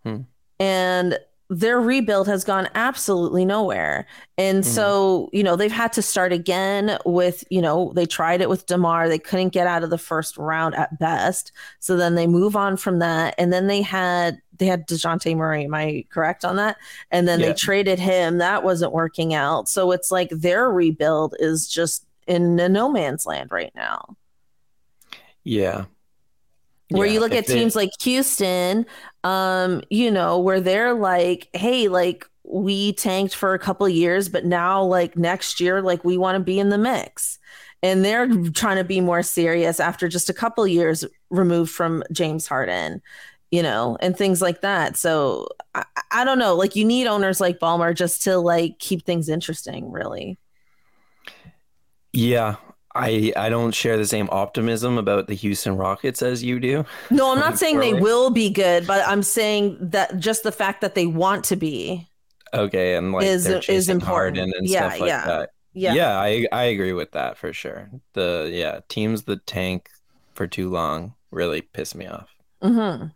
hmm. 0.04 0.20
and 0.58 1.18
their 1.52 1.78
rebuild 1.80 2.26
has 2.28 2.44
gone 2.44 2.66
absolutely 2.74 3.44
nowhere. 3.44 4.06
And 4.38 4.64
mm. 4.64 4.66
so, 4.66 5.28
you 5.34 5.42
know, 5.42 5.54
they've 5.54 5.70
had 5.70 5.92
to 5.92 6.00
start 6.00 6.32
again 6.32 6.96
with, 7.04 7.44
you 7.50 7.60
know, 7.60 7.92
they 7.94 8.06
tried 8.06 8.40
it 8.40 8.48
with 8.48 8.64
DeMar. 8.64 9.06
They 9.08 9.18
couldn't 9.18 9.50
get 9.50 9.66
out 9.66 9.84
of 9.84 9.90
the 9.90 9.98
first 9.98 10.38
round 10.38 10.74
at 10.74 10.98
best. 10.98 11.52
So 11.78 11.96
then 11.96 12.14
they 12.14 12.26
move 12.26 12.56
on 12.56 12.78
from 12.78 13.00
that. 13.00 13.34
And 13.36 13.52
then 13.52 13.66
they 13.66 13.82
had 13.82 14.40
they 14.58 14.64
had 14.64 14.88
Dejounte 14.88 15.36
Murray. 15.36 15.64
Am 15.64 15.74
I 15.74 16.06
correct 16.08 16.42
on 16.44 16.56
that? 16.56 16.78
And 17.10 17.28
then 17.28 17.38
yeah. 17.40 17.48
they 17.48 17.52
traded 17.52 17.98
him. 17.98 18.38
That 18.38 18.64
wasn't 18.64 18.92
working 18.92 19.34
out. 19.34 19.68
So 19.68 19.90
it's 19.90 20.10
like 20.10 20.30
their 20.30 20.70
rebuild 20.70 21.34
is 21.38 21.68
just 21.68 22.06
in 22.26 22.58
a 22.58 22.68
no 22.68 22.90
man's 22.90 23.26
land 23.26 23.50
right 23.50 23.72
now. 23.74 24.16
Yeah. 25.44 25.84
Where 26.90 27.06
yeah, 27.06 27.14
you 27.14 27.20
look 27.20 27.32
at 27.32 27.46
teams 27.46 27.74
like 27.74 27.90
Houston, 28.02 28.86
um, 29.24 29.82
you 29.88 30.10
know, 30.10 30.38
where 30.38 30.60
they're 30.60 30.94
like, 30.94 31.48
hey, 31.54 31.88
like 31.88 32.26
we 32.44 32.92
tanked 32.92 33.34
for 33.34 33.54
a 33.54 33.58
couple 33.58 33.88
years, 33.88 34.28
but 34.28 34.44
now 34.44 34.82
like 34.82 35.16
next 35.16 35.58
year, 35.60 35.80
like 35.80 36.04
we 36.04 36.18
want 36.18 36.36
to 36.36 36.40
be 36.40 36.58
in 36.58 36.68
the 36.68 36.78
mix. 36.78 37.38
And 37.82 38.04
they're 38.04 38.28
trying 38.50 38.76
to 38.76 38.84
be 38.84 39.00
more 39.00 39.22
serious 39.22 39.80
after 39.80 40.06
just 40.06 40.30
a 40.30 40.34
couple 40.34 40.66
years 40.66 41.04
removed 41.30 41.72
from 41.72 42.04
James 42.12 42.46
Harden, 42.46 43.02
you 43.50 43.62
know, 43.62 43.96
and 44.00 44.16
things 44.16 44.40
like 44.40 44.60
that. 44.60 44.96
So 44.96 45.48
I, 45.74 45.84
I 46.10 46.24
don't 46.24 46.38
know. 46.38 46.54
Like 46.54 46.76
you 46.76 46.84
need 46.84 47.08
owners 47.08 47.40
like 47.40 47.58
Ballmer 47.58 47.94
just 47.94 48.22
to 48.24 48.38
like 48.38 48.78
keep 48.78 49.04
things 49.04 49.28
interesting, 49.28 49.90
really. 49.90 50.38
Yeah, 52.12 52.56
I 52.94 53.32
I 53.36 53.48
don't 53.48 53.72
share 53.72 53.96
the 53.96 54.06
same 54.06 54.28
optimism 54.30 54.98
about 54.98 55.26
the 55.26 55.34
Houston 55.34 55.76
Rockets 55.76 56.22
as 56.22 56.42
you 56.42 56.60
do. 56.60 56.84
No, 57.10 57.32
I'm 57.32 57.38
not 57.38 57.58
saying 57.58 57.78
they 57.78 57.94
will 57.94 58.30
be 58.30 58.50
good, 58.50 58.86
but 58.86 59.06
I'm 59.06 59.22
saying 59.22 59.78
that 59.80 60.18
just 60.18 60.42
the 60.42 60.52
fact 60.52 60.80
that 60.82 60.94
they 60.94 61.06
want 61.06 61.44
to 61.46 61.56
be. 61.56 62.08
Okay, 62.54 62.96
and 62.96 63.12
like 63.12 63.24
is 63.24 63.46
is 63.46 63.88
important 63.88 64.54
and 64.54 64.68
yeah, 64.68 64.88
stuff 64.88 65.00
like 65.00 65.08
yeah. 65.08 65.26
that. 65.26 65.50
Yeah, 65.74 65.94
yeah, 65.94 66.18
I 66.18 66.46
I 66.52 66.64
agree 66.64 66.92
with 66.92 67.12
that 67.12 67.38
for 67.38 67.52
sure. 67.52 67.90
The 68.12 68.50
yeah 68.52 68.80
teams 68.88 69.22
that 69.24 69.46
tank 69.46 69.88
for 70.34 70.46
too 70.46 70.68
long 70.68 71.14
really 71.30 71.62
piss 71.62 71.94
me 71.94 72.06
off. 72.06 72.28
Mm-hmm. 72.62 73.06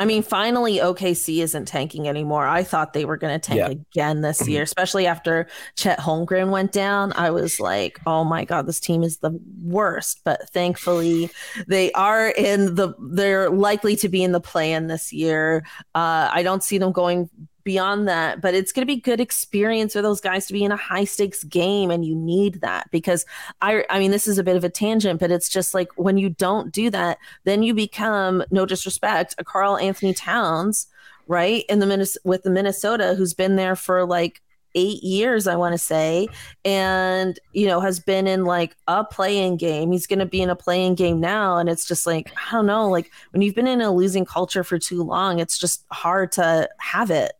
I 0.00 0.06
mean, 0.06 0.24
finally, 0.24 0.78
OKC 0.78 1.40
isn't 1.40 1.66
tanking 1.66 2.08
anymore. 2.08 2.46
I 2.48 2.64
thought 2.64 2.94
they 2.94 3.04
were 3.04 3.16
going 3.16 3.38
to 3.38 3.46
tank 3.46 3.58
yeah. 3.58 3.68
again 3.68 4.22
this 4.22 4.42
mm-hmm. 4.42 4.50
year, 4.50 4.62
especially 4.62 5.06
after 5.06 5.46
Chet 5.76 6.00
Holmgren 6.00 6.50
went 6.50 6.72
down. 6.72 7.12
I 7.12 7.30
was 7.30 7.60
like, 7.60 8.00
oh 8.04 8.24
my 8.24 8.44
God, 8.44 8.66
this 8.66 8.80
team 8.80 9.04
is 9.04 9.18
the 9.18 9.38
worst. 9.62 10.22
But 10.24 10.50
thankfully, 10.50 11.30
they 11.68 11.92
are 11.92 12.28
in 12.30 12.74
the, 12.74 12.94
they're 12.98 13.50
likely 13.50 13.94
to 13.96 14.08
be 14.08 14.24
in 14.24 14.32
the 14.32 14.40
play 14.40 14.72
in 14.72 14.88
this 14.88 15.12
year. 15.12 15.64
Uh, 15.94 16.28
I 16.32 16.42
don't 16.42 16.64
see 16.64 16.78
them 16.78 16.90
going 16.90 17.30
beyond 17.64 18.06
that 18.06 18.40
but 18.40 18.54
it's 18.54 18.72
going 18.72 18.86
to 18.86 18.92
be 18.92 19.00
good 19.00 19.20
experience 19.20 19.94
for 19.94 20.02
those 20.02 20.20
guys 20.20 20.46
to 20.46 20.52
be 20.52 20.64
in 20.64 20.72
a 20.72 20.76
high 20.76 21.04
stakes 21.04 21.44
game 21.44 21.90
and 21.90 22.04
you 22.04 22.14
need 22.14 22.60
that 22.60 22.90
because 22.90 23.24
i 23.62 23.84
i 23.90 23.98
mean 23.98 24.10
this 24.10 24.26
is 24.26 24.38
a 24.38 24.44
bit 24.44 24.56
of 24.56 24.64
a 24.64 24.68
tangent 24.68 25.18
but 25.18 25.30
it's 25.30 25.48
just 25.48 25.74
like 25.74 25.88
when 25.96 26.18
you 26.18 26.30
don't 26.30 26.72
do 26.72 26.90
that 26.90 27.18
then 27.44 27.62
you 27.62 27.74
become 27.74 28.44
no 28.50 28.66
disrespect 28.66 29.34
a 29.38 29.44
Karl-Anthony 29.44 30.14
Towns 30.14 30.86
right 31.26 31.64
in 31.68 31.78
the 31.78 32.18
with 32.24 32.42
the 32.42 32.50
Minnesota 32.50 33.14
who's 33.16 33.34
been 33.34 33.56
there 33.56 33.76
for 33.76 34.04
like 34.04 34.42
eight 34.74 35.02
years, 35.04 35.46
I 35.46 35.56
want 35.56 35.72
to 35.72 35.78
say, 35.78 36.28
and 36.64 37.38
you 37.52 37.66
know 37.66 37.80
has 37.80 38.00
been 38.00 38.26
in 38.26 38.44
like 38.44 38.76
a 38.86 39.04
play-in 39.04 39.56
game. 39.56 39.92
He's 39.92 40.06
going 40.06 40.18
to 40.18 40.26
be 40.26 40.42
in 40.42 40.50
a 40.50 40.56
play-in 40.56 40.94
game 40.94 41.20
now, 41.20 41.58
and 41.58 41.68
it's 41.68 41.86
just 41.86 42.06
like 42.06 42.32
I 42.36 42.52
don't 42.52 42.66
know. 42.66 42.88
Like 42.88 43.10
when 43.30 43.42
you've 43.42 43.54
been 43.54 43.68
in 43.68 43.80
a 43.80 43.92
losing 43.92 44.24
culture 44.24 44.64
for 44.64 44.78
too 44.78 45.02
long, 45.02 45.38
it's 45.38 45.58
just 45.58 45.84
hard 45.90 46.32
to 46.32 46.68
have 46.78 47.10
it. 47.10 47.32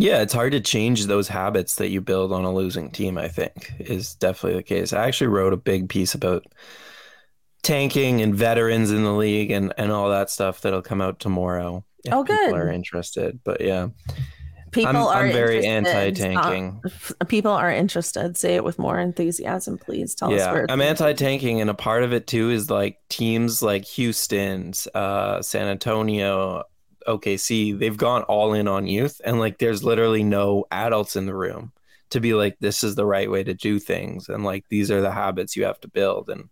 Yeah, 0.00 0.22
it's 0.22 0.32
hard 0.32 0.52
to 0.52 0.60
change 0.60 1.06
those 1.06 1.28
habits 1.28 1.76
that 1.76 1.90
you 1.90 2.00
build 2.00 2.32
on 2.32 2.44
a 2.44 2.52
losing 2.52 2.90
team, 2.90 3.18
I 3.18 3.28
think, 3.28 3.72
is 3.78 4.14
definitely 4.14 4.58
the 4.58 4.62
case. 4.62 4.92
I 4.92 5.06
actually 5.06 5.28
wrote 5.28 5.52
a 5.52 5.58
big 5.58 5.88
piece 5.88 6.14
about 6.14 6.46
tanking 7.62 8.22
and 8.22 8.34
veterans 8.34 8.90
in 8.90 9.04
the 9.04 9.12
league 9.12 9.50
and, 9.50 9.74
and 9.76 9.92
all 9.92 10.08
that 10.10 10.30
stuff 10.30 10.62
that'll 10.62 10.82
come 10.82 11.00
out 11.00 11.20
tomorrow. 11.20 11.84
If 12.04 12.14
oh, 12.14 12.24
good. 12.24 12.38
People 12.46 12.56
are 12.56 12.70
interested. 12.70 13.40
But 13.44 13.60
yeah. 13.60 13.88
People 14.72 14.88
I'm, 14.88 14.96
are 14.96 15.24
I'm 15.24 15.32
very 15.32 15.66
anti 15.66 16.12
tanking. 16.12 16.80
People 17.28 17.50
are 17.50 17.70
interested. 17.70 18.36
Say 18.36 18.54
it 18.54 18.64
with 18.64 18.78
more 18.78 18.98
enthusiasm, 18.98 19.78
please. 19.78 20.14
Tell 20.14 20.30
yeah, 20.30 20.46
us 20.46 20.52
where. 20.52 20.66
I'm 20.70 20.80
anti 20.80 21.12
tanking, 21.12 21.60
and 21.60 21.68
a 21.68 21.74
part 21.74 22.04
of 22.04 22.12
it 22.12 22.28
too 22.28 22.50
is 22.50 22.70
like 22.70 22.98
teams 23.08 23.62
like 23.62 23.84
Houston's, 23.84 24.86
uh, 24.94 25.42
San 25.42 25.66
Antonio, 25.66 26.62
OKC, 27.06 27.78
they've 27.78 27.96
gone 27.96 28.22
all 28.24 28.52
in 28.52 28.68
on 28.68 28.86
youth, 28.86 29.20
and 29.24 29.38
like 29.38 29.58
there's 29.58 29.84
literally 29.84 30.22
no 30.22 30.66
adults 30.70 31.16
in 31.16 31.26
the 31.26 31.34
room 31.34 31.72
to 32.10 32.20
be 32.20 32.34
like, 32.34 32.56
this 32.58 32.82
is 32.82 32.94
the 32.94 33.06
right 33.06 33.30
way 33.30 33.42
to 33.44 33.54
do 33.54 33.78
things, 33.78 34.28
and 34.28 34.44
like 34.44 34.64
these 34.68 34.90
are 34.90 35.00
the 35.00 35.10
habits 35.10 35.56
you 35.56 35.64
have 35.64 35.80
to 35.80 35.88
build, 35.88 36.28
and 36.30 36.48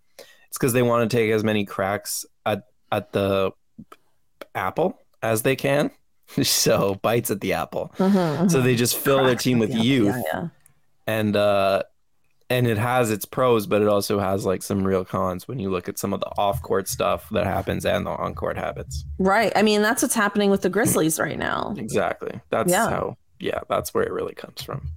it's 0.48 0.58
because 0.58 0.72
they 0.72 0.82
want 0.82 1.11
to 1.11 1.16
take 1.16 1.30
as 1.30 1.44
many 1.44 1.64
cracks 1.64 2.24
at 2.46 2.64
at 2.90 3.12
the 3.12 3.52
apple 4.54 5.00
as 5.22 5.42
they 5.42 5.56
can. 5.56 5.90
so 6.42 6.94
bites 6.96 7.30
at 7.30 7.40
the 7.40 7.54
apple. 7.54 7.92
Mm-hmm, 7.96 8.16
mm-hmm. 8.16 8.48
So 8.48 8.61
they 8.61 8.76
just 8.76 8.96
fill 8.96 9.18
cracks 9.18 9.44
their 9.44 9.52
team 9.52 9.58
with 9.58 9.74
youth, 9.74 10.14
yeah, 10.14 10.22
yeah. 10.32 10.48
and 11.06 11.37
uh, 11.37 11.82
and 12.50 12.66
it 12.66 12.78
has 12.78 13.11
its 13.11 13.24
pros, 13.24 13.66
but 13.66 13.82
it 13.82 13.88
also 13.88 14.18
has 14.18 14.46
like 14.46 14.62
some 14.62 14.87
real 14.87 15.04
cons 15.04 15.46
when 15.46 15.58
you 15.58 15.70
look 15.70 15.88
at 15.88 15.98
some 15.98 16.12
of 16.12 16.20
the 16.20 16.30
off 16.38 16.62
court 16.62 16.88
stuff 16.88 17.28
that 17.30 17.46
happens 17.46 17.84
and 17.84 18.06
the 18.06 18.11
on 18.11 18.34
court 18.34 18.56
habits. 18.56 19.04
Right. 19.18 19.52
I 19.54 19.62
mean, 19.62 19.82
that's 19.82 20.02
what's 20.02 20.14
happening 20.14 20.50
with 20.50 20.62
the 20.62 20.70
Grizzlies 20.70 21.18
right 21.18 21.38
now. 21.38 21.74
Exactly. 21.76 22.40
That's 22.50 22.70
yeah. 22.70 22.88
how, 22.88 23.16
yeah, 23.38 23.61
that's 23.68 23.92
where 23.92 24.04
it 24.04 24.12
really 24.12 24.34
comes 24.34 24.62
from. 24.62 24.88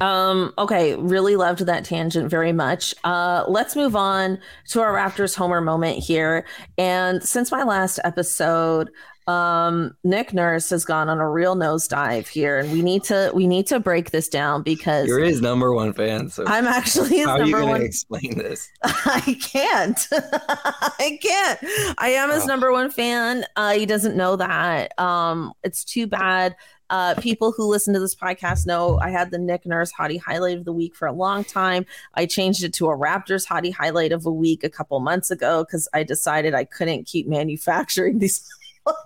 Um, 0.00 0.54
okay, 0.56 0.94
really 0.94 1.36
loved 1.36 1.66
that 1.66 1.84
tangent 1.84 2.30
very 2.30 2.52
much. 2.52 2.94
Uh, 3.04 3.44
let's 3.48 3.74
move 3.74 3.96
on 3.96 4.38
to 4.68 4.80
our 4.80 4.94
Raptors 4.94 5.34
Homer 5.34 5.60
moment 5.60 5.98
here. 5.98 6.46
And 6.78 7.22
since 7.22 7.50
my 7.50 7.64
last 7.64 7.98
episode, 8.04 8.90
um, 9.28 9.94
Nick 10.04 10.32
Nurse 10.32 10.70
has 10.70 10.86
gone 10.86 11.10
on 11.10 11.18
a 11.18 11.28
real 11.28 11.54
nosedive 11.54 12.26
here, 12.26 12.58
and 12.58 12.72
we 12.72 12.80
need 12.80 13.04
to 13.04 13.30
we 13.34 13.46
need 13.46 13.66
to 13.66 13.78
break 13.78 14.10
this 14.10 14.26
down 14.26 14.62
because 14.62 15.06
you're 15.06 15.20
his 15.20 15.42
number 15.42 15.74
one 15.74 15.92
fan. 15.92 16.30
So 16.30 16.44
I'm 16.46 16.66
actually 16.66 17.18
his 17.18 17.26
how 17.26 17.36
number 17.36 17.58
are 17.58 17.60
you 17.60 17.68
one. 17.68 17.82
Explain 17.82 18.38
this. 18.38 18.70
I 18.82 19.38
can't. 19.42 20.08
I 20.12 21.18
can't. 21.22 21.60
I 21.98 22.08
am 22.08 22.30
his 22.30 22.44
oh. 22.44 22.46
number 22.46 22.72
one 22.72 22.90
fan. 22.90 23.44
Uh, 23.54 23.72
he 23.72 23.84
doesn't 23.84 24.16
know 24.16 24.36
that. 24.36 24.98
Um, 24.98 25.52
it's 25.62 25.84
too 25.84 26.06
bad. 26.06 26.56
Uh, 26.90 27.14
people 27.16 27.52
who 27.52 27.66
listen 27.66 27.92
to 27.92 28.00
this 28.00 28.14
podcast 28.14 28.66
know 28.66 28.98
I 28.98 29.10
had 29.10 29.30
the 29.30 29.38
Nick 29.38 29.66
Nurse 29.66 29.92
Hottie 29.92 30.18
Highlight 30.18 30.56
of 30.56 30.64
the 30.64 30.72
Week 30.72 30.96
for 30.96 31.06
a 31.06 31.12
long 31.12 31.44
time. 31.44 31.84
I 32.14 32.24
changed 32.24 32.64
it 32.64 32.72
to 32.74 32.86
a 32.86 32.96
Raptors 32.96 33.46
Hottie 33.46 33.74
Highlight 33.74 34.10
of 34.10 34.24
a 34.24 34.32
Week 34.32 34.64
a 34.64 34.70
couple 34.70 34.98
months 35.00 35.30
ago 35.30 35.64
because 35.64 35.86
I 35.92 36.02
decided 36.02 36.54
I 36.54 36.64
couldn't 36.64 37.06
keep 37.06 37.28
manufacturing 37.28 38.20
these 38.20 38.40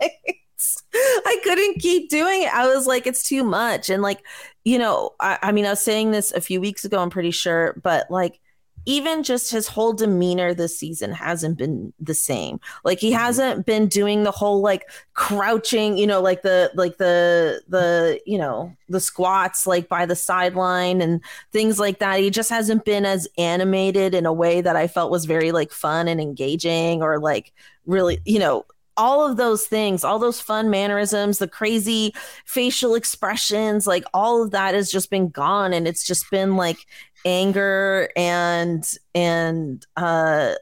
I 0.94 1.38
couldn't 1.42 1.80
keep 1.80 2.10
doing 2.10 2.42
it. 2.42 2.54
I 2.54 2.66
was 2.66 2.86
like, 2.86 3.06
it's 3.06 3.22
too 3.22 3.42
much. 3.44 3.90
And 3.90 4.02
like, 4.02 4.24
you 4.64 4.78
know, 4.78 5.10
I, 5.20 5.38
I 5.42 5.52
mean, 5.52 5.66
I 5.66 5.70
was 5.70 5.80
saying 5.80 6.10
this 6.10 6.32
a 6.32 6.40
few 6.40 6.60
weeks 6.60 6.84
ago, 6.84 6.98
I'm 6.98 7.10
pretty 7.10 7.30
sure, 7.30 7.78
but 7.82 8.10
like, 8.10 8.40
even 8.84 9.22
just 9.22 9.50
his 9.50 9.68
whole 9.68 9.92
demeanor 9.92 10.54
this 10.54 10.76
season 10.76 11.12
hasn't 11.12 11.56
been 11.56 11.92
the 12.00 12.14
same. 12.14 12.58
Like 12.84 12.98
he 12.98 13.10
mm-hmm. 13.10 13.20
hasn't 13.20 13.66
been 13.66 13.86
doing 13.86 14.24
the 14.24 14.30
whole 14.30 14.60
like 14.60 14.90
crouching, 15.14 15.96
you 15.96 16.06
know, 16.06 16.20
like 16.20 16.42
the 16.42 16.70
like 16.74 16.98
the 16.98 17.62
the 17.68 18.20
you 18.26 18.38
know 18.38 18.74
the 18.88 19.00
squats 19.00 19.66
like 19.66 19.88
by 19.88 20.06
the 20.06 20.16
sideline 20.16 21.00
and 21.00 21.20
things 21.52 21.78
like 21.78 22.00
that. 22.00 22.18
He 22.18 22.30
just 22.30 22.50
hasn't 22.50 22.84
been 22.84 23.04
as 23.04 23.28
animated 23.38 24.14
in 24.14 24.26
a 24.26 24.32
way 24.32 24.60
that 24.60 24.76
I 24.76 24.88
felt 24.88 25.12
was 25.12 25.26
very 25.26 25.52
like 25.52 25.70
fun 25.70 26.08
and 26.08 26.20
engaging 26.20 27.02
or 27.02 27.20
like 27.20 27.52
really, 27.86 28.18
you 28.24 28.38
know, 28.40 28.66
all 28.96 29.28
of 29.28 29.36
those 29.36 29.66
things, 29.66 30.04
all 30.04 30.18
those 30.18 30.40
fun 30.40 30.70
mannerisms, 30.70 31.38
the 31.38 31.48
crazy 31.48 32.14
facial 32.44 32.94
expressions, 32.94 33.86
like 33.86 34.04
all 34.12 34.42
of 34.42 34.50
that 34.50 34.74
has 34.74 34.90
just 34.90 35.10
been 35.10 35.28
gone. 35.28 35.72
And 35.72 35.88
it's 35.88 36.04
just 36.06 36.30
been 36.30 36.56
like 36.56 36.78
anger 37.24 38.10
and, 38.16 38.84
and, 39.14 39.86
uh, 39.96 40.54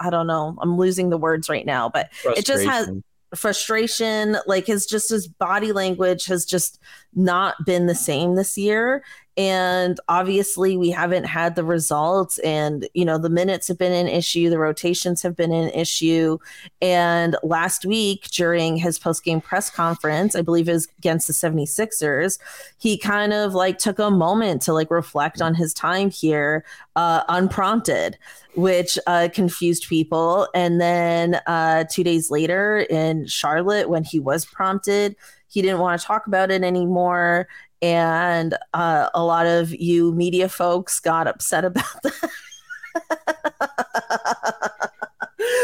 I 0.00 0.10
don't 0.10 0.26
know, 0.26 0.56
I'm 0.60 0.76
losing 0.76 1.10
the 1.10 1.18
words 1.18 1.48
right 1.48 1.66
now, 1.66 1.88
but 1.88 2.10
it 2.36 2.44
just 2.44 2.64
has 2.64 2.90
frustration. 3.34 4.36
Like 4.46 4.66
his, 4.66 4.84
just 4.86 5.08
his 5.10 5.26
body 5.26 5.72
language 5.72 6.26
has 6.26 6.44
just 6.44 6.78
not 7.14 7.64
been 7.64 7.86
the 7.86 7.94
same 7.94 8.34
this 8.34 8.58
year 8.58 9.04
and 9.36 9.98
obviously 10.08 10.76
we 10.76 10.90
haven't 10.90 11.24
had 11.24 11.54
the 11.54 11.64
results. 11.64 12.38
And 12.38 12.88
you 12.94 13.04
know 13.04 13.18
the 13.18 13.30
minutes 13.30 13.68
have 13.68 13.78
been 13.78 13.92
an 13.92 14.08
issue 14.08 14.50
the 14.50 14.58
rotations 14.58 15.22
have 15.22 15.36
been 15.36 15.52
an 15.52 15.70
issue. 15.70 16.38
And 16.80 17.36
last 17.42 17.84
week 17.84 18.28
during 18.30 18.76
his 18.76 18.98
post-game 18.98 19.40
press 19.40 19.70
conference 19.70 20.34
i 20.34 20.42
believe 20.42 20.68
it 20.68 20.72
was 20.72 20.88
against 20.98 21.26
the 21.26 21.32
76ers 21.32 22.38
he 22.78 22.96
kind 22.98 23.32
of 23.32 23.54
like 23.54 23.78
took 23.78 23.98
a 23.98 24.10
moment 24.10 24.62
to 24.62 24.72
like 24.72 24.90
reflect 24.90 25.40
on 25.40 25.54
his 25.54 25.72
time 25.74 26.10
here 26.10 26.64
uh, 26.96 27.22
unprompted 27.28 28.18
which 28.54 28.98
uh, 29.06 29.28
confused 29.32 29.88
people. 29.88 30.46
And 30.54 30.80
then 30.80 31.40
uh, 31.46 31.84
two 31.90 32.04
days 32.04 32.30
later 32.30 32.80
in 32.90 33.26
charlotte 33.26 33.88
when 33.88 34.04
he 34.04 34.20
was 34.20 34.44
prompted 34.44 35.16
he 35.48 35.60
didn't 35.60 35.80
want 35.80 36.00
to 36.00 36.06
talk 36.06 36.26
about 36.26 36.50
it 36.50 36.62
anymore 36.62 37.46
and 37.82 38.56
uh, 38.72 39.10
a 39.12 39.22
lot 39.22 39.46
of 39.46 39.74
you 39.74 40.12
media 40.12 40.48
folks 40.48 41.00
got 41.00 41.26
upset 41.26 41.64
about 41.64 42.02
that. 42.02 42.14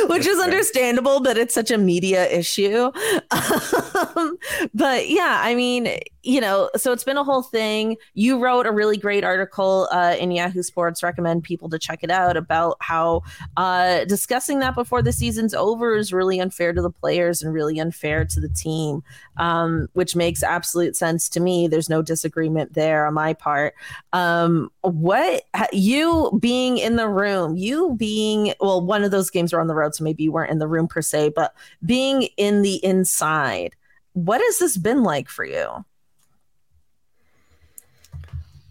which 0.09 0.27
is 0.27 0.41
understandable 0.41 1.21
but 1.21 1.39
it's 1.39 1.55
such 1.55 1.71
a 1.71 1.79
media 1.79 2.29
issue 2.31 2.85
um, 3.31 4.37
but 4.75 5.09
yeah 5.09 5.41
i 5.43 5.55
mean 5.55 5.89
you 6.29 6.41
know 6.41 6.69
so 6.77 6.93
it's 6.93 7.05
been 7.05 7.17
a 7.17 7.25
whole 7.25 7.43
thing. 7.43 7.97
You 8.15 8.39
wrote 8.39 8.67
a 8.67 8.73
really 8.73 8.99
great 8.99 9.25
article 9.25 9.89
uh, 9.91 10.15
in 10.19 10.31
yahoo 10.31 10.63
sports 10.63 11.03
recommend 11.03 11.43
people 11.43 11.69
to 11.71 11.79
check 11.79 12.01
it 12.03 12.11
out 12.11 12.37
about 12.37 12.77
how 12.81 13.23
uh, 13.57 14.05
discussing 14.05 14.59
that 14.59 14.75
before 14.75 15.03
the 15.03 15.13
season's 15.13 15.55
over 15.55 15.97
is 15.97 16.13
really 16.13 16.39
unfair 16.39 16.73
to 16.73 16.83
the 16.83 16.91
players 16.91 17.43
and 17.43 17.53
really 17.53 17.79
unfair 17.81 18.25
to 18.27 18.41
the 18.41 18.49
team 18.51 19.03
um, 19.39 19.89
which 19.95 20.15
makes 20.15 20.43
absolute 20.43 20.97
sense 20.97 21.29
to 21.31 21.41
me. 21.41 21.67
There's 21.67 21.89
no 21.89 22.03
disagreement 22.03 22.75
there 22.75 23.07
on 23.07 23.15
my 23.15 23.33
part. 23.33 23.75
Um, 24.13 24.71
what 24.83 25.45
you 25.73 26.39
being 26.41 26.79
in 26.79 26.97
the 26.97 27.09
room 27.09 27.57
you 27.57 27.95
being 27.97 28.55
well 28.61 28.81
one 28.81 29.05
of 29.05 29.11
those 29.11 29.31
games 29.31 29.53
were 29.53 29.61
on 29.61 29.67
the 29.67 29.75
road 29.75 29.95
so 29.95 30.05
maybe 30.05 30.23
you 30.23 30.33
weren't 30.33 30.51
in 30.51 30.59
the 30.59 30.69
room 30.69 30.89
per 30.89 31.03
se 31.03 31.31
but 31.35 31.55
being 31.85 32.23
in 32.37 32.63
the 32.63 32.83
inside 32.85 33.75
what 34.15 34.41
has 34.41 34.59
this 34.59 34.77
been 34.77 35.03
like 35.03 35.29
for 35.29 35.45
you 35.45 35.85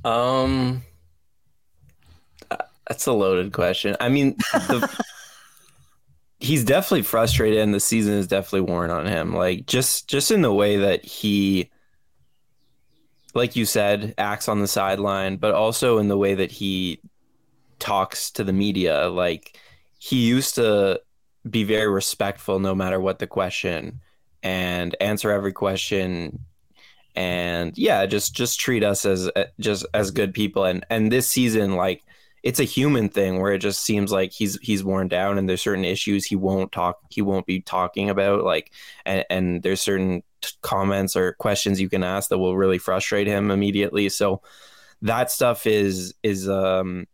um 0.07 0.81
that's 2.87 3.05
a 3.05 3.11
loaded 3.11 3.51
question. 3.51 3.97
I 3.99 4.07
mean 4.07 4.37
the, 4.53 5.03
he's 6.39 6.63
definitely 6.63 7.01
frustrated 7.01 7.59
and 7.59 7.73
the 7.73 7.79
season 7.81 8.13
is 8.13 8.27
definitely 8.27 8.61
worn 8.61 8.89
on 8.89 9.05
him. 9.05 9.35
Like 9.35 9.65
just 9.65 10.07
just 10.07 10.31
in 10.31 10.41
the 10.41 10.53
way 10.53 10.77
that 10.77 11.03
he 11.03 11.69
like 13.33 13.55
you 13.57 13.65
said 13.65 14.13
acts 14.17 14.47
on 14.47 14.61
the 14.61 14.67
sideline 14.67 15.35
but 15.35 15.53
also 15.53 15.97
in 15.97 16.07
the 16.07 16.17
way 16.17 16.35
that 16.35 16.51
he 16.51 17.01
talks 17.79 18.31
to 18.31 18.45
the 18.45 18.53
media. 18.53 19.09
Like 19.09 19.59
he 19.99 20.25
used 20.25 20.55
to 20.55 21.01
be 21.49 21.65
very 21.65 21.89
respectful 21.89 22.59
no 22.59 22.73
matter 22.73 22.99
what 22.99 23.19
the 23.19 23.27
question 23.27 23.99
and 24.41 24.95
answer 25.01 25.31
every 25.31 25.51
question 25.51 26.39
and 27.17 27.75
yeah 27.79 28.05
just 28.05 28.35
just 28.35 28.59
treat 28.59 28.83
us 28.83 29.03
as 29.03 29.27
uh, 29.35 29.45
just 29.59 29.85
as 29.93 30.11
good 30.11 30.33
people. 30.33 30.63
And 30.63 30.85
and 30.89 31.11
this 31.11 31.27
season 31.27 31.75
like 31.75 32.03
it's 32.43 32.59
a 32.59 32.63
human 32.63 33.09
thing 33.09 33.41
where 33.41 33.51
it 33.51 33.57
just 33.57 33.83
seems 33.83 34.11
like 34.11 34.31
he's 34.31 34.57
he's 34.61 34.83
worn 34.83 35.07
down 35.07 35.39
and 35.39 35.49
there's 35.49 35.63
certain 35.63 35.83
issues 35.83 36.25
he 36.25 36.35
won't 36.35 36.71
talk 36.71 36.99
he 37.09 37.23
won't 37.23 37.47
be 37.47 37.59
talking 37.59 38.11
about 38.11 38.43
like 38.43 38.71
and, 39.05 39.25
and 39.31 39.63
there's 39.63 39.81
certain 39.81 40.21
comments 40.61 41.15
or 41.15 41.33
questions 41.33 41.81
you 41.81 41.89
can 41.89 42.03
ask 42.03 42.29
that 42.29 42.37
will 42.37 42.55
really 42.55 42.77
frustrate 42.77 43.25
him 43.25 43.49
immediately. 43.49 44.09
So 44.09 44.43
that 45.01 45.31
stuff 45.31 45.65
is 45.65 46.13
is 46.21 46.47
um 46.47 47.07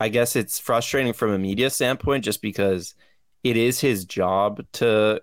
I 0.00 0.08
guess 0.08 0.34
it's 0.34 0.58
frustrating 0.58 1.12
from 1.12 1.30
a 1.30 1.38
media 1.38 1.70
standpoint 1.70 2.24
just 2.24 2.42
because 2.42 2.94
it 3.44 3.56
is 3.56 3.78
his 3.78 4.04
job 4.04 4.64
to 4.72 5.22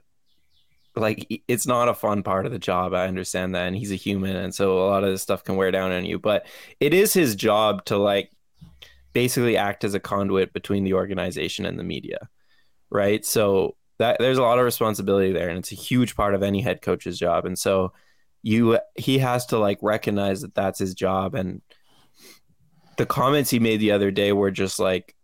like 0.98 1.44
it's 1.48 1.68
not 1.68 1.90
a 1.90 1.94
fun 1.94 2.24
part 2.24 2.46
of 2.46 2.52
the 2.52 2.60
job. 2.60 2.94
I 2.94 3.08
understand 3.08 3.56
that 3.56 3.68
and 3.68 3.76
he's 3.76 3.92
a 3.92 3.96
human 3.96 4.36
and 4.36 4.54
so 4.54 4.80
a 4.80 4.88
lot 4.88 5.04
of 5.04 5.12
this 5.12 5.22
stuff 5.22 5.44
can 5.44 5.56
wear 5.56 5.72
down 5.72 5.92
on 5.92 6.06
you, 6.06 6.20
but 6.20 6.46
it 6.80 6.94
is 6.94 7.14
his 7.14 7.36
job 7.36 7.86
to 7.86 7.98
like 7.98 8.32
basically 9.14 9.58
act 9.58 9.84
as 9.84 9.94
a 9.94 10.00
conduit 10.00 10.54
between 10.54 10.84
the 10.84 10.94
organization 10.94 11.66
and 11.66 11.80
the 11.80 11.84
media. 11.84 12.30
Right? 12.90 13.26
So 13.26 13.76
that 14.00 14.18
there's 14.20 14.38
a 14.38 14.44
lot 14.44 14.60
of 14.60 14.66
responsibility 14.66 15.32
there 15.32 15.50
and 15.50 15.58
it's 15.58 15.72
a 15.72 15.76
huge 15.76 16.16
part 16.16 16.36
of 16.36 16.44
any 16.44 16.62
head 16.62 16.82
coach's 16.82 17.18
job 17.18 17.46
and 17.46 17.58
so 17.58 17.92
you 18.44 18.80
he 18.96 19.18
has 19.18 19.48
to 19.48 19.58
like 19.58 19.80
recognize 19.82 20.42
that 20.42 20.54
that's 20.54 20.80
his 20.80 20.94
job 20.94 21.34
and 21.36 21.62
the 22.98 23.06
comments 23.06 23.50
he 23.50 23.60
made 23.60 23.80
the 23.80 23.92
other 23.92 24.12
day 24.12 24.32
were 24.32 24.52
just 24.52 24.80
like 24.80 25.16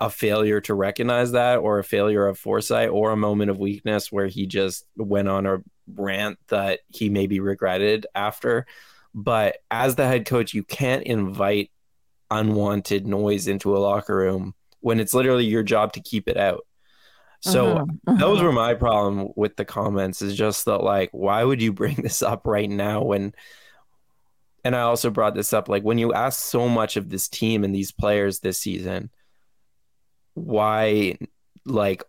a 0.00 0.08
failure 0.08 0.60
to 0.62 0.74
recognize 0.74 1.32
that 1.32 1.58
or 1.58 1.78
a 1.78 1.84
failure 1.84 2.26
of 2.26 2.38
foresight 2.38 2.88
or 2.88 3.10
a 3.10 3.16
moment 3.16 3.50
of 3.50 3.58
weakness 3.58 4.10
where 4.10 4.26
he 4.26 4.46
just 4.46 4.86
went 4.96 5.28
on 5.28 5.44
a 5.44 5.58
rant 5.94 6.38
that 6.48 6.80
he 6.88 7.10
maybe 7.10 7.38
regretted 7.38 8.06
after. 8.14 8.66
But 9.14 9.58
as 9.70 9.96
the 9.96 10.06
head 10.06 10.24
coach, 10.24 10.54
you 10.54 10.62
can't 10.62 11.02
invite 11.02 11.70
unwanted 12.30 13.06
noise 13.06 13.46
into 13.46 13.76
a 13.76 13.78
locker 13.78 14.16
room 14.16 14.54
when 14.80 15.00
it's 15.00 15.12
literally 15.12 15.44
your 15.44 15.62
job 15.62 15.92
to 15.92 16.00
keep 16.00 16.28
it 16.28 16.36
out. 16.36 16.66
So 17.40 17.68
uh-huh, 17.68 17.84
uh-huh. 18.06 18.16
those 18.18 18.42
were 18.42 18.52
my 18.52 18.74
problem 18.74 19.30
with 19.34 19.56
the 19.56 19.64
comments 19.64 20.22
is 20.22 20.36
just 20.36 20.66
that 20.66 20.82
like 20.82 21.10
why 21.12 21.42
would 21.42 21.60
you 21.60 21.72
bring 21.72 21.96
this 22.02 22.22
up 22.22 22.46
right 22.46 22.68
now 22.68 23.02
when 23.02 23.34
and 24.62 24.76
I 24.76 24.80
also 24.82 25.08
brought 25.08 25.34
this 25.34 25.54
up 25.54 25.68
like 25.68 25.82
when 25.82 25.98
you 25.98 26.12
ask 26.12 26.38
so 26.38 26.68
much 26.68 26.96
of 26.96 27.08
this 27.08 27.28
team 27.28 27.64
and 27.64 27.74
these 27.74 27.92
players 27.92 28.40
this 28.40 28.58
season, 28.58 29.10
why 30.40 31.16
like 31.64 32.02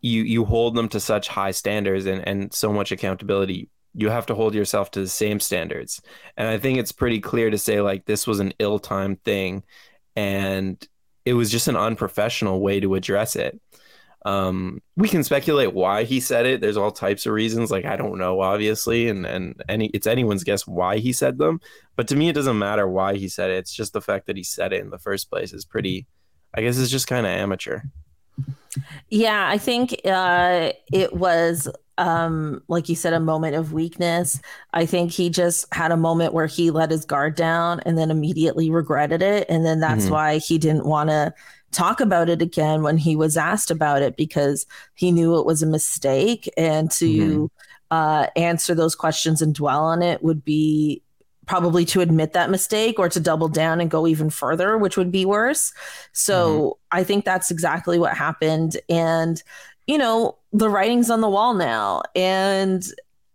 you 0.00 0.22
you 0.22 0.44
hold 0.44 0.74
them 0.74 0.88
to 0.88 1.00
such 1.00 1.28
high 1.28 1.50
standards 1.50 2.06
and 2.06 2.26
and 2.26 2.52
so 2.52 2.72
much 2.72 2.92
accountability 2.92 3.68
you 3.94 4.08
have 4.08 4.26
to 4.26 4.34
hold 4.34 4.54
yourself 4.54 4.90
to 4.90 5.00
the 5.00 5.08
same 5.08 5.40
standards 5.40 6.00
and 6.36 6.48
i 6.48 6.58
think 6.58 6.78
it's 6.78 6.92
pretty 6.92 7.20
clear 7.20 7.50
to 7.50 7.58
say 7.58 7.80
like 7.80 8.04
this 8.06 8.26
was 8.26 8.40
an 8.40 8.52
ill-timed 8.58 9.22
thing 9.24 9.62
and 10.16 10.88
it 11.24 11.34
was 11.34 11.50
just 11.50 11.68
an 11.68 11.76
unprofessional 11.76 12.60
way 12.60 12.80
to 12.80 12.94
address 12.94 13.36
it 13.36 13.60
um, 14.26 14.82
we 14.96 15.08
can 15.08 15.24
speculate 15.24 15.72
why 15.72 16.04
he 16.04 16.20
said 16.20 16.44
it. 16.44 16.60
There's 16.60 16.76
all 16.76 16.90
types 16.90 17.24
of 17.26 17.32
reasons. 17.32 17.70
Like 17.70 17.86
I 17.86 17.96
don't 17.96 18.18
know, 18.18 18.40
obviously, 18.40 19.08
and 19.08 19.24
and 19.24 19.62
any 19.68 19.86
it's 19.94 20.06
anyone's 20.06 20.44
guess 20.44 20.66
why 20.66 20.98
he 20.98 21.12
said 21.12 21.38
them. 21.38 21.60
But 21.96 22.08
to 22.08 22.16
me, 22.16 22.28
it 22.28 22.34
doesn't 22.34 22.58
matter 22.58 22.86
why 22.86 23.16
he 23.16 23.28
said 23.28 23.50
it. 23.50 23.58
It's 23.58 23.72
just 23.72 23.92
the 23.92 24.00
fact 24.00 24.26
that 24.26 24.36
he 24.36 24.42
said 24.42 24.72
it 24.72 24.82
in 24.82 24.90
the 24.90 24.98
first 24.98 25.30
place 25.30 25.52
is 25.52 25.64
pretty. 25.64 26.06
I 26.54 26.62
guess 26.62 26.78
it's 26.78 26.90
just 26.90 27.06
kind 27.06 27.26
of 27.26 27.32
amateur. 27.32 27.80
Yeah, 29.08 29.48
I 29.48 29.58
think 29.58 30.00
uh, 30.04 30.72
it 30.92 31.12
was 31.12 31.68
um, 32.00 32.62
like 32.66 32.88
you 32.88 32.94
said, 32.94 33.12
a 33.12 33.20
moment 33.20 33.56
of 33.56 33.74
weakness. 33.74 34.40
I 34.72 34.86
think 34.86 35.12
he 35.12 35.28
just 35.28 35.72
had 35.72 35.92
a 35.92 35.98
moment 35.98 36.32
where 36.32 36.46
he 36.46 36.70
let 36.70 36.90
his 36.90 37.04
guard 37.04 37.36
down 37.36 37.80
and 37.80 37.98
then 37.98 38.10
immediately 38.10 38.70
regretted 38.70 39.20
it. 39.20 39.46
And 39.50 39.66
then 39.66 39.80
that's 39.80 40.04
mm-hmm. 40.04 40.14
why 40.14 40.38
he 40.38 40.56
didn't 40.56 40.86
want 40.86 41.10
to 41.10 41.34
talk 41.72 42.00
about 42.00 42.30
it 42.30 42.40
again 42.40 42.82
when 42.82 42.96
he 42.96 43.16
was 43.16 43.36
asked 43.36 43.70
about 43.70 44.00
it 44.00 44.16
because 44.16 44.66
he 44.94 45.12
knew 45.12 45.38
it 45.38 45.44
was 45.44 45.62
a 45.62 45.66
mistake 45.66 46.50
and 46.56 46.90
to 46.92 47.06
mm-hmm. 47.06 47.44
uh, 47.90 48.26
answer 48.34 48.74
those 48.74 48.94
questions 48.94 49.42
and 49.42 49.54
dwell 49.54 49.84
on 49.84 50.02
it 50.02 50.22
would 50.22 50.44
be 50.44 51.02
probably 51.50 51.84
to 51.84 52.00
admit 52.00 52.32
that 52.32 52.48
mistake 52.48 52.98
or 52.98 53.08
to 53.08 53.18
double 53.18 53.48
down 53.48 53.80
and 53.80 53.90
go 53.90 54.06
even 54.06 54.30
further 54.30 54.78
which 54.78 54.96
would 54.96 55.10
be 55.10 55.24
worse 55.24 55.72
so 56.12 56.60
mm-hmm. 56.60 56.98
i 56.98 57.02
think 57.02 57.24
that's 57.24 57.50
exactly 57.50 57.98
what 57.98 58.16
happened 58.16 58.76
and 58.88 59.42
you 59.90 59.98
know, 59.98 60.38
the 60.52 60.70
writing's 60.70 61.10
on 61.10 61.20
the 61.20 61.28
wall 61.28 61.52
now. 61.52 62.02
And 62.14 62.84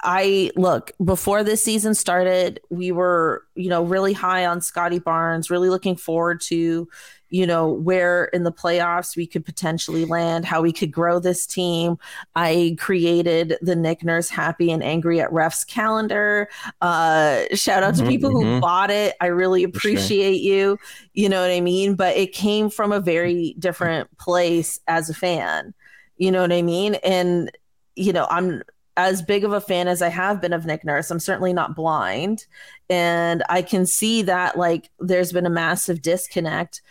I 0.01 0.51
look 0.55 0.93
before 1.03 1.43
this 1.43 1.61
season 1.61 1.93
started, 1.95 2.61
we 2.69 2.93
were, 2.93 3.43
you 3.55 3.67
know, 3.67 3.83
really 3.83 4.13
high 4.13 4.45
on 4.45 4.61
Scotty 4.61 4.99
Barnes, 4.99 5.51
really 5.51 5.69
looking 5.69 5.97
forward 5.97 6.39
to, 6.43 6.87
you 7.29 7.45
know, 7.47 7.69
where 7.71 8.25
in 8.25 8.43
the 8.43 8.51
playoffs 8.51 9.15
we 9.15 9.25
could 9.25 9.43
potentially 9.43 10.05
land, 10.05 10.45
how 10.45 10.61
we 10.61 10.71
could 10.71 10.91
grow 10.91 11.19
this 11.19 11.45
team. 11.45 11.97
I 12.35 12.75
created 12.79 13.57
the 13.61 13.75
Nick 13.75 14.03
Nurse 14.03 14.29
Happy 14.29 14.71
and 14.71 14.83
Angry 14.83 15.19
at 15.19 15.31
Refs 15.31 15.65
calendar. 15.65 16.49
Uh, 16.81 17.43
shout 17.53 17.83
out 17.83 17.95
to 17.95 18.01
mm-hmm, 18.01 18.09
people 18.09 18.29
mm-hmm. 18.31 18.55
who 18.55 18.61
bought 18.61 18.91
it. 18.91 19.15
I 19.19 19.27
really 19.27 19.63
appreciate 19.63 20.39
sure. 20.39 20.53
you. 20.53 20.79
You 21.13 21.29
know 21.29 21.41
what 21.41 21.51
I 21.51 21.61
mean? 21.61 21.95
But 21.95 22.15
it 22.15 22.33
came 22.33 22.69
from 22.69 22.91
a 22.91 22.99
very 22.99 23.55
different 23.59 24.15
place 24.17 24.79
as 24.87 25.09
a 25.09 25.13
fan. 25.13 25.73
You 26.17 26.31
know 26.31 26.41
what 26.41 26.53
I 26.53 26.61
mean? 26.61 26.95
And, 26.95 27.51
you 27.95 28.13
know, 28.13 28.27
I'm 28.29 28.61
as 28.97 29.21
big 29.21 29.43
of 29.43 29.51
a 29.51 29.61
fan 29.61 29.87
as 29.87 30.01
I 30.01 30.09
have 30.09 30.41
been 30.41 30.53
of 30.53 30.65
Nick 30.65 30.85
Nurse, 30.85 31.11
I'm 31.11 31.19
certainly 31.19 31.53
not 31.53 31.75
blind. 31.75 32.45
And 32.89 33.43
I 33.49 33.61
can 33.61 33.85
see 33.85 34.21
that 34.23 34.57
like 34.57 34.89
there's 34.99 35.33
been 35.33 35.45
a 35.45 35.49
massive 35.49 36.01
disconnect 36.01 36.81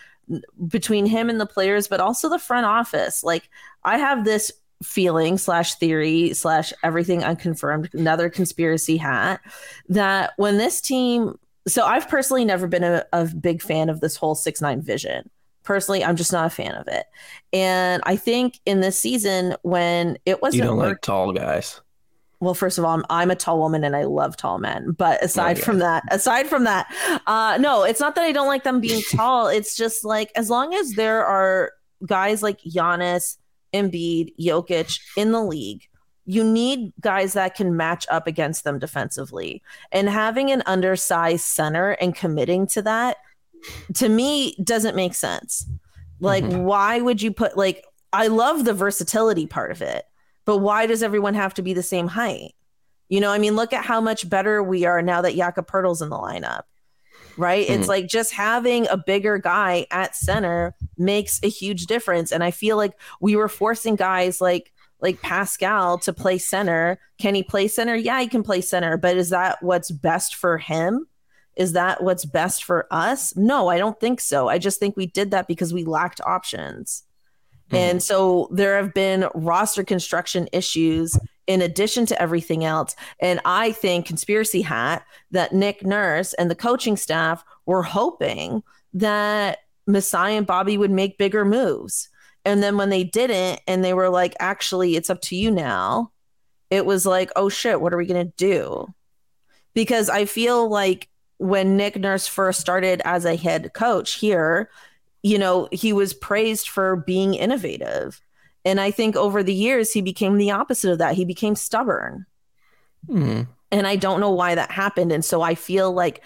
between 0.68 1.06
him 1.06 1.28
and 1.30 1.40
the 1.40 1.46
players, 1.46 1.88
but 1.88 2.00
also 2.00 2.28
the 2.28 2.38
front 2.38 2.66
office. 2.66 3.22
Like 3.24 3.48
I 3.84 3.98
have 3.98 4.24
this 4.24 4.52
feeling 4.82 5.38
slash 5.38 5.74
theory 5.76 6.32
slash 6.34 6.72
everything 6.82 7.24
unconfirmed, 7.24 7.90
another 7.94 8.28
conspiracy 8.28 8.96
hat 8.96 9.40
that 9.88 10.32
when 10.36 10.58
this 10.58 10.80
team 10.80 11.38
so 11.66 11.86
I've 11.86 12.08
personally 12.08 12.44
never 12.44 12.66
been 12.66 12.84
a, 12.84 13.06
a 13.14 13.24
big 13.26 13.62
fan 13.62 13.88
of 13.88 14.00
this 14.00 14.16
whole 14.16 14.34
six 14.34 14.60
nine 14.60 14.82
vision. 14.82 15.30
Personally 15.62 16.04
i'm 16.04 16.16
just 16.16 16.32
not 16.32 16.46
a 16.46 16.50
fan 16.50 16.72
of 16.72 16.86
it. 16.88 17.06
And 17.52 18.02
i 18.04 18.16
think 18.16 18.60
in 18.66 18.80
this 18.80 18.98
season 18.98 19.56
when 19.62 20.18
it 20.26 20.42
wasn't 20.42 20.62
you 20.62 20.68
don't 20.68 20.76
work- 20.76 20.88
like 20.88 21.00
tall 21.00 21.32
guys 21.32 21.80
well 22.44 22.54
first 22.54 22.78
of 22.78 22.84
all 22.84 22.94
I'm, 22.94 23.04
I'm, 23.10 23.30
a 23.30 23.36
tall 23.36 23.58
woman 23.58 23.84
and 23.84 23.96
i 23.96 24.04
love 24.04 24.36
tall 24.36 24.58
men 24.58 24.92
but 24.92 25.22
aside 25.22 25.58
from 25.58 25.78
that 25.78 26.04
aside 26.10 26.46
from 26.46 26.64
that 26.64 26.86
uh 27.26 27.58
no 27.60 27.82
it's 27.84 28.00
not 28.00 28.14
that 28.14 28.24
i 28.24 28.32
don't 28.32 28.46
like 28.46 28.64
them 28.64 28.80
being 28.80 29.02
tall. 29.10 29.48
It's 29.48 29.76
just 29.76 30.04
like 30.04 30.30
as 30.36 30.50
long 30.50 30.74
as 30.74 30.92
there 30.92 31.24
are 31.24 31.72
guys 32.06 32.42
like 32.42 32.60
Giannis, 32.60 33.36
Embiid, 33.72 34.34
Jokic 34.38 35.00
in 35.16 35.32
the 35.32 35.42
league 35.42 35.88
you 36.26 36.42
need 36.42 36.90
guys 37.02 37.34
that 37.34 37.54
can 37.54 37.76
match 37.76 38.06
up 38.10 38.26
against 38.26 38.64
them 38.64 38.78
defensively. 38.78 39.62
And 39.92 40.08
having 40.08 40.50
an 40.50 40.62
undersized 40.64 41.44
center 41.44 41.90
and 41.90 42.14
committing 42.14 42.66
to 42.68 42.80
that 42.80 43.18
to 43.96 44.08
me 44.08 44.56
doesn't 44.64 44.96
make 44.96 45.14
sense. 45.14 45.66
Like 46.20 46.44
mm-hmm. 46.44 46.62
why 46.62 47.00
would 47.00 47.20
you 47.20 47.30
put 47.30 47.56
like 47.56 47.84
i 48.12 48.28
love 48.28 48.64
the 48.64 48.72
versatility 48.72 49.46
part 49.46 49.70
of 49.70 49.82
it 49.82 50.04
but 50.44 50.58
why 50.58 50.86
does 50.86 51.02
everyone 51.02 51.34
have 51.34 51.54
to 51.54 51.62
be 51.62 51.74
the 51.74 51.82
same 51.82 52.08
height? 52.08 52.54
You 53.08 53.20
know, 53.20 53.30
I 53.30 53.38
mean, 53.38 53.56
look 53.56 53.72
at 53.72 53.84
how 53.84 54.00
much 54.00 54.28
better 54.28 54.62
we 54.62 54.84
are 54.84 55.02
now 55.02 55.22
that 55.22 55.36
Jakob 55.36 55.66
Poeltl's 55.66 56.02
in 56.02 56.08
the 56.08 56.16
lineup, 56.16 56.62
right? 57.36 57.66
Mm-hmm. 57.66 57.80
It's 57.80 57.88
like 57.88 58.08
just 58.08 58.32
having 58.32 58.88
a 58.88 58.96
bigger 58.96 59.38
guy 59.38 59.86
at 59.90 60.16
center 60.16 60.74
makes 60.96 61.40
a 61.42 61.48
huge 61.48 61.86
difference. 61.86 62.32
And 62.32 62.42
I 62.42 62.50
feel 62.50 62.76
like 62.76 62.98
we 63.20 63.36
were 63.36 63.48
forcing 63.48 63.96
guys 63.96 64.40
like 64.40 64.72
like 65.00 65.20
Pascal 65.20 65.98
to 65.98 66.12
play 66.12 66.38
center. 66.38 66.98
Can 67.18 67.34
he 67.34 67.42
play 67.42 67.68
center? 67.68 67.94
Yeah, 67.94 68.20
he 68.20 68.26
can 68.26 68.42
play 68.42 68.62
center, 68.62 68.96
but 68.96 69.16
is 69.16 69.30
that 69.30 69.62
what's 69.62 69.90
best 69.90 70.34
for 70.34 70.56
him? 70.56 71.06
Is 71.56 71.72
that 71.74 72.02
what's 72.02 72.24
best 72.24 72.64
for 72.64 72.86
us? 72.90 73.36
No, 73.36 73.68
I 73.68 73.78
don't 73.78 74.00
think 74.00 74.20
so. 74.20 74.48
I 74.48 74.58
just 74.58 74.80
think 74.80 74.96
we 74.96 75.06
did 75.06 75.30
that 75.30 75.46
because 75.46 75.74
we 75.74 75.84
lacked 75.84 76.20
options. 76.24 77.04
Mm-hmm. 77.68 77.76
And 77.76 78.02
so 78.02 78.48
there 78.50 78.76
have 78.76 78.92
been 78.94 79.28
roster 79.34 79.84
construction 79.84 80.48
issues 80.52 81.18
in 81.46 81.60
addition 81.60 82.06
to 82.06 82.20
everything 82.20 82.64
else. 82.64 82.96
And 83.20 83.40
I 83.44 83.72
think, 83.72 84.06
conspiracy 84.06 84.62
hat, 84.62 85.04
that 85.30 85.52
Nick 85.52 85.84
Nurse 85.84 86.32
and 86.34 86.50
the 86.50 86.54
coaching 86.54 86.96
staff 86.96 87.44
were 87.66 87.82
hoping 87.82 88.62
that 88.94 89.58
Masai 89.86 90.36
and 90.36 90.46
Bobby 90.46 90.78
would 90.78 90.90
make 90.90 91.18
bigger 91.18 91.44
moves. 91.44 92.08
And 92.44 92.62
then 92.62 92.76
when 92.76 92.90
they 92.90 93.04
didn't, 93.04 93.60
and 93.66 93.84
they 93.84 93.94
were 93.94 94.10
like, 94.10 94.34
actually, 94.38 94.96
it's 94.96 95.10
up 95.10 95.20
to 95.22 95.36
you 95.36 95.50
now, 95.50 96.12
it 96.70 96.86
was 96.86 97.06
like, 97.06 97.30
oh 97.36 97.48
shit, 97.48 97.80
what 97.80 97.92
are 97.92 97.98
we 97.98 98.06
going 98.06 98.26
to 98.26 98.32
do? 98.36 98.86
Because 99.74 100.08
I 100.08 100.24
feel 100.24 100.68
like 100.68 101.08
when 101.38 101.76
Nick 101.76 101.96
Nurse 101.96 102.26
first 102.26 102.60
started 102.60 103.02
as 103.04 103.24
a 103.24 103.36
head 103.36 103.72
coach 103.74 104.14
here, 104.14 104.70
you 105.24 105.38
know, 105.38 105.66
he 105.72 105.94
was 105.94 106.12
praised 106.12 106.68
for 106.68 106.96
being 106.96 107.32
innovative. 107.32 108.20
And 108.66 108.78
I 108.78 108.90
think 108.90 109.16
over 109.16 109.42
the 109.42 109.54
years, 109.54 109.90
he 109.90 110.02
became 110.02 110.36
the 110.36 110.50
opposite 110.50 110.92
of 110.92 110.98
that. 110.98 111.14
He 111.14 111.24
became 111.24 111.56
stubborn. 111.56 112.26
Mm. 113.08 113.48
And 113.72 113.86
I 113.86 113.96
don't 113.96 114.20
know 114.20 114.30
why 114.30 114.54
that 114.54 114.70
happened. 114.70 115.12
And 115.12 115.24
so 115.24 115.40
I 115.40 115.54
feel 115.54 115.90
like 115.90 116.20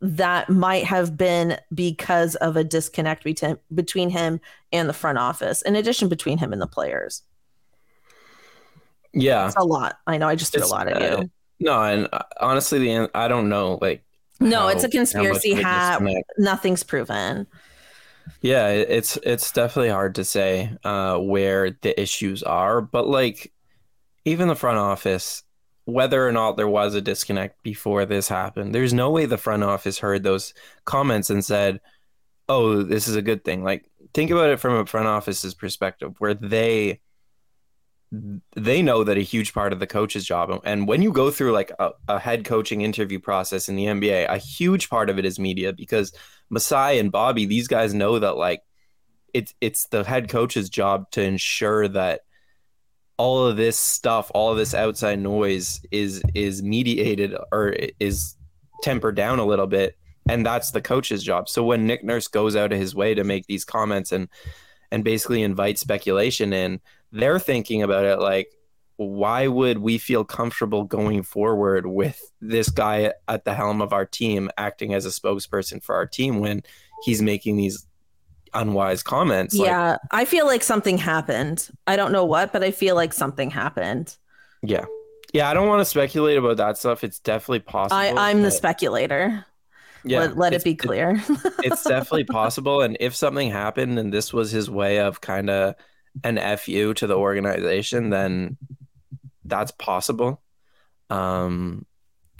that 0.00 0.48
might 0.48 0.84
have 0.84 1.16
been 1.16 1.58
because 1.74 2.36
of 2.36 2.56
a 2.56 2.62
disconnect 2.62 3.24
between, 3.24 3.58
between 3.74 4.10
him 4.10 4.40
and 4.72 4.88
the 4.88 4.94
front 4.94 5.18
office, 5.18 5.60
in 5.62 5.74
addition 5.74 6.08
between 6.08 6.38
him 6.38 6.52
and 6.52 6.62
the 6.62 6.68
players. 6.68 7.22
Yeah. 9.12 9.48
It's 9.48 9.56
a 9.56 9.64
lot. 9.64 9.98
I 10.06 10.18
know 10.18 10.28
I 10.28 10.36
just 10.36 10.52
threw 10.52 10.64
a 10.64 10.66
lot 10.66 10.86
at 10.86 11.02
you. 11.02 11.18
Uh, 11.18 11.24
no, 11.58 11.82
and 11.82 12.08
uh, 12.12 12.22
honestly, 12.40 12.78
the 12.78 13.10
I 13.12 13.26
don't 13.26 13.48
know. 13.48 13.80
Like, 13.82 14.04
no, 14.38 14.60
how, 14.60 14.68
it's 14.68 14.84
a 14.84 14.88
conspiracy 14.88 15.52
hat. 15.52 16.00
Nothing's 16.38 16.84
proven. 16.84 17.48
Yeah, 18.40 18.68
it's 18.68 19.16
it's 19.18 19.52
definitely 19.52 19.90
hard 19.90 20.14
to 20.16 20.24
say 20.24 20.76
uh, 20.84 21.18
where 21.18 21.70
the 21.82 21.98
issues 22.00 22.42
are, 22.42 22.80
but 22.80 23.06
like 23.06 23.52
even 24.24 24.48
the 24.48 24.54
front 24.56 24.78
office, 24.78 25.42
whether 25.84 26.26
or 26.26 26.32
not 26.32 26.56
there 26.56 26.68
was 26.68 26.94
a 26.94 27.00
disconnect 27.00 27.62
before 27.62 28.04
this 28.06 28.28
happened, 28.28 28.74
there's 28.74 28.94
no 28.94 29.10
way 29.10 29.26
the 29.26 29.38
front 29.38 29.62
office 29.64 29.98
heard 29.98 30.22
those 30.22 30.54
comments 30.84 31.30
and 31.30 31.44
said, 31.44 31.80
"Oh, 32.48 32.82
this 32.82 33.08
is 33.08 33.16
a 33.16 33.22
good 33.22 33.44
thing." 33.44 33.64
Like 33.64 33.90
think 34.14 34.30
about 34.30 34.50
it 34.50 34.60
from 34.60 34.74
a 34.74 34.86
front 34.86 35.06
office's 35.08 35.54
perspective, 35.54 36.14
where 36.18 36.34
they 36.34 37.00
they 38.56 38.82
know 38.82 39.04
that 39.04 39.16
a 39.16 39.22
huge 39.22 39.54
part 39.54 39.72
of 39.72 39.78
the 39.78 39.86
coach's 39.86 40.24
job. 40.24 40.60
And 40.64 40.88
when 40.88 41.00
you 41.00 41.12
go 41.12 41.30
through 41.30 41.52
like 41.52 41.70
a, 41.78 41.90
a, 42.08 42.18
head 42.18 42.44
coaching 42.44 42.80
interview 42.80 43.20
process 43.20 43.68
in 43.68 43.76
the 43.76 43.84
nba 43.84 44.26
a 44.28 44.36
huge 44.36 44.90
part 44.90 45.08
of 45.08 45.18
it 45.18 45.24
is 45.24 45.38
media 45.38 45.72
because 45.72 46.12
masai 46.50 46.98
and 46.98 47.12
bobby 47.12 47.46
these 47.46 47.68
guys 47.68 47.94
know 47.94 48.18
that 48.18 48.36
like 48.36 48.62
it's 49.32 49.54
it's 49.60 49.86
the 49.86 50.02
head 50.02 50.28
coach's 50.28 50.68
job 50.68 51.08
to 51.12 51.22
ensure 51.22 51.86
that 51.86 52.22
all 53.16 53.46
of 53.46 53.56
this 53.56 53.78
stuff 53.78 54.30
all 54.34 54.50
of 54.50 54.56
this 54.56 54.74
outside 54.74 55.20
noise 55.20 55.80
is 55.90 56.22
is 56.34 56.62
mediated 56.62 57.34
or 57.52 57.74
is 58.00 58.34
tempered 58.82 59.14
down 59.14 59.38
a 59.38 59.44
little 59.44 59.66
bit. 59.66 59.96
And 60.28 60.44
that's 60.46 60.70
the 60.70 60.80
coach's 60.80 61.22
job. 61.22 61.48
So 61.48 61.62
when 61.64 61.86
nick 61.86 62.02
nurse 62.02 62.28
goes 62.28 62.56
out 62.56 62.72
of 62.72 62.78
his 62.78 62.94
way 62.94 63.14
to 63.14 63.24
make 63.24 63.46
these 63.46 63.64
comments 63.64 64.10
and 64.10 64.28
and 64.90 65.04
basically 65.04 65.42
invite 65.42 65.78
speculation 65.78 66.52
in 66.52 66.80
they're 67.12 67.38
thinking 67.38 67.82
about 67.82 68.04
it 68.04 68.18
like 68.18 68.50
why 69.00 69.46
would 69.46 69.78
we 69.78 69.96
feel 69.96 70.24
comfortable 70.24 70.84
going 70.84 71.22
forward 71.22 71.86
with 71.86 72.20
this 72.42 72.68
guy 72.68 73.14
at 73.28 73.46
the 73.46 73.54
helm 73.54 73.80
of 73.80 73.94
our 73.94 74.04
team 74.04 74.50
acting 74.58 74.92
as 74.92 75.06
a 75.06 75.08
spokesperson 75.08 75.82
for 75.82 75.94
our 75.94 76.04
team 76.04 76.38
when 76.38 76.62
he's 77.02 77.22
making 77.22 77.56
these 77.56 77.86
unwise 78.52 79.02
comments? 79.02 79.54
Yeah 79.54 79.92
like, 79.92 79.98
i 80.10 80.24
feel 80.26 80.44
like 80.44 80.62
something 80.62 80.98
happened. 80.98 81.66
I 81.86 81.96
don't 81.96 82.12
know 82.12 82.26
what 82.26 82.52
but 82.52 82.62
i 82.62 82.70
feel 82.70 82.94
like 82.94 83.14
something 83.14 83.50
happened. 83.50 84.14
Yeah. 84.62 84.84
Yeah 85.32 85.48
i 85.48 85.54
don't 85.54 85.66
want 85.68 85.80
to 85.80 85.86
speculate 85.86 86.36
about 86.36 86.58
that 86.58 86.76
stuff. 86.76 87.02
It's 87.02 87.20
definitely 87.20 87.60
possible 87.60 87.96
I, 87.96 88.30
i'm 88.30 88.42
the 88.42 88.50
speculator. 88.50 89.46
Yeah 90.04 90.20
let, 90.20 90.36
let 90.36 90.52
it 90.52 90.62
be 90.62 90.74
clear. 90.74 91.22
it's 91.62 91.84
definitely 91.84 92.24
possible 92.24 92.82
and 92.82 92.98
if 93.00 93.16
something 93.16 93.50
happened 93.50 93.98
and 93.98 94.12
this 94.12 94.30
was 94.30 94.50
his 94.50 94.68
way 94.68 95.00
of 95.00 95.22
kind 95.22 95.48
of 95.48 95.74
an 96.24 96.38
fu 96.58 96.94
to 96.94 97.06
the 97.06 97.16
organization, 97.16 98.10
then 98.10 98.56
that's 99.44 99.72
possible. 99.72 100.42
Um, 101.08 101.86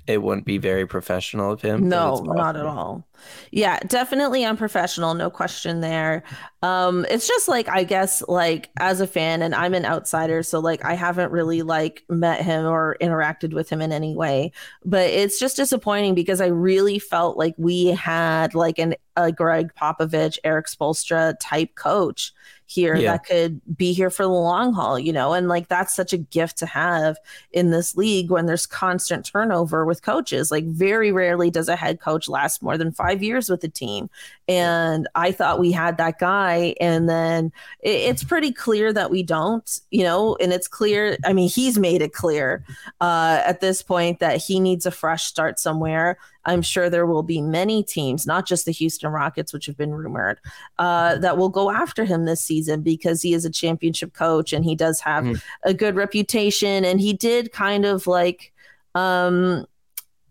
it 0.07 0.23
wouldn't 0.23 0.47
be 0.47 0.59
very 0.59 0.87
professional 0.87 1.53
of 1.53 1.61
him. 1.61 1.89
No, 1.89 2.21
not 2.25 2.57
at 2.57 2.67
all. 2.67 3.07
Yeah, 3.53 3.79
definitely 3.87 4.45
unprofessional, 4.45 5.15
no 5.15 5.31
question 5.31 5.81
there. 5.81 6.25
Um, 6.63 7.07
it's 7.09 7.27
just 7.27 7.49
like 7.49 7.69
I 7.69 7.85
guess 7.85 8.23
like 8.29 8.69
as 8.79 9.01
a 9.01 9.07
fan, 9.07 9.41
and 9.43 9.55
I'm 9.55 9.73
an 9.73 9.87
outsider, 9.87 10.43
so 10.43 10.59
like 10.61 10.85
I 10.85 10.95
haven't 10.95 11.33
really 11.33 11.63
like 11.63 12.05
met 12.11 12.43
him 12.43 12.67
or 12.67 12.97
interacted 13.01 13.55
with 13.55 13.71
him 13.71 13.81
in 13.81 13.93
any 13.93 14.15
way. 14.15 14.53
But 14.85 15.09
it's 15.11 15.39
just 15.39 15.57
disappointing 15.57 16.15
because 16.15 16.41
I 16.41 16.49
really 16.49 16.99
felt 16.99 17.39
like 17.39 17.55
we 17.57 17.87
had 17.87 18.55
like 18.55 18.79
an 18.79 18.95
a 19.17 19.33
Gregg 19.33 19.73
Popovich, 19.75 20.39
erik 20.45 20.67
Spoelstra 20.67 21.35
type 21.41 21.75
coach 21.75 22.33
here 22.67 22.95
Yeah. 22.95 23.13
that 23.13 23.27
could 23.27 23.61
be 23.77 23.93
here 23.93 24.11
for 24.11 24.23
the 24.23 24.29
long 24.29 24.73
haul, 24.73 24.97
you 24.97 25.13
know, 25.13 25.33
and 25.33 25.49
like 25.49 25.67
that's 25.67 25.95
such 25.95 26.13
a 26.13 26.19
gift 26.19 26.57
to 26.59 26.67
have 26.67 27.19
in 27.51 27.71
this 27.71 27.97
league 27.97 28.31
when 28.31 28.47
there's 28.47 28.65
constant 28.65 29.27
turnover 29.27 29.85
with 29.85 30.03
coaches. 30.03 30.53
Like 30.53 30.65
very 30.67 31.11
rarely 31.11 31.51
does 31.51 31.69
a 31.69 31.75
head 31.75 32.01
coach 32.01 32.29
last 32.29 32.63
more 32.63 32.79
than 32.79 32.93
five 32.93 33.23
years 33.25 33.51
with 33.51 33.65
a 33.65 33.69
team. 33.69 34.09
And 34.47 35.09
I 35.17 35.33
thought 35.33 35.59
we 35.59 35.73
had 35.73 35.97
that 35.99 36.21
guy, 36.21 36.50
and 36.81 37.09
then 37.09 37.53
it, 37.81 37.91
it's 37.91 38.25
pretty 38.25 38.53
clear 38.53 38.93
that 38.93 39.11
we 39.11 39.23
don't, 39.23 39.81
you 39.91 40.03
know, 40.03 40.37
and 40.41 40.53
it's 40.53 40.69
clear. 40.69 41.17
I 41.25 41.33
mean, 41.33 41.49
he's 41.49 41.79
made 41.79 42.03
it 42.03 42.13
clear 42.13 42.65
uh, 43.01 43.43
at 43.45 43.61
this 43.61 43.83
point 43.83 44.21
that 44.21 44.37
he 44.39 44.61
needs 44.61 44.87
a 44.87 44.91
fresh 44.91 45.25
start 45.25 45.59
somewhere. 45.59 46.19
I'm 46.45 46.63
sure 46.63 46.89
there 46.89 47.07
will 47.07 47.23
be 47.23 47.41
many 47.43 47.83
teams, 47.83 48.27
not 48.27 48.47
just 48.47 48.65
the 48.65 48.73
Houston 48.73 49.11
Rockets, 49.11 49.53
which 49.53 49.67
have 49.67 49.77
been 49.77 49.93
rumored, 49.93 50.39
uh, 50.79 51.19
that 51.19 51.37
will 51.37 51.51
go 51.51 51.71
after 51.71 52.05
him 52.05 52.25
this 52.25 52.43
season 52.43 52.81
because 52.81 53.21
he 53.21 53.35
is 53.35 53.45
a 53.45 53.51
championship 53.51 54.15
coach 54.15 54.53
and 54.53 54.65
he 54.65 54.75
does 54.75 55.01
have 55.01 55.25
Mhm. 55.25 55.43
a 55.65 55.75
good 55.75 55.97
reputation. 55.97 56.85
And 56.85 56.99
he 57.01 57.13
did 57.13 57.53
kind 57.53 57.85
of 57.85 58.07
like, 58.07 58.53
um, 58.95 59.67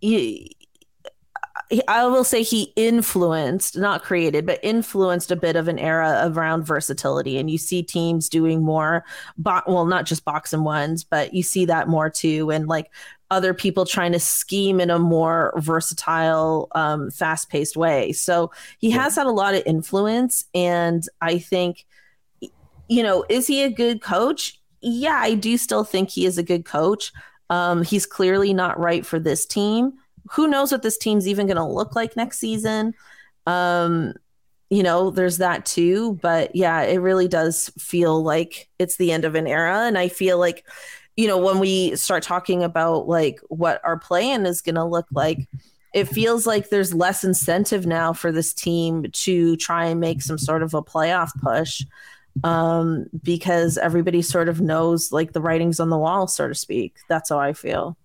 he, 0.01 0.55
I 1.88 2.05
will 2.05 2.24
say 2.24 2.41
he 2.41 2.74
influenced, 2.76 3.78
not 3.78 4.03
created, 4.03 4.45
but 4.45 4.60
influenced 4.64 5.32
a 5.32 5.36
bit 5.36 5.55
of 5.55 5.68
an 5.68 5.78
era 5.78 6.22
around 6.24 6.64
versatility. 6.64 7.38
And 7.38 7.49
you 7.49 7.57
see 7.57 7.84
teams 7.84 8.30
doing 8.30 8.64
more, 8.64 9.05
bo- 9.38 9.62
well, 9.68 9.86
not 9.86 10.05
just 10.05 10.26
box 10.26 10.53
and 10.53 10.66
ones, 10.66 11.03
but 11.03 11.34
you 11.34 11.43
see 11.43 11.66
that 11.66 11.88
more 11.88 12.10
too. 12.10 12.49
And 12.51 12.68
like 12.68 12.91
other 13.32 13.53
people 13.53 13.86
trying 13.86 14.12
to 14.14 14.20
scheme 14.20 14.80
in 14.80 14.89
a 14.89 14.97
more 14.97 15.53
versatile, 15.57 16.68
um, 16.74 17.12
fast 17.12 17.49
paced 17.49 17.78
way. 17.78 18.12
So 18.14 18.51
he 18.80 18.89
Yeah. 18.89 19.03
has 19.03 19.16
had 19.16 19.28
a 19.28 19.32
lot 19.32 19.53
of 19.53 19.62
influence. 19.68 20.45
And 20.55 21.03
I 21.22 21.38
think, 21.38 21.86
you 22.88 23.03
know, 23.03 23.24
is 23.30 23.45
he 23.45 23.62
a 23.64 23.70
good 23.70 24.01
coach? 24.01 24.60
Yeah, 24.82 25.20
I 25.22 25.36
do 25.36 25.57
still 25.57 25.84
think 25.84 26.10
he 26.10 26.26
is 26.26 26.39
a 26.39 26.43
good 26.43 26.66
coach. 26.66 27.12
Um, 27.51 27.84
he's 27.84 28.05
clearly 28.05 28.53
not 28.53 28.80
right 28.80 29.05
for 29.05 29.20
this 29.20 29.45
team. 29.45 29.93
Who 30.32 30.47
knows 30.47 30.71
what 30.71 30.84
this 30.84 30.97
team's 30.97 31.27
even 31.27 31.47
going 31.47 31.57
to 31.57 31.65
look 31.65 31.95
like 31.95 32.15
next 32.15 32.39
season? 32.39 32.93
Um, 33.45 34.13
you 34.69 34.84
know, 34.84 35.09
there's 35.09 35.38
that 35.38 35.65
too. 35.65 36.19
But 36.21 36.55
yeah, 36.55 36.82
it 36.82 36.97
really 36.97 37.27
does 37.27 37.71
feel 37.77 38.21
like 38.21 38.69
it's 38.77 38.97
the 38.97 39.11
end 39.11 39.25
of 39.25 39.36
an 39.36 39.47
era. 39.47 39.82
And 39.86 39.97
I 39.97 40.07
feel 40.07 40.38
like, 40.38 40.65
you 41.17 41.27
know, 41.27 41.38
when 41.38 41.59
we 41.59 41.95
start 41.95 42.23
talking 42.23 42.63
about 42.63 43.07
like 43.07 43.39
what 43.49 43.82
our 43.84 43.97
plan 43.97 44.45
is 44.45 44.61
going 44.61 44.75
to 44.75 44.86
look 44.86 45.07
like, 45.11 45.47
it 45.93 46.07
feels 46.07 46.45
like 46.45 46.69
there's 46.69 46.93
less 46.93 47.23
incentive 47.23 47.88
now 47.88 48.13
for 48.13 48.32
this 48.32 48.53
team 48.53 49.05
to 49.11 49.55
try 49.57 49.86
and 49.86 49.99
make 49.99 50.21
some 50.21 50.38
sort 50.38 50.61
of 50.61 50.75
a 50.75 50.84
playoff 50.84 51.32
push 51.41 51.84
um, 52.43 53.07
because 53.23 53.77
everybody 53.77 54.21
sort 54.21 54.49
of 54.49 54.61
knows 54.61 55.11
like 55.11 55.34
the 55.34 55.41
writings 55.41 55.80
on 55.80 55.89
the 55.89 55.97
wall, 55.97 56.27
so 56.27 56.47
to 56.47 56.53
speak. 56.53 56.95
That's 57.07 57.30
how 57.30 57.39
I 57.39 57.53
feel. 57.53 57.97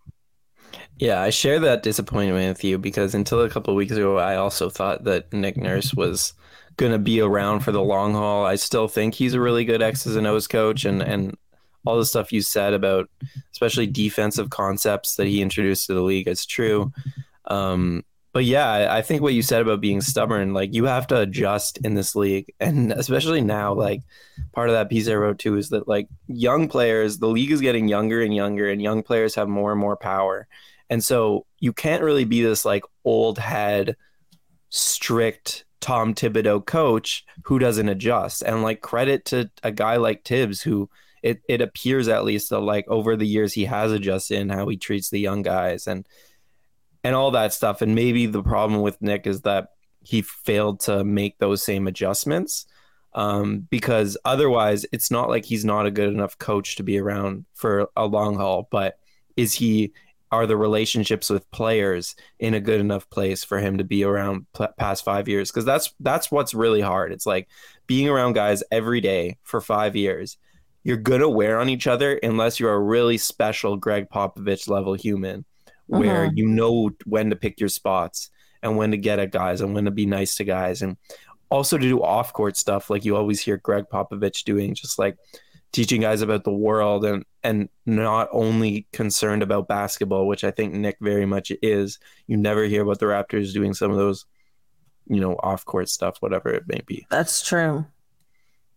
Yeah, 0.98 1.20
I 1.20 1.30
share 1.30 1.58
that 1.60 1.82
disappointment 1.82 2.48
with 2.48 2.64
you 2.64 2.78
because 2.78 3.14
until 3.14 3.42
a 3.42 3.50
couple 3.50 3.74
weeks 3.74 3.92
ago, 3.92 4.18
I 4.18 4.36
also 4.36 4.70
thought 4.70 5.04
that 5.04 5.32
Nick 5.32 5.56
Nurse 5.56 5.92
was 5.94 6.32
going 6.76 6.92
to 6.92 6.98
be 6.98 7.20
around 7.20 7.60
for 7.60 7.72
the 7.72 7.82
long 7.82 8.14
haul. 8.14 8.44
I 8.44 8.56
still 8.56 8.88
think 8.88 9.14
he's 9.14 9.34
a 9.34 9.40
really 9.40 9.64
good 9.64 9.82
X's 9.82 10.16
and 10.16 10.26
O's 10.26 10.46
coach, 10.46 10.84
and 10.84 11.02
and 11.02 11.36
all 11.84 11.98
the 11.98 12.06
stuff 12.06 12.32
you 12.32 12.40
said 12.40 12.72
about 12.72 13.10
especially 13.52 13.86
defensive 13.86 14.50
concepts 14.50 15.16
that 15.16 15.26
he 15.26 15.42
introduced 15.42 15.86
to 15.86 15.94
the 15.94 16.02
league 16.02 16.28
is 16.28 16.46
true. 16.46 16.92
Um, 17.46 18.04
but 18.34 18.44
yeah, 18.44 18.88
I, 18.90 19.00
think 19.00 19.22
what 19.22 19.32
you 19.32 19.42
said 19.42 19.62
about 19.62 19.80
being 19.80 20.00
stubborn, 20.00 20.54
like 20.54 20.74
you 20.74 20.86
have 20.86 21.06
to 21.06 21.20
adjust 21.20 21.78
in 21.84 21.94
this 21.94 22.16
league, 22.16 22.52
and 22.58 22.90
especially 22.92 23.40
now, 23.40 23.72
like 23.72 24.02
part 24.52 24.68
of 24.68 24.74
that 24.74 24.90
piece 24.90 25.08
I 25.08 25.14
wrote 25.14 25.38
too 25.38 25.56
is 25.56 25.68
that 25.68 25.86
like 25.86 26.08
young 26.26 26.66
players, 26.66 27.18
the 27.18 27.28
league 27.28 27.52
is 27.52 27.60
getting 27.60 27.86
younger 27.86 28.22
and 28.22 28.34
younger, 28.34 28.68
and 28.68 28.82
young 28.82 29.04
players 29.04 29.36
have 29.36 29.48
more 29.48 29.70
and 29.70 29.80
more 29.80 29.96
power. 29.96 30.48
And 30.90 31.02
so 31.02 31.46
you 31.60 31.72
can't 31.72 32.02
really 32.02 32.24
be 32.24 32.42
this 32.42 32.64
like 32.64 32.82
old 33.04 33.38
head, 33.38 33.96
strict 34.68 35.64
Tom 35.80 36.12
Thibodeau 36.12 36.66
coach 36.66 37.24
who 37.44 37.60
doesn't 37.60 37.88
adjust. 37.88 38.42
And 38.42 38.64
like 38.64 38.80
credit 38.80 39.26
to 39.26 39.48
a 39.62 39.70
guy 39.70 39.96
like 39.96 40.24
Thibs 40.24 40.60
who 40.60 40.90
it, 41.22 41.40
it 41.48 41.60
appears 41.60 42.08
at 42.08 42.24
least 42.24 42.50
that 42.50 42.58
like 42.58 42.88
over 42.88 43.14
the 43.14 43.28
years 43.28 43.52
he 43.52 43.64
has 43.66 43.92
adjusted 43.92 44.40
in 44.40 44.48
how 44.48 44.66
he 44.66 44.76
treats 44.76 45.08
the 45.08 45.20
young 45.20 45.42
guys 45.42 45.86
and 45.86 46.04
and 47.04 47.14
all 47.14 47.30
that 47.32 47.52
stuff. 47.52 47.82
And 47.82 47.94
maybe 47.94 48.26
the 48.26 48.42
problem 48.42 48.80
with 48.80 49.00
Nick 49.00 49.26
is 49.26 49.42
that 49.42 49.68
he 50.02 50.22
failed 50.22 50.80
to 50.80 51.04
make 51.04 51.38
those 51.38 51.62
same 51.62 51.86
adjustments. 51.86 52.66
Um, 53.12 53.68
because 53.70 54.16
otherwise 54.24 54.84
it's 54.90 55.08
not 55.08 55.28
like 55.28 55.44
he's 55.44 55.64
not 55.64 55.86
a 55.86 55.90
good 55.92 56.08
enough 56.08 56.36
coach 56.38 56.74
to 56.76 56.82
be 56.82 56.98
around 56.98 57.44
for 57.54 57.88
a 57.96 58.06
long 58.06 58.34
haul, 58.34 58.66
but 58.72 58.98
is 59.36 59.54
he 59.54 59.92
are 60.34 60.46
the 60.48 60.56
relationships 60.56 61.30
with 61.30 61.48
players 61.52 62.16
in 62.40 62.54
a 62.54 62.60
good 62.60 62.80
enough 62.80 63.08
place 63.08 63.44
for 63.44 63.60
him 63.60 63.78
to 63.78 63.84
be 63.84 64.02
around 64.02 64.46
past 64.76 65.04
five 65.04 65.28
years 65.28 65.48
because 65.48 65.64
that's 65.64 65.94
that's 66.00 66.28
what's 66.28 66.54
really 66.54 66.80
hard 66.80 67.12
it's 67.12 67.26
like 67.26 67.46
being 67.86 68.08
around 68.08 68.32
guys 68.32 68.60
every 68.72 69.00
day 69.00 69.36
for 69.44 69.60
five 69.60 69.94
years 69.94 70.36
you're 70.82 70.96
gonna 70.96 71.28
wear 71.28 71.60
on 71.60 71.68
each 71.68 71.86
other 71.86 72.16
unless 72.16 72.58
you're 72.58 72.74
a 72.74 72.80
really 72.80 73.16
special 73.16 73.76
gregg 73.76 74.10
popovich 74.10 74.68
level 74.68 74.94
human 74.94 75.44
where 75.86 76.28
Mhm. 76.28 76.36
you 76.36 76.46
know 76.46 76.90
when 77.04 77.30
to 77.30 77.36
pick 77.36 77.60
your 77.60 77.68
spots 77.68 78.30
and 78.62 78.76
when 78.76 78.90
to 78.92 78.96
get 78.96 79.18
at 79.18 79.30
guys 79.30 79.60
and 79.60 79.74
when 79.74 79.84
to 79.84 79.90
be 79.90 80.06
nice 80.06 80.34
to 80.36 80.44
guys 80.44 80.82
and 80.82 80.96
also 81.50 81.76
to 81.76 81.88
do 81.88 82.02
off 82.02 82.32
court 82.32 82.56
stuff 82.56 82.88
like 82.90 83.04
you 83.04 83.16
always 83.16 83.40
hear 83.40 83.56
gregg 83.58 83.84
popovich 83.92 84.44
doing 84.44 84.74
just 84.74 84.98
like 84.98 85.16
teaching 85.72 86.00
guys 86.00 86.22
about 86.22 86.44
the 86.44 86.52
world 86.52 87.04
and 87.04 87.24
and 87.42 87.68
not 87.84 88.28
only 88.32 88.86
concerned 88.92 89.42
about 89.42 89.68
basketball, 89.68 90.26
which 90.26 90.44
I 90.44 90.50
think 90.50 90.72
Nick 90.72 90.96
very 91.00 91.26
much 91.26 91.52
is. 91.60 91.98
You 92.26 92.38
never 92.38 92.64
hear 92.64 92.82
about 92.82 93.00
the 93.00 93.06
Raptors 93.06 93.52
doing 93.52 93.74
some 93.74 93.90
of 93.90 93.98
those, 93.98 94.24
you 95.08 95.20
know, 95.20 95.36
off 95.42 95.66
court 95.66 95.90
stuff, 95.90 96.16
whatever 96.20 96.48
it 96.48 96.62
may 96.66 96.80
be. 96.86 97.06
That's 97.10 97.46
true. 97.46 97.84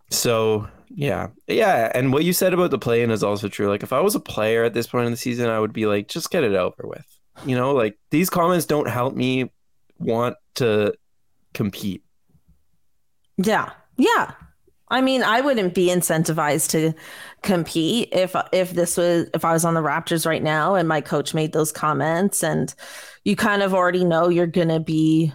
So 0.10 0.68
yeah, 0.90 1.28
yeah. 1.48 1.92
And 1.94 2.14
what 2.14 2.24
you 2.24 2.34
said 2.34 2.54
about 2.54 2.72
the 2.72 2.80
play 2.80 3.04
in 3.04 3.12
is 3.12 3.24
also 3.24 3.48
true. 3.48 3.68
Like 3.70 3.84
if 3.84 3.94
I 3.94 4.00
was 4.00 4.16
a 4.16 4.20
player 4.20 4.64
at 4.64 4.74
this 4.74 4.88
point 4.88 5.06
in 5.06 5.12
the 5.12 5.18
season, 5.18 5.50
I 5.50 5.60
would 5.60 5.74
be 5.74 5.86
like, 5.86 6.08
just 6.08 6.32
get 6.32 6.44
it 6.44 6.56
over 6.56 6.84
with. 6.84 7.06
You 7.46 7.56
know, 7.56 7.74
like 7.74 7.98
these 8.10 8.30
comments 8.30 8.66
don't 8.66 8.90
help 8.90 9.16
me 9.16 9.52
want 10.00 10.38
to 10.56 10.94
compete. 11.54 12.04
Yeah. 13.38 13.72
Yeah. 13.98 14.32
I 14.90 15.02
mean, 15.02 15.22
I 15.22 15.42
wouldn't 15.42 15.76
be 15.76 15.88
incentivized 15.88 16.70
to 16.72 16.94
compete 17.44 18.10
if 18.12 18.36
if 18.54 18.72
this 18.72 18.98
was 18.98 19.30
if 19.34 19.44
I 19.44 19.52
was 19.52 19.66
on 19.66 19.74
the 19.74 19.82
Raptors 19.82 20.26
right 20.26 20.42
now 20.42 20.76
and 20.76 20.88
my 20.88 21.02
coach 21.02 21.34
made 21.34 21.52
those 21.52 21.72
comments 21.72 22.42
and 22.44 22.74
you 23.26 23.36
kind 23.36 23.62
of 23.62 23.74
already 23.74 24.06
know 24.06 24.30
you're 24.30 24.48
to 24.48 24.80
be 24.80 25.34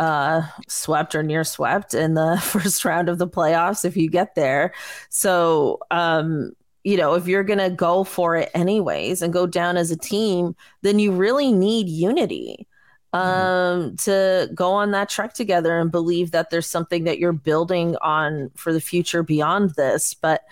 uh 0.00 0.42
swept 0.66 1.14
or 1.14 1.22
near 1.22 1.44
swept 1.44 1.94
in 1.94 2.14
the 2.14 2.38
first 2.42 2.84
round 2.84 3.08
of 3.08 3.18
the 3.18 3.28
playoffs 3.28 3.84
if 3.84 3.96
you 3.96 4.10
get 4.10 4.34
there. 4.34 4.72
So, 5.10 5.78
um 5.90 6.52
you 6.82 6.96
know, 6.96 7.12
if 7.12 7.28
you're 7.28 7.44
going 7.44 7.58
to 7.58 7.68
go 7.68 8.04
for 8.04 8.36
it 8.36 8.48
anyways 8.54 9.20
and 9.20 9.34
go 9.34 9.46
down 9.46 9.76
as 9.76 9.90
a 9.90 9.98
team, 9.98 10.56
then 10.80 10.98
you 10.98 11.12
really 11.12 11.52
need 11.52 11.88
unity 11.88 12.66
um 13.12 13.96
to 13.96 14.48
go 14.54 14.72
on 14.72 14.92
that 14.92 15.08
trek 15.10 15.34
together 15.34 15.78
and 15.78 15.90
believe 15.90 16.30
that 16.30 16.50
there's 16.50 16.66
something 16.66 17.04
that 17.04 17.18
you're 17.18 17.32
building 17.32 17.96
on 17.96 18.50
for 18.56 18.72
the 18.72 18.80
future 18.80 19.22
beyond 19.22 19.70
this. 19.76 20.14
But 20.14 20.42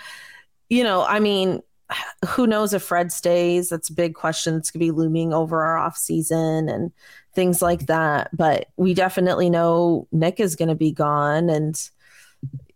you 0.68 0.84
know 0.84 1.02
i 1.04 1.18
mean 1.18 1.62
who 2.28 2.46
knows 2.46 2.72
if 2.74 2.82
fred 2.82 3.12
stays? 3.12 3.68
That's 3.68 3.90
a 3.90 3.94
big 3.94 4.14
question 4.14 4.54
that's 4.54 4.70
going 4.70 4.80
to 4.80 4.92
be 4.92 4.96
looming 4.96 5.32
over 5.32 5.62
our 5.62 5.76
off 5.76 5.96
season 5.96 6.68
and 6.68 6.92
things 7.38 7.62
like 7.62 7.86
that 7.86 8.36
but 8.36 8.66
we 8.76 8.94
definitely 8.94 9.48
know 9.48 10.08
nick 10.10 10.40
is 10.40 10.56
going 10.56 10.68
to 10.68 10.74
be 10.74 10.90
gone 10.90 11.48
and 11.48 11.88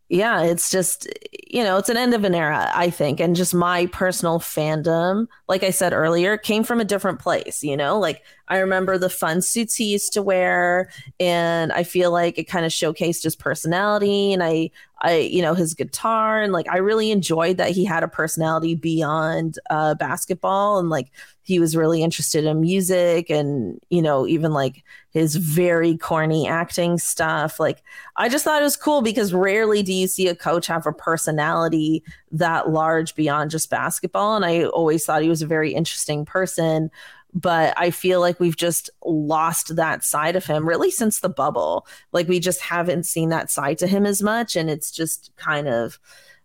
yeah 0.08 0.40
it's 0.40 0.70
just 0.70 1.08
you 1.48 1.64
know 1.64 1.78
it's 1.78 1.88
an 1.88 1.96
end 1.96 2.14
of 2.14 2.22
an 2.22 2.32
era 2.32 2.70
i 2.72 2.88
think 2.88 3.18
and 3.18 3.34
just 3.34 3.52
my 3.52 3.86
personal 3.86 4.38
fandom 4.38 5.26
like 5.48 5.64
i 5.64 5.70
said 5.70 5.92
earlier 5.92 6.36
came 6.36 6.62
from 6.62 6.80
a 6.80 6.84
different 6.84 7.18
place 7.18 7.64
you 7.64 7.76
know? 7.76 7.98
Like 7.98 8.22
i 8.52 8.58
remember 8.58 8.98
the 8.98 9.08
fun 9.08 9.40
suits 9.40 9.74
he 9.74 9.84
used 9.84 10.12
to 10.12 10.22
wear 10.22 10.90
and 11.18 11.72
i 11.72 11.82
feel 11.82 12.10
like 12.10 12.38
it 12.38 12.44
kind 12.44 12.66
of 12.66 12.70
showcased 12.70 13.22
his 13.22 13.34
personality 13.34 14.32
and 14.32 14.42
i 14.42 14.70
i 15.00 15.16
you 15.16 15.40
know 15.40 15.54
his 15.54 15.74
guitar 15.74 16.42
and 16.42 16.52
like 16.52 16.68
i 16.68 16.76
really 16.76 17.10
enjoyed 17.10 17.56
that 17.56 17.70
he 17.70 17.84
had 17.84 18.02
a 18.02 18.08
personality 18.08 18.74
beyond 18.74 19.58
uh 19.70 19.94
basketball 19.94 20.78
and 20.78 20.90
like 20.90 21.10
he 21.44 21.58
was 21.58 21.76
really 21.76 22.02
interested 22.02 22.44
in 22.44 22.60
music 22.60 23.28
and 23.28 23.80
you 23.90 24.00
know 24.00 24.26
even 24.26 24.52
like 24.52 24.84
his 25.10 25.36
very 25.36 25.96
corny 25.96 26.46
acting 26.46 26.98
stuff 26.98 27.58
like 27.58 27.82
i 28.16 28.28
just 28.28 28.44
thought 28.44 28.60
it 28.60 28.64
was 28.64 28.76
cool 28.76 29.02
because 29.02 29.34
rarely 29.34 29.82
do 29.82 29.92
you 29.92 30.06
see 30.06 30.28
a 30.28 30.36
coach 30.36 30.66
have 30.66 30.86
a 30.86 30.92
personality 30.92 32.02
that 32.30 32.70
large 32.70 33.14
beyond 33.14 33.50
just 33.50 33.70
basketball 33.70 34.36
and 34.36 34.44
i 34.44 34.64
always 34.64 35.04
thought 35.04 35.22
he 35.22 35.28
was 35.28 35.42
a 35.42 35.46
very 35.46 35.74
interesting 35.74 36.24
person 36.24 36.90
but 37.34 37.74
I 37.76 37.90
feel 37.90 38.20
like 38.20 38.38
we've 38.38 38.56
just 38.56 38.90
lost 39.04 39.76
that 39.76 40.04
side 40.04 40.36
of 40.36 40.44
him 40.44 40.68
really 40.68 40.90
since 40.90 41.20
the 41.20 41.28
bubble. 41.28 41.86
Like 42.12 42.28
we 42.28 42.40
just 42.40 42.60
haven't 42.60 43.04
seen 43.04 43.30
that 43.30 43.50
side 43.50 43.78
to 43.78 43.86
him 43.86 44.04
as 44.04 44.22
much. 44.22 44.54
And 44.54 44.68
it's 44.68 44.90
just 44.90 45.32
kind 45.36 45.66
of, 45.66 45.98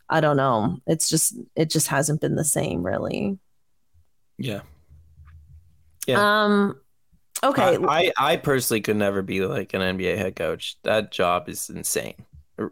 I 0.09 0.21
don't 0.21 0.37
know. 0.37 0.77
It's 0.87 1.09
just, 1.09 1.35
it 1.55 1.69
just 1.69 1.89
hasn't 1.89 2.21
been 2.21 2.35
the 2.35 2.45
same 2.45 2.83
really. 2.83 3.37
Yeah. 4.37 4.61
Yeah. 6.07 6.43
Um, 6.43 6.79
okay. 7.43 7.77
I, 7.77 7.77
I, 7.87 8.11
I 8.17 8.37
personally 8.37 8.79
could 8.79 8.95
never 8.95 9.21
be 9.21 9.45
like 9.45 9.73
an 9.73 9.81
NBA 9.81 10.17
head 10.17 10.37
coach. 10.37 10.77
That 10.83 11.11
job 11.11 11.49
is 11.49 11.69
insane, 11.69 12.15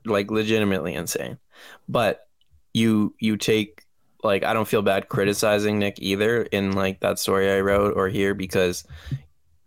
like 0.06 0.32
legitimately 0.32 0.94
insane. 0.94 1.38
But 1.90 2.26
you, 2.74 3.14
you 3.20 3.36
take 3.36 3.85
like 4.26 4.44
I 4.44 4.54
don't 4.54 4.68
feel 4.68 4.82
bad 4.82 5.08
criticizing 5.08 5.80
Nick 5.80 5.96
either 6.00 6.44
in 6.44 6.74
like 6.74 7.00
that 7.00 7.20
story 7.20 7.52
I 7.52 7.62
wrote 7.62 7.96
or 7.96 8.10
here 8.10 8.34
because 8.34 8.84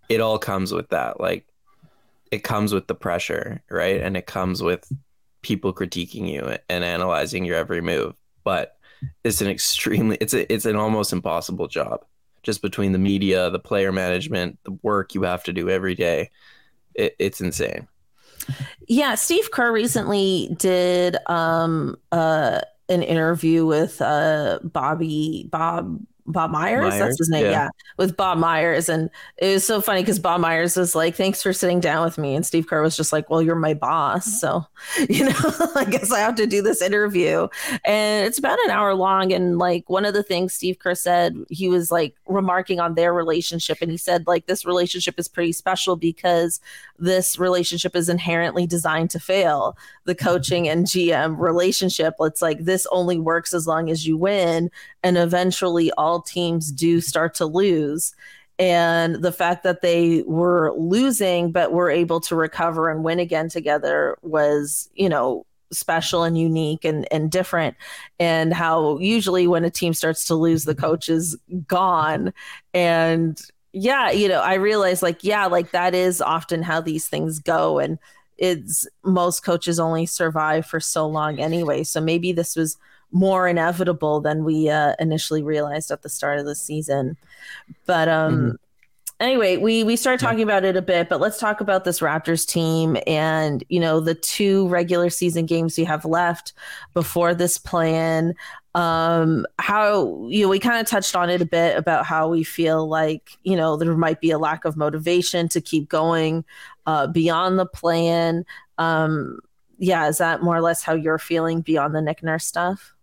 it 0.08 0.20
all 0.20 0.38
comes 0.38 0.72
with 0.72 0.90
that. 0.90 1.20
Like 1.20 1.46
it 2.30 2.44
comes 2.44 2.74
with 2.74 2.86
the 2.86 2.94
pressure, 2.94 3.62
right? 3.70 4.00
And 4.00 4.16
it 4.16 4.26
comes 4.26 4.62
with 4.62 4.90
people 5.42 5.72
critiquing 5.72 6.30
you 6.30 6.56
and 6.68 6.84
analyzing 6.84 7.44
your 7.44 7.56
every 7.56 7.80
move. 7.80 8.14
But 8.44 8.76
it's 9.24 9.40
an 9.40 9.48
extremely 9.48 10.18
it's 10.20 10.34
a, 10.34 10.52
it's 10.52 10.66
an 10.66 10.76
almost 10.76 11.12
impossible 11.12 11.68
job 11.68 12.04
just 12.42 12.62
between 12.62 12.92
the 12.92 12.98
media, 12.98 13.50
the 13.50 13.58
player 13.58 13.92
management, 13.92 14.58
the 14.64 14.76
work 14.82 15.14
you 15.14 15.22
have 15.22 15.44
to 15.44 15.52
do 15.52 15.68
every 15.68 15.94
day. 15.94 16.30
It, 16.94 17.14
it's 17.18 17.40
insane. 17.40 17.88
Yeah, 18.86 19.14
Steve 19.16 19.50
Kerr 19.50 19.72
recently 19.72 20.54
did 20.56 21.16
um 21.26 21.96
uh 22.12 22.60
an 22.88 23.02
interview 23.02 23.66
with 23.66 24.00
uh 24.00 24.58
Bobby 24.62 25.46
Bob 25.50 26.00
Bob 26.28 26.50
Myers, 26.50 26.90
Myers, 26.90 26.98
that's 26.98 27.18
his 27.18 27.30
name, 27.30 27.46
yeah. 27.46 27.50
yeah. 27.50 27.68
with 27.96 28.16
Bob 28.16 28.36
Myers, 28.36 28.88
and 28.88 29.08
it 29.38 29.54
was 29.54 29.66
so 29.66 29.80
funny 29.80 30.02
because 30.02 30.18
Bob 30.18 30.40
Myers 30.40 30.76
was 30.76 30.94
like, 30.94 31.14
"Thanks 31.14 31.42
for 31.42 31.54
sitting 31.54 31.80
down 31.80 32.04
with 32.04 32.18
me," 32.18 32.34
and 32.34 32.44
Steve 32.44 32.66
Kerr 32.66 32.82
was 32.82 32.96
just 32.96 33.12
like, 33.12 33.30
"Well, 33.30 33.40
you're 33.40 33.54
my 33.54 33.72
boss, 33.72 34.28
mm-hmm. 34.28 34.36
so 34.36 34.66
you 35.08 35.24
know, 35.24 35.70
I 35.74 35.86
guess 35.88 36.12
I 36.12 36.20
have 36.20 36.34
to 36.36 36.46
do 36.46 36.60
this 36.60 36.82
interview." 36.82 37.48
And 37.84 38.26
it's 38.26 38.38
about 38.38 38.58
an 38.64 38.70
hour 38.70 38.94
long, 38.94 39.32
and 39.32 39.58
like 39.58 39.88
one 39.88 40.04
of 40.04 40.12
the 40.12 40.22
things 40.22 40.52
Steve 40.52 40.78
Kerr 40.78 40.94
said, 40.94 41.34
he 41.48 41.68
was 41.68 41.90
like 41.90 42.14
remarking 42.26 42.78
on 42.78 42.94
their 42.94 43.14
relationship, 43.14 43.78
and 43.80 43.90
he 43.90 43.96
said 43.96 44.26
like 44.26 44.46
this 44.46 44.66
relationship 44.66 45.18
is 45.18 45.28
pretty 45.28 45.52
special 45.52 45.96
because 45.96 46.60
this 46.98 47.38
relationship 47.38 47.96
is 47.96 48.08
inherently 48.08 48.66
designed 48.66 49.10
to 49.10 49.20
fail. 49.20 49.78
The 50.04 50.14
mm-hmm. 50.14 50.28
coaching 50.28 50.68
and 50.68 50.84
GM 50.84 51.38
relationship, 51.38 52.14
it's 52.20 52.42
like 52.42 52.64
this 52.64 52.86
only 52.90 53.18
works 53.18 53.54
as 53.54 53.66
long 53.66 53.90
as 53.90 54.06
you 54.06 54.18
win. 54.18 54.70
And 55.02 55.16
eventually, 55.16 55.90
all 55.92 56.17
teams 56.22 56.72
do 56.72 57.00
start 57.00 57.34
to 57.34 57.46
lose. 57.46 58.14
And 58.58 59.16
the 59.16 59.32
fact 59.32 59.62
that 59.62 59.82
they 59.82 60.22
were 60.26 60.74
losing, 60.76 61.52
but 61.52 61.72
were 61.72 61.90
able 61.90 62.20
to 62.20 62.34
recover 62.34 62.90
and 62.90 63.04
win 63.04 63.20
again 63.20 63.48
together 63.48 64.18
was, 64.22 64.90
you 64.94 65.08
know, 65.08 65.46
special 65.70 66.24
and 66.24 66.38
unique 66.38 66.84
and, 66.84 67.06
and 67.12 67.30
different 67.30 67.76
and 68.18 68.54
how 68.54 68.98
usually 69.00 69.46
when 69.46 69.64
a 69.64 69.70
team 69.70 69.92
starts 69.92 70.24
to 70.24 70.34
lose 70.34 70.64
the 70.64 70.74
coach 70.74 71.10
is 71.10 71.36
gone 71.66 72.32
and 72.72 73.42
yeah, 73.72 74.10
you 74.10 74.28
know, 74.28 74.40
I 74.40 74.54
realize 74.54 75.02
like, 75.02 75.22
yeah, 75.22 75.46
like 75.46 75.72
that 75.72 75.94
is 75.94 76.20
often 76.20 76.62
how 76.62 76.80
these 76.80 77.06
things 77.06 77.38
go. 77.38 77.78
And 77.78 77.98
it's 78.36 78.86
most 79.04 79.44
coaches 79.44 79.78
only 79.78 80.06
survive 80.06 80.64
for 80.66 80.80
so 80.80 81.06
long 81.06 81.38
anyway. 81.38 81.84
So 81.84 82.00
maybe 82.00 82.32
this 82.32 82.56
was 82.56 82.76
more 83.12 83.48
inevitable 83.48 84.20
than 84.20 84.44
we 84.44 84.68
uh, 84.68 84.94
initially 84.98 85.42
realized 85.42 85.90
at 85.90 86.02
the 86.02 86.08
start 86.08 86.38
of 86.38 86.46
the 86.46 86.54
season. 86.54 87.16
But 87.86 88.08
um, 88.08 88.34
mm-hmm. 88.34 88.54
anyway, 89.20 89.56
we 89.56 89.84
we 89.84 89.96
started 89.96 90.20
talking 90.24 90.42
about 90.42 90.64
it 90.64 90.76
a 90.76 90.82
bit, 90.82 91.08
but 91.08 91.20
let's 91.20 91.38
talk 91.38 91.60
about 91.60 91.84
this 91.84 92.00
Raptors 92.00 92.46
team 92.46 92.96
and 93.06 93.64
you 93.68 93.80
know 93.80 94.00
the 94.00 94.14
two 94.14 94.68
regular 94.68 95.10
season 95.10 95.46
games 95.46 95.78
we 95.78 95.84
have 95.84 96.04
left 96.04 96.52
before 96.94 97.34
this 97.34 97.58
plan 97.58 98.34
um 98.78 99.44
how 99.58 100.26
you 100.28 100.44
know 100.44 100.48
we 100.48 100.58
kind 100.58 100.78
of 100.78 100.86
touched 100.86 101.16
on 101.16 101.30
it 101.30 101.42
a 101.42 101.46
bit 101.46 101.76
about 101.76 102.04
how 102.06 102.28
we 102.28 102.44
feel 102.44 102.86
like 102.86 103.36
you 103.42 103.56
know 103.56 103.76
there 103.76 103.96
might 103.96 104.20
be 104.20 104.30
a 104.30 104.38
lack 104.38 104.64
of 104.64 104.76
motivation 104.76 105.48
to 105.48 105.60
keep 105.60 105.88
going 105.88 106.44
uh 106.86 107.06
beyond 107.06 107.58
the 107.58 107.66
plan 107.66 108.44
um 108.76 109.40
yeah 109.78 110.06
is 110.06 110.18
that 110.18 110.42
more 110.42 110.54
or 110.54 110.60
less 110.60 110.82
how 110.82 110.92
you're 110.92 111.18
feeling 111.18 111.60
beyond 111.60 111.94
the 111.94 112.00
nick 112.00 112.22
nurse 112.22 112.46
stuff 112.46 112.94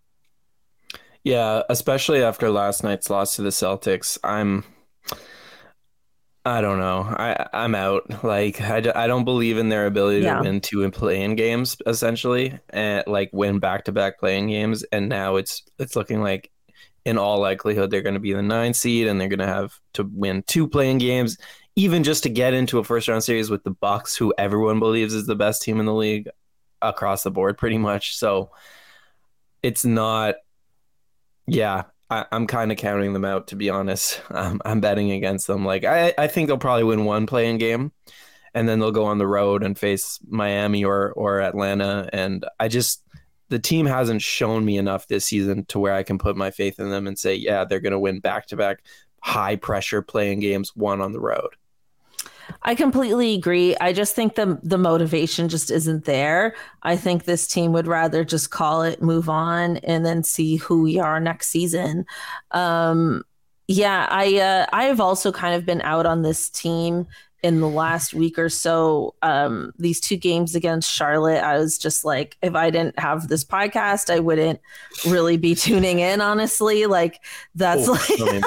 yeah 1.26 1.62
especially 1.68 2.22
after 2.22 2.48
last 2.50 2.82
night's 2.84 3.10
loss 3.10 3.36
to 3.36 3.42
the 3.42 3.50
celtics 3.50 4.16
i'm 4.24 4.64
I 6.46 6.60
don't 6.60 6.78
know. 6.78 7.00
I 7.00 7.48
I'm 7.52 7.74
out. 7.74 8.22
Like 8.22 8.60
I, 8.60 8.76
I 8.94 9.08
don't 9.08 9.24
believe 9.24 9.58
in 9.58 9.68
their 9.68 9.86
ability 9.86 10.20
yeah. 10.20 10.36
to 10.36 10.42
win 10.42 10.60
two 10.60 10.84
and 10.84 10.92
play-in 10.92 11.34
games 11.34 11.76
essentially, 11.86 12.56
and 12.70 13.02
like 13.08 13.30
win 13.32 13.58
back-to-back 13.58 14.20
play-in 14.20 14.46
games. 14.46 14.84
And 14.92 15.08
now 15.08 15.36
it's 15.36 15.64
it's 15.80 15.96
looking 15.96 16.22
like, 16.22 16.52
in 17.04 17.18
all 17.18 17.40
likelihood, 17.40 17.90
they're 17.90 18.00
going 18.00 18.14
to 18.14 18.20
be 18.20 18.32
the 18.32 18.42
nine 18.42 18.74
seed, 18.74 19.08
and 19.08 19.20
they're 19.20 19.26
going 19.26 19.40
to 19.40 19.46
have 19.46 19.76
to 19.94 20.04
win 20.04 20.44
two 20.46 20.68
play-in 20.68 20.98
games, 20.98 21.36
even 21.74 22.04
just 22.04 22.22
to 22.22 22.28
get 22.28 22.54
into 22.54 22.78
a 22.78 22.84
first-round 22.84 23.24
series 23.24 23.50
with 23.50 23.64
the 23.64 23.72
Bucks, 23.72 24.16
who 24.16 24.32
everyone 24.38 24.78
believes 24.78 25.14
is 25.14 25.26
the 25.26 25.34
best 25.34 25.62
team 25.62 25.80
in 25.80 25.86
the 25.86 25.94
league 25.94 26.28
across 26.80 27.24
the 27.24 27.32
board, 27.32 27.58
pretty 27.58 27.78
much. 27.78 28.16
So 28.16 28.52
it's 29.64 29.84
not. 29.84 30.36
Yeah, 31.46 31.84
I, 32.10 32.26
am 32.32 32.46
kind 32.46 32.72
of 32.72 32.78
counting 32.78 33.12
them 33.12 33.24
out 33.24 33.48
to 33.48 33.56
be 33.56 33.70
honest. 33.70 34.20
Um, 34.30 34.60
I'm 34.64 34.80
betting 34.80 35.12
against 35.12 35.46
them. 35.46 35.64
Like 35.64 35.84
I, 35.84 36.12
I 36.18 36.26
think 36.26 36.48
they'll 36.48 36.58
probably 36.58 36.84
win 36.84 37.04
one 37.04 37.26
play-in 37.26 37.58
game, 37.58 37.92
and 38.54 38.68
then 38.68 38.78
they'll 38.80 38.92
go 38.92 39.06
on 39.06 39.18
the 39.18 39.26
road 39.26 39.62
and 39.62 39.78
face 39.78 40.18
Miami 40.28 40.84
or 40.84 41.12
or 41.12 41.40
Atlanta. 41.40 42.08
And 42.12 42.44
I 42.60 42.68
just 42.68 43.02
the 43.48 43.58
team 43.58 43.86
hasn't 43.86 44.22
shown 44.22 44.64
me 44.64 44.76
enough 44.76 45.06
this 45.06 45.26
season 45.26 45.64
to 45.66 45.78
where 45.78 45.94
I 45.94 46.02
can 46.02 46.18
put 46.18 46.36
my 46.36 46.50
faith 46.50 46.80
in 46.80 46.90
them 46.90 47.06
and 47.06 47.18
say, 47.18 47.34
yeah, 47.34 47.64
they're 47.64 47.80
going 47.80 47.92
to 47.92 47.98
win 47.98 48.20
back 48.20 48.46
to 48.48 48.56
back 48.56 48.82
high 49.22 49.56
pressure 49.56 50.02
play-in 50.02 50.40
games, 50.40 50.72
one 50.74 51.00
on 51.00 51.12
the 51.12 51.20
road. 51.20 51.56
I 52.62 52.74
completely 52.74 53.34
agree. 53.34 53.76
I 53.80 53.92
just 53.92 54.14
think 54.14 54.34
the 54.34 54.58
the 54.62 54.78
motivation 54.78 55.48
just 55.48 55.70
isn't 55.70 56.04
there. 56.04 56.54
I 56.82 56.96
think 56.96 57.24
this 57.24 57.46
team 57.46 57.72
would 57.72 57.86
rather 57.86 58.24
just 58.24 58.50
call 58.50 58.82
it, 58.82 59.02
move 59.02 59.28
on, 59.28 59.78
and 59.78 60.04
then 60.04 60.22
see 60.22 60.56
who 60.56 60.82
we 60.82 60.98
are 60.98 61.20
next 61.20 61.48
season. 61.48 62.04
Um, 62.52 63.22
yeah, 63.68 64.06
I 64.10 64.38
uh, 64.38 64.66
I 64.72 64.84
have 64.84 65.00
also 65.00 65.32
kind 65.32 65.54
of 65.54 65.66
been 65.66 65.82
out 65.82 66.06
on 66.06 66.22
this 66.22 66.48
team 66.50 67.06
in 67.46 67.60
the 67.60 67.68
last 67.68 68.12
week 68.12 68.40
or 68.40 68.48
so. 68.48 69.14
Um, 69.22 69.72
these 69.78 70.00
two 70.00 70.16
games 70.16 70.56
against 70.56 70.92
Charlotte, 70.92 71.44
I 71.44 71.58
was 71.58 71.78
just 71.78 72.04
like, 72.04 72.36
if 72.42 72.56
I 72.56 72.70
didn't 72.70 72.98
have 72.98 73.28
this 73.28 73.44
podcast, 73.44 74.12
I 74.12 74.18
wouldn't 74.18 74.60
really 75.06 75.36
be 75.36 75.54
tuning 75.54 76.00
in. 76.00 76.20
Honestly, 76.20 76.86
like 76.86 77.20
that's 77.54 77.86
like 77.86 78.42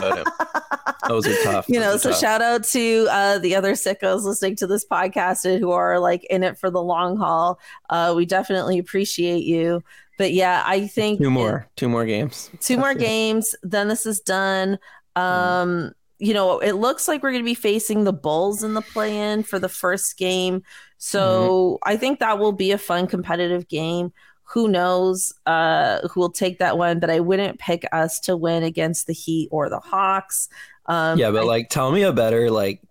those 1.08 1.26
are 1.26 1.36
tough. 1.44 1.70
You 1.70 1.80
know, 1.80 1.96
so 1.96 2.10
tough. 2.10 2.20
shout 2.20 2.42
out 2.42 2.66
to 2.66 3.08
uh, 3.10 3.38
the 3.40 3.56
other 3.56 3.72
sickos 3.72 4.24
listening 4.24 4.58
to 4.58 4.68
this 4.68 4.86
podcast 4.86 5.60
who 5.60 5.72
are 5.72 5.98
like 5.98 6.26
in 6.26 6.44
it 6.44 6.58
for 6.58 6.70
the 6.70 6.84
long 6.84 7.16
haul. 7.16 7.58
Uh, 7.90 8.14
we 8.18 8.26
definitely 8.26 8.80
appreciate 8.80 9.46
you. 9.46 9.82
But 10.18 10.34
yeah, 10.34 10.62
I 10.66 10.88
think 10.88 11.22
two 11.22 11.30
more, 11.30 11.60
it, 11.60 11.78
two 11.78 11.88
more 11.88 12.06
games, 12.06 12.52
two 12.60 12.78
more 12.78 12.94
games. 12.94 13.56
Then 13.64 13.88
this 13.88 14.06
is 14.06 14.20
done. 14.20 14.78
Um, 15.16 15.94
you 16.20 16.34
know, 16.34 16.60
it 16.60 16.74
looks 16.74 17.08
like 17.08 17.24
we're 17.24 17.32
going 17.32 17.44
to 17.44 17.50
be 17.50 17.56
facing 17.56 18.04
the 18.04 18.14
Bulls 18.14 18.64
in 18.64 18.74
the 18.74 18.82
play 18.82 19.18
in 19.18 19.44
for 19.44 19.58
the 19.58 19.70
first 19.70 20.18
game. 20.18 20.64
So 20.98 21.80
mm-hmm. 21.84 21.90
I 21.90 21.98
think 21.98 22.20
that 22.20 22.40
will 22.40 22.52
be 22.52 22.72
a 22.72 22.78
fun 22.78 23.08
competitive 23.08 23.68
game. 23.70 24.12
Who 24.44 24.68
knows 24.68 25.34
uh, 25.46 26.08
who 26.08 26.20
will 26.20 26.32
take 26.32 26.60
that 26.60 26.78
one, 26.78 27.00
but 27.00 27.10
I 27.10 27.20
wouldn't 27.20 27.60
pick 27.60 27.88
us 27.92 28.20
to 28.22 28.36
win 28.36 28.64
against 28.64 29.08
the 29.08 29.14
Heat 29.14 29.48
or 29.52 29.70
the 29.70 29.80
Hawks. 29.80 30.50
Um, 30.88 31.20
yeah, 31.20 31.32
but 31.32 31.44
I, 31.44 31.46
like, 31.46 31.70
tell 31.70 31.92
me 31.92 32.02
a 32.02 32.12
better 32.12 32.50
like 32.50 32.82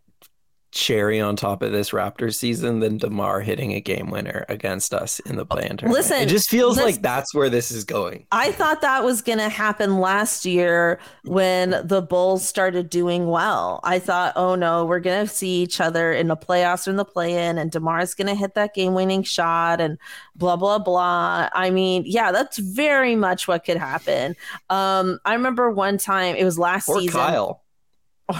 cherry 0.70 1.20
on 1.20 1.34
top 1.34 1.62
of 1.62 1.72
this 1.72 1.90
Raptors 1.90 2.34
season 2.34 2.80
than 2.80 2.98
DeMar 2.98 3.40
hitting 3.40 3.72
a 3.72 3.80
game 3.80 4.10
winner 4.10 4.44
against 4.48 4.92
us 4.92 5.18
in 5.20 5.36
the 5.36 5.46
play-in 5.46 5.78
tournament. 5.78 5.92
Listen, 5.92 6.18
it 6.18 6.28
just 6.28 6.50
feels 6.50 6.76
like 6.76 7.00
that's 7.00 7.34
where 7.34 7.48
this 7.48 7.70
is 7.70 7.84
going. 7.84 8.26
I 8.32 8.52
thought 8.52 8.82
that 8.82 9.02
was 9.02 9.22
going 9.22 9.38
to 9.38 9.48
happen 9.48 9.98
last 9.98 10.44
year 10.44 11.00
when 11.24 11.70
the 11.84 12.02
Bulls 12.02 12.46
started 12.46 12.90
doing 12.90 13.28
well. 13.28 13.80
I 13.82 13.98
thought, 13.98 14.34
oh 14.36 14.54
no, 14.54 14.84
we're 14.84 15.00
going 15.00 15.26
to 15.26 15.32
see 15.32 15.62
each 15.62 15.80
other 15.80 16.12
in 16.12 16.28
the 16.28 16.36
playoffs 16.36 16.86
or 16.86 16.90
in 16.90 16.96
the 16.96 17.04
play-in, 17.04 17.56
and 17.56 17.70
DeMar's 17.70 18.14
going 18.14 18.28
to 18.28 18.34
hit 18.34 18.54
that 18.54 18.74
game-winning 18.74 19.22
shot, 19.22 19.80
and 19.80 19.98
blah 20.36 20.56
blah 20.56 20.78
blah. 20.78 21.48
I 21.52 21.70
mean, 21.70 22.04
yeah, 22.06 22.30
that's 22.30 22.58
very 22.58 23.16
much 23.16 23.48
what 23.48 23.64
could 23.64 23.78
happen. 23.78 24.36
Um, 24.68 25.18
I 25.24 25.32
remember 25.32 25.70
one 25.70 25.96
time 25.96 26.36
it 26.36 26.44
was 26.44 26.58
last 26.58 26.88
or 26.88 27.00
season. 27.00 27.18
Kyle. 27.18 27.64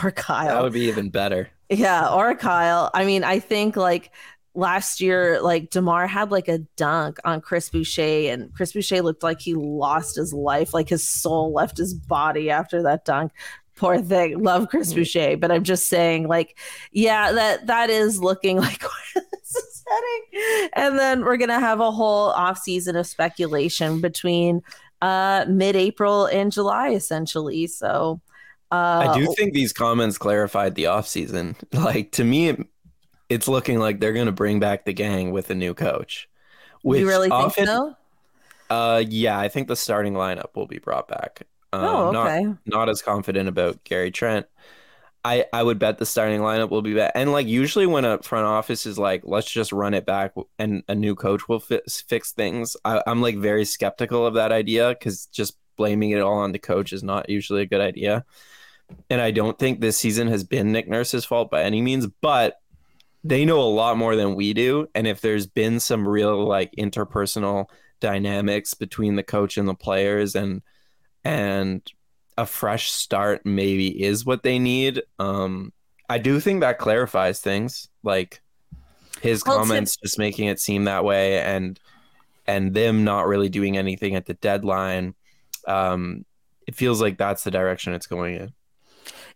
Or 0.03 0.11
Kyle. 0.11 0.49
That 0.49 0.63
would 0.63 0.75
be 0.75 0.89
even 0.89 1.09
better. 1.09 1.49
Yeah, 1.71 2.09
or 2.13 2.35
Kyle. 2.35 2.91
I 2.95 3.05
mean, 3.05 3.25
I 3.25 3.39
think 3.41 3.77
like 3.77 4.11
last 4.55 5.01
year, 5.01 5.41
like 5.43 5.71
DeMar 5.71 6.07
had 6.07 6.31
like 6.31 6.49
a 6.49 6.59
dunk 6.77 7.19
on 7.25 7.41
Chris 7.41 7.69
Boucher, 7.71 8.31
and 8.33 8.53
Chris 8.55 8.73
Boucher 8.73 9.03
looked 9.03 9.23
like 9.23 9.41
he 9.41 9.55
lost 9.55 10.17
his 10.17 10.33
life, 10.33 10.73
like 10.75 10.89
his 10.89 11.07
soul 11.07 11.53
left 11.53 11.77
his 11.79 11.95
body 11.95 12.51
after 12.51 12.83
that 12.83 13.05
dunk. 13.05 13.33
poor 13.77 14.01
thing. 14.01 14.43
Love 14.43 14.69
Chris 14.69 14.91
Mm-hmm. 14.91 15.01
Boucher, 15.01 15.37
but 15.37 15.51
I'm 15.53 15.63
just 15.65 15.89
saying, 15.89 16.27
like, 16.27 16.59
yeah, 16.93 17.33
that 17.33 17.67
that 17.67 17.91
is 17.91 18.21
looking 18.21 18.57
like 18.61 18.83
where 18.83 19.25
this 19.33 19.55
is 19.55 19.85
heading. 19.89 20.71
And 20.75 20.99
then 20.99 21.25
we're 21.25 21.37
gonna 21.37 21.61
have 21.61 21.81
a 21.81 21.91
whole 21.91 22.31
off 22.31 22.59
season 22.59 22.97
of 22.97 23.07
speculation 23.07 24.01
between 24.01 24.63
uh 25.03 25.45
mid-April 25.49 26.27
and 26.27 26.51
July, 26.51 26.91
essentially. 26.91 27.67
So 27.69 28.21
uh 28.71 29.09
I 29.09 29.19
do 29.19 29.33
think 29.35 29.55
these 29.55 29.73
comments 29.73 30.19
clarified 30.19 30.75
the 30.75 30.85
offseason. 30.85 31.57
Like 31.73 32.13
to 32.13 32.25
me, 32.25 32.49
it, 32.49 32.61
it's 33.29 33.49
looking 33.49 33.79
like 33.79 34.01
they're 34.01 34.13
going 34.13 34.27
to 34.27 34.33
bring 34.33 34.61
back 34.61 34.85
the 34.85 34.93
gang 34.93 35.33
with 35.33 35.51
a 35.51 35.55
new 35.55 35.75
coach. 35.75 36.29
Which 36.83 37.01
you 37.01 37.09
really 37.09 37.29
often, 37.29 37.67
think 37.67 37.69
so? 37.69 37.97
Uh, 38.71 39.03
yeah, 39.07 39.39
I 39.39 39.49
think 39.49 39.69
the 39.69 39.77
starting 39.77 40.15
lineup 40.15 40.55
will 40.55 40.67
be 40.67 40.79
brought 40.79 41.09
back. 41.09 41.43
Um, 41.73 41.85
oh, 41.85 42.11
not, 42.11 42.27
okay. 42.27 42.55
not 42.67 42.89
as 42.89 43.03
confident 43.03 43.49
about 43.49 43.85
Gary 43.85 44.11
Trent. 44.11 44.47
I, 45.25 45.47
I 45.53 45.63
would 45.63 45.79
bet 45.79 45.99
the 45.99 46.07
starting 46.07 46.41
lineup 46.41 46.71
will 46.71 46.83
be 46.83 46.95
back. 46.95 47.13
And 47.15 47.33
like 47.33 47.47
usually 47.47 47.87
when 47.87 48.05
a 48.05 48.23
front 48.23 48.47
office 48.47 48.87
is 48.87 48.99
like, 48.99 49.23
let's 49.25 49.51
just 49.51 49.73
run 49.73 49.93
it 49.93 50.07
back 50.07 50.33
and 50.59 50.83
a 50.89 50.95
new 50.95 51.15
coach 51.15 51.49
will 51.49 51.61
fix, 51.61 52.01
fix 52.01 52.33
things. 52.33 52.77
I, 52.85 53.03
I'm 53.07 53.21
like 53.21 53.37
very 53.37 53.65
skeptical 53.65 54.27
of 54.27 54.35
that 54.35 54.53
idea 54.53 54.91
because 54.91 55.27
just 55.27 55.57
blaming 55.77 56.11
it 56.11 56.21
all 56.21 56.39
on 56.39 56.53
the 56.53 56.59
coach 56.59 56.93
is 56.93 57.03
not 57.03 57.29
usually 57.29 57.63
a 57.63 57.67
good 57.67 57.81
idea. 57.81 58.25
And 59.11 59.21
I 59.21 59.31
don't 59.31 59.59
think 59.59 59.81
this 59.81 59.97
season 59.97 60.29
has 60.29 60.45
been 60.45 60.73
Nick 60.73 60.89
Nurse's 60.89 61.25
fault 61.25 61.51
by 61.51 61.63
any 61.63 61.81
means, 61.83 62.07
but 62.21 62.61
they 63.25 63.45
know 63.45 63.61
a 63.61 63.65
lot 63.65 63.97
more 63.97 64.17
than 64.17 64.35
we 64.35 64.55
do. 64.55 64.89
And 64.95 65.07
if 65.07 65.21
there's 65.21 65.47
been 65.47 65.81
some 65.81 66.07
real 66.07 66.45
like 66.47 66.73
interpersonal 66.79 67.67
dynamics 68.01 68.75
between 68.75 69.17
the 69.17 69.23
coach 69.23 69.57
and 69.59 69.69
the 69.69 69.75
players 69.75 70.35
and 70.35 70.63
and 71.25 71.83
a 72.37 72.47
fresh 72.47 72.91
start 72.91 73.45
maybe 73.45 74.03
is 74.03 74.25
what 74.25 74.43
they 74.43 74.59
need. 74.59 75.03
Um 75.19 75.73
I 76.09 76.19
do 76.19 76.41
think 76.41 76.61
that 76.61 76.79
clarifies 76.79 77.41
things. 77.41 77.89
Like 78.03 78.41
his 79.21 79.43
Well, 79.45 79.59
comments 79.59 79.97
just 79.97 80.19
making 80.19 80.49
it 80.49 80.61
seem 80.61 80.85
that 80.85 81.05
way 81.05 81.41
and 81.41 81.79
and 82.47 82.75
them 82.75 83.05
not 83.05 83.27
really 83.27 83.49
doing 83.49 83.77
anything 83.79 84.15
at 84.17 84.27
the 84.27 84.35
deadline. 84.35 85.15
Um 85.67 86.25
it 86.67 86.75
feels 86.77 87.01
like 87.01 87.19
that's 87.19 87.45
the 87.45 87.51
direction 87.51 87.95
it's 87.95 88.07
going 88.07 88.37
in. 88.37 88.55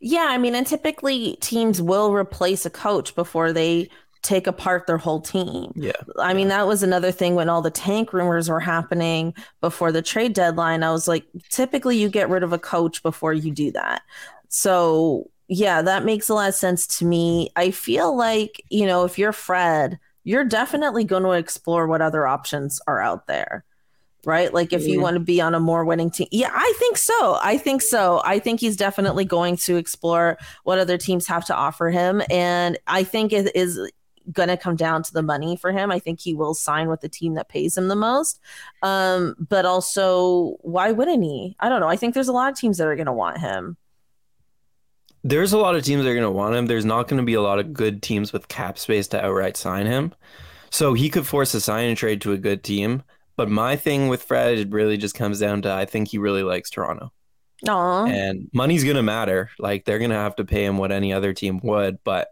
Yeah, 0.00 0.26
I 0.28 0.38
mean, 0.38 0.54
and 0.54 0.66
typically 0.66 1.36
teams 1.40 1.80
will 1.80 2.12
replace 2.12 2.66
a 2.66 2.70
coach 2.70 3.14
before 3.14 3.52
they 3.52 3.88
take 4.22 4.46
apart 4.46 4.86
their 4.86 4.98
whole 4.98 5.20
team. 5.20 5.72
Yeah. 5.74 5.92
I 6.18 6.32
mean, 6.32 6.48
that 6.48 6.66
was 6.66 6.82
another 6.82 7.10
thing 7.10 7.34
when 7.34 7.48
all 7.48 7.60
the 7.60 7.70
tank 7.70 8.12
rumors 8.12 8.48
were 8.48 8.60
happening 8.60 9.34
before 9.60 9.90
the 9.90 10.02
trade 10.02 10.32
deadline. 10.32 10.82
I 10.82 10.92
was 10.92 11.08
like, 11.08 11.26
typically 11.50 11.98
you 11.98 12.08
get 12.08 12.28
rid 12.28 12.44
of 12.44 12.52
a 12.52 12.58
coach 12.58 13.02
before 13.02 13.32
you 13.32 13.50
do 13.50 13.72
that. 13.72 14.02
So, 14.48 15.28
yeah, 15.48 15.82
that 15.82 16.04
makes 16.04 16.28
a 16.28 16.34
lot 16.34 16.48
of 16.48 16.54
sense 16.54 16.86
to 16.98 17.04
me. 17.04 17.50
I 17.56 17.72
feel 17.72 18.16
like, 18.16 18.62
you 18.70 18.86
know, 18.86 19.04
if 19.04 19.18
you're 19.18 19.32
Fred, 19.32 19.98
you're 20.24 20.44
definitely 20.44 21.04
going 21.04 21.24
to 21.24 21.32
explore 21.32 21.88
what 21.88 22.00
other 22.00 22.26
options 22.26 22.80
are 22.86 23.00
out 23.00 23.26
there. 23.26 23.64
Right. 24.24 24.54
Like 24.54 24.72
if 24.72 24.86
you 24.86 24.98
Mhm. 24.98 25.02
want 25.02 25.14
to 25.14 25.20
be 25.20 25.40
on 25.40 25.54
a 25.54 25.58
more 25.60 25.84
winning 25.84 26.10
team. 26.10 26.28
Yeah, 26.30 26.50
I 26.54 26.72
think 26.78 26.96
so. 26.96 27.38
I 27.42 27.58
think 27.58 27.82
so. 27.82 28.22
I 28.24 28.38
think 28.38 28.60
he's 28.60 28.76
definitely 28.76 29.24
going 29.24 29.56
to 29.58 29.76
explore 29.76 30.38
what 30.62 30.78
other 30.78 30.96
teams 30.96 31.26
have 31.26 31.44
to 31.46 31.54
offer 31.54 31.90
him. 31.90 32.22
And 32.30 32.78
I 32.86 33.02
think 33.02 33.32
it 33.32 33.50
is 33.56 33.80
going 34.30 34.48
to 34.48 34.56
come 34.56 34.76
down 34.76 35.02
to 35.02 35.12
the 35.12 35.22
money 35.22 35.56
for 35.56 35.72
him. 35.72 35.90
I 35.90 35.98
think 35.98 36.20
he 36.20 36.34
will 36.34 36.54
sign 36.54 36.88
with 36.88 37.00
the 37.00 37.08
team 37.08 37.34
that 37.34 37.48
pays 37.48 37.76
him 37.76 37.88
the 37.88 37.96
most. 37.96 38.38
Um, 38.82 39.34
but 39.48 39.66
also, 39.66 40.56
why 40.60 40.92
wouldn't 40.92 41.24
he? 41.24 41.56
I 41.58 41.68
don't 41.68 41.80
know. 41.80 41.88
I 41.88 41.96
think 41.96 42.14
there's 42.14 42.28
a 42.28 42.32
lot 42.32 42.52
of 42.52 42.56
teams 42.56 42.78
that 42.78 42.86
are 42.86 42.94
going 42.94 43.06
to 43.06 43.12
want 43.12 43.38
him. 43.38 43.76
There's 45.24 45.52
a 45.52 45.58
lot 45.58 45.74
of 45.74 45.84
teams 45.84 46.02
that 46.04 46.10
are 46.10 46.14
going 46.14 46.22
to 46.22 46.30
want 46.30 46.54
him. 46.54 46.66
There's 46.66 46.84
not 46.84 47.08
going 47.08 47.18
to 47.18 47.26
be 47.26 47.34
a 47.34 47.42
lot 47.42 47.58
of 47.58 47.72
good 47.72 48.02
teams 48.02 48.32
with 48.32 48.46
cap 48.46 48.78
space 48.78 49.08
to 49.08 49.24
outright 49.24 49.56
sign 49.56 49.86
him. 49.86 50.14
So 50.70 50.94
he 50.94 51.10
could 51.10 51.26
force 51.26 51.54
a 51.54 51.60
sign 51.60 51.88
and 51.88 51.96
trade 51.96 52.20
to 52.22 52.32
a 52.32 52.38
good 52.38 52.62
team. 52.64 53.02
But 53.36 53.48
my 53.48 53.76
thing 53.76 54.08
with 54.08 54.22
Fred 54.22 54.58
it 54.58 54.70
really 54.70 54.96
just 54.96 55.14
comes 55.14 55.40
down 55.40 55.62
to 55.62 55.72
I 55.72 55.84
think 55.84 56.08
he 56.08 56.18
really 56.18 56.42
likes 56.42 56.70
Toronto. 56.70 57.12
Aw. 57.68 58.06
And 58.06 58.50
money's 58.52 58.84
going 58.84 58.96
to 58.96 59.02
matter. 59.02 59.50
Like 59.58 59.84
they're 59.84 59.98
going 59.98 60.10
to 60.10 60.16
have 60.16 60.36
to 60.36 60.44
pay 60.44 60.64
him 60.64 60.78
what 60.78 60.92
any 60.92 61.12
other 61.12 61.32
team 61.32 61.60
would. 61.62 61.98
But 62.04 62.28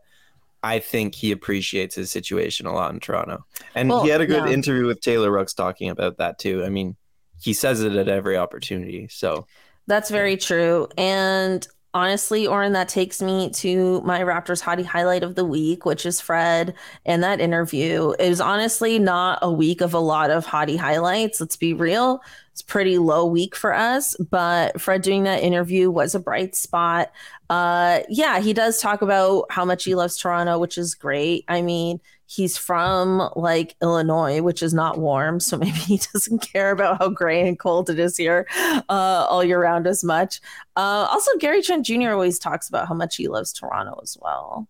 I 0.63 0.79
think 0.79 1.15
he 1.15 1.33
appreciates 1.33 1.95
his 1.95 2.11
situation 2.11 2.67
a 2.67 2.75
lot 2.75 2.93
in 2.93 3.01
Toronto. 3.01 3.47
And 3.75 3.89
Well, 3.89 4.03
he 4.03 4.11
had 4.11 4.21
a 4.21 4.27
good 4.27 4.47
yeah. 4.47 4.53
interview 4.53 4.87
with 4.87 5.01
Taylor 5.01 5.31
Rooks 5.31 5.55
talking 5.55 5.89
about 5.89 6.19
that 6.19 6.39
too. 6.39 6.65
I 6.65 6.69
mean, 6.69 6.97
he 7.41 7.53
says 7.53 7.83
it 7.83 7.95
at 7.95 8.09
every 8.09 8.37
opportunity. 8.37 9.09
So 9.09 9.47
That's 9.87 10.11
very 10.11 10.37
true. 10.37 10.89
And 10.99 11.67
honestly, 11.93 12.47
Oren, 12.47 12.73
that 12.73 12.89
takes 12.89 13.21
me 13.21 13.51
to 13.51 14.01
my 14.03 14.21
Raptors 14.21 14.63
hottie 14.63 14.85
highlight 14.85 15.23
of 15.23 15.35
the 15.35 15.45
week, 15.45 15.85
which 15.85 16.07
is 16.07 16.21
Fred 16.21 16.75
and 17.05 17.23
that 17.23 17.41
interview. 17.41 18.13
It 18.19 18.29
was 18.29 18.41
honestly 18.41 18.99
not 18.99 19.39
a 19.43 19.51
week 19.51 19.81
of 19.81 19.95
a 19.95 19.99
lot 19.99 20.31
of 20.31 20.47
hottie 20.47 20.79
highlights. 20.79 21.41
Let's 21.41 21.57
be 21.57 21.75
real. 21.75 22.23
It's 22.53 22.63
pretty 22.63 22.99
low 22.99 23.27
week 23.27 23.57
for 23.57 23.75
us, 23.75 24.17
but 24.31 24.81
Fred 24.81 25.03
doing 25.03 25.25
that 25.25 25.43
interview 25.43 25.91
was 25.91 26.15
a 26.15 26.21
bright 26.21 26.55
spot. 26.55 27.11
Uh 27.49 28.01
yeah, 28.09 28.41
he 28.41 28.53
does 28.53 28.81
talk 28.81 29.03
about 29.03 29.47
how 29.51 29.65
much 29.65 29.85
he 29.85 29.95
loves 29.95 30.17
Toronto, 30.17 30.59
which 30.59 30.79
is 30.79 30.95
great. 30.95 31.45
I 31.49 31.63
mean, 31.63 32.01
he's 32.33 32.57
from 32.57 33.29
like 33.35 33.75
Illinois, 33.83 34.41
which 34.41 34.63
is 34.63 34.73
not 34.73 34.99
warm, 34.99 35.41
so 35.41 35.57
maybe 35.59 35.71
he 35.79 36.01
doesn't 36.13 36.39
care 36.41 36.71
about 36.71 36.99
how 36.99 37.09
gray 37.09 37.47
and 37.49 37.59
cold 37.59 37.91
it 37.91 37.99
is 37.99 38.17
here 38.17 38.47
uh, 38.89 39.27
all 39.29 39.43
year 39.43 39.61
round 39.61 39.87
as 39.89 40.05
much. 40.05 40.41
Uh, 40.77 41.09
also, 41.11 41.31
Gary 41.39 41.61
Trent 41.61 41.85
Jr. 41.85 42.11
always 42.11 42.39
talks 42.39 42.69
about 42.69 42.87
how 42.87 42.95
much 42.95 43.17
he 43.17 43.27
loves 43.29 43.53
Toronto 43.53 43.99
as 44.03 44.17
well, 44.21 44.69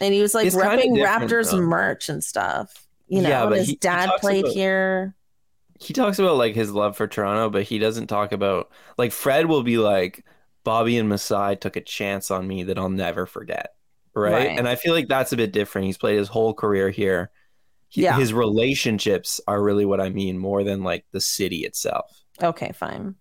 and 0.00 0.12
he 0.12 0.20
was 0.20 0.34
like 0.34 0.46
It's 0.48 0.56
repping 0.56 0.96
Raptors 0.98 1.52
though. 1.52 1.60
merch 1.60 2.08
and 2.08 2.22
stuff. 2.24 2.86
You 3.08 3.22
know, 3.22 3.28
Yeah, 3.28 3.46
but 3.46 3.58
his 3.58 3.66
he- 3.66 3.72
he 3.72 3.76
dad 3.78 4.06
talks 4.06 4.20
played 4.20 4.44
about- 4.44 4.54
here. 4.54 5.14
he 5.80 5.92
talks 5.92 6.18
about 6.18 6.36
like 6.36 6.54
his 6.54 6.70
love 6.72 6.96
for 6.96 7.06
Toronto, 7.06 7.50
but 7.50 7.62
he 7.64 7.78
doesn't 7.78 8.06
talk 8.08 8.32
about 8.32 8.70
like 8.98 9.12
Fred 9.12 9.46
will 9.46 9.62
be 9.62 9.78
like 9.78 10.24
Bobby 10.64 10.98
and 10.98 11.08
Masai 11.08 11.56
took 11.56 11.76
a 11.76 11.80
chance 11.80 12.30
on 12.30 12.46
me 12.46 12.64
that 12.64 12.78
I'll 12.78 12.88
never 12.88 13.26
forget. 13.26 13.74
Right? 14.14 14.32
Right. 14.32 14.58
And 14.58 14.68
I 14.68 14.74
feel 14.76 14.92
like 14.94 15.08
that's 15.08 15.32
a 15.32 15.36
bit 15.36 15.52
different. 15.52 15.86
He's 15.86 15.98
played 15.98 16.18
his 16.18 16.28
whole 16.28 16.52
career 16.54 16.90
here. 16.90 17.30
He- 17.88 18.02
Yeah. 18.02 18.18
His 18.18 18.32
relationships 18.32 19.40
are 19.48 19.62
really 19.62 19.84
what 19.84 20.00
I 20.00 20.10
mean 20.10 20.38
more 20.38 20.62
than 20.64 20.82
like 20.82 21.04
the 21.12 21.20
city 21.20 21.58
itself. 21.64 22.10
Okay, 22.42 22.72
fine. 22.72 23.14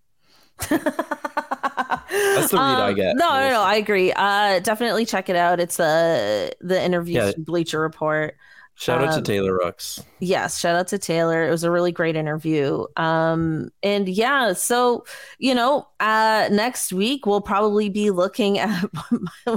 That's 0.69 2.51
the 2.51 2.57
read 2.57 2.79
I 2.79 2.93
get. 2.93 3.15
No, 3.15 3.29
no, 3.29 3.49
no. 3.49 3.61
I 3.61 3.75
agree. 3.75 4.11
Uh, 4.13 4.59
definitely 4.59 5.05
check 5.05 5.29
it 5.29 5.35
out. 5.35 5.59
It's 5.59 5.79
uh, 5.79 6.49
the 6.61 6.81
interview 6.81 7.15
Yeah. 7.21 7.31
Bleacher 7.37 7.79
Report. 7.79 8.35
Shout 8.80 9.01
out 9.03 9.11
to 9.11 9.17
Um, 9.17 9.23
Taylor 9.25 9.53
Rooks. 9.57 10.01
yes 10.19 10.57
shout 10.57 10.75
out 10.77 10.88
to 10.88 10.97
taylor. 10.97 11.45
It 11.45 11.51
was 11.51 11.65
a 11.65 11.71
really 11.71 11.91
great 11.91 12.15
interview. 12.15 12.86
Um 12.95 13.71
and 13.84 14.07
yeah 14.07 14.53
so 14.53 15.03
you 15.38 15.53
know 15.53 15.86
uh 15.99 16.47
next 16.49 16.93
week 16.93 17.25
we'll 17.25 17.41
probably 17.41 17.89
be 17.89 18.09
looking 18.09 18.57
at 18.59 18.71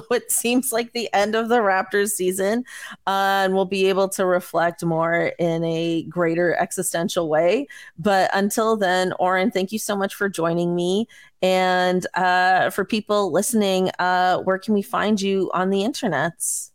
what 0.09 0.29
seems 0.29 0.73
like 0.73 0.93
the 0.93 1.09
end 1.15 1.37
of 1.37 1.49
the 1.49 1.59
raptors 1.61 2.09
season 2.11 2.65
uh, 3.07 3.45
and 3.47 3.55
we'll 3.55 3.65
be 3.65 3.87
able 3.87 4.09
to 4.09 4.27
reflect 4.27 4.85
more 4.85 5.31
in 5.39 5.63
a 5.63 6.03
greater 6.05 6.57
existential 6.57 7.29
way. 7.29 7.69
But 7.97 8.29
until 8.35 8.77
then 8.77 9.13
oren 9.21 9.53
thank 9.53 9.71
you 9.71 9.79
so 9.79 9.95
much 9.97 10.17
for 10.17 10.29
joining 10.29 10.75
me. 10.75 11.07
And 11.43 12.05
uh 12.15 12.71
for 12.71 12.85
people 12.85 13.31
listening 13.31 13.93
uh 14.01 14.39
where 14.39 14.59
can 14.59 14.75
we 14.75 14.83
find 14.83 15.21
you 15.21 15.49
on 15.55 15.71
the 15.71 15.83
internets 15.83 16.72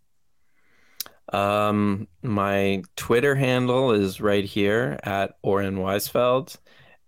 Um, 1.34 2.08
my 2.22 2.84
Twitter 2.96 3.36
handle 3.36 3.92
is 3.92 4.22
right 4.22 4.46
here 4.46 5.00
at 5.04 5.36
Oren 5.42 5.78
Weisfeld. 5.78 6.58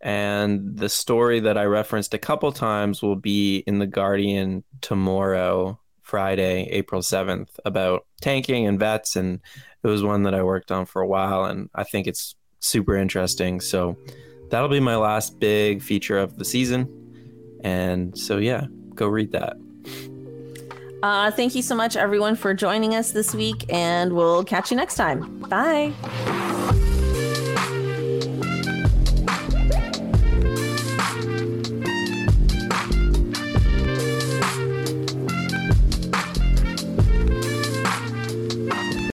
And 0.01 0.77
the 0.77 0.89
story 0.89 1.41
that 1.41 1.57
I 1.57 1.65
referenced 1.65 2.13
a 2.13 2.19
couple 2.19 2.51
times 2.51 3.01
will 3.01 3.17
be 3.17 3.59
in 3.67 3.79
The 3.79 3.87
Guardian 3.87 4.63
tomorrow, 4.81 5.79
Friday, 6.01 6.69
April 6.71 7.01
7th, 7.01 7.49
about 7.65 8.05
tanking 8.21 8.65
and 8.65 8.79
vets. 8.79 9.15
And 9.15 9.41
it 9.83 9.87
was 9.87 10.03
one 10.03 10.23
that 10.23 10.33
I 10.33 10.43
worked 10.43 10.71
on 10.71 10.85
for 10.85 11.01
a 11.01 11.07
while, 11.07 11.45
and 11.45 11.69
I 11.75 11.83
think 11.83 12.07
it's 12.07 12.35
super 12.59 12.95
interesting. 12.95 13.59
So 13.59 13.97
that'll 14.49 14.69
be 14.69 14.79
my 14.79 14.95
last 14.95 15.39
big 15.39 15.81
feature 15.81 16.17
of 16.17 16.37
the 16.37 16.45
season. 16.45 16.87
And 17.63 18.17
so, 18.17 18.37
yeah, 18.37 18.67
go 18.95 19.07
read 19.07 19.33
that. 19.33 19.57
Uh, 21.01 21.31
thank 21.31 21.55
you 21.55 21.61
so 21.61 21.75
much, 21.75 21.95
everyone, 21.95 22.35
for 22.35 22.53
joining 22.53 22.95
us 22.95 23.11
this 23.11 23.33
week, 23.33 23.65
and 23.69 24.13
we'll 24.13 24.43
catch 24.43 24.71
you 24.71 24.77
next 24.77 24.95
time. 24.95 25.39
Bye. 25.49 25.93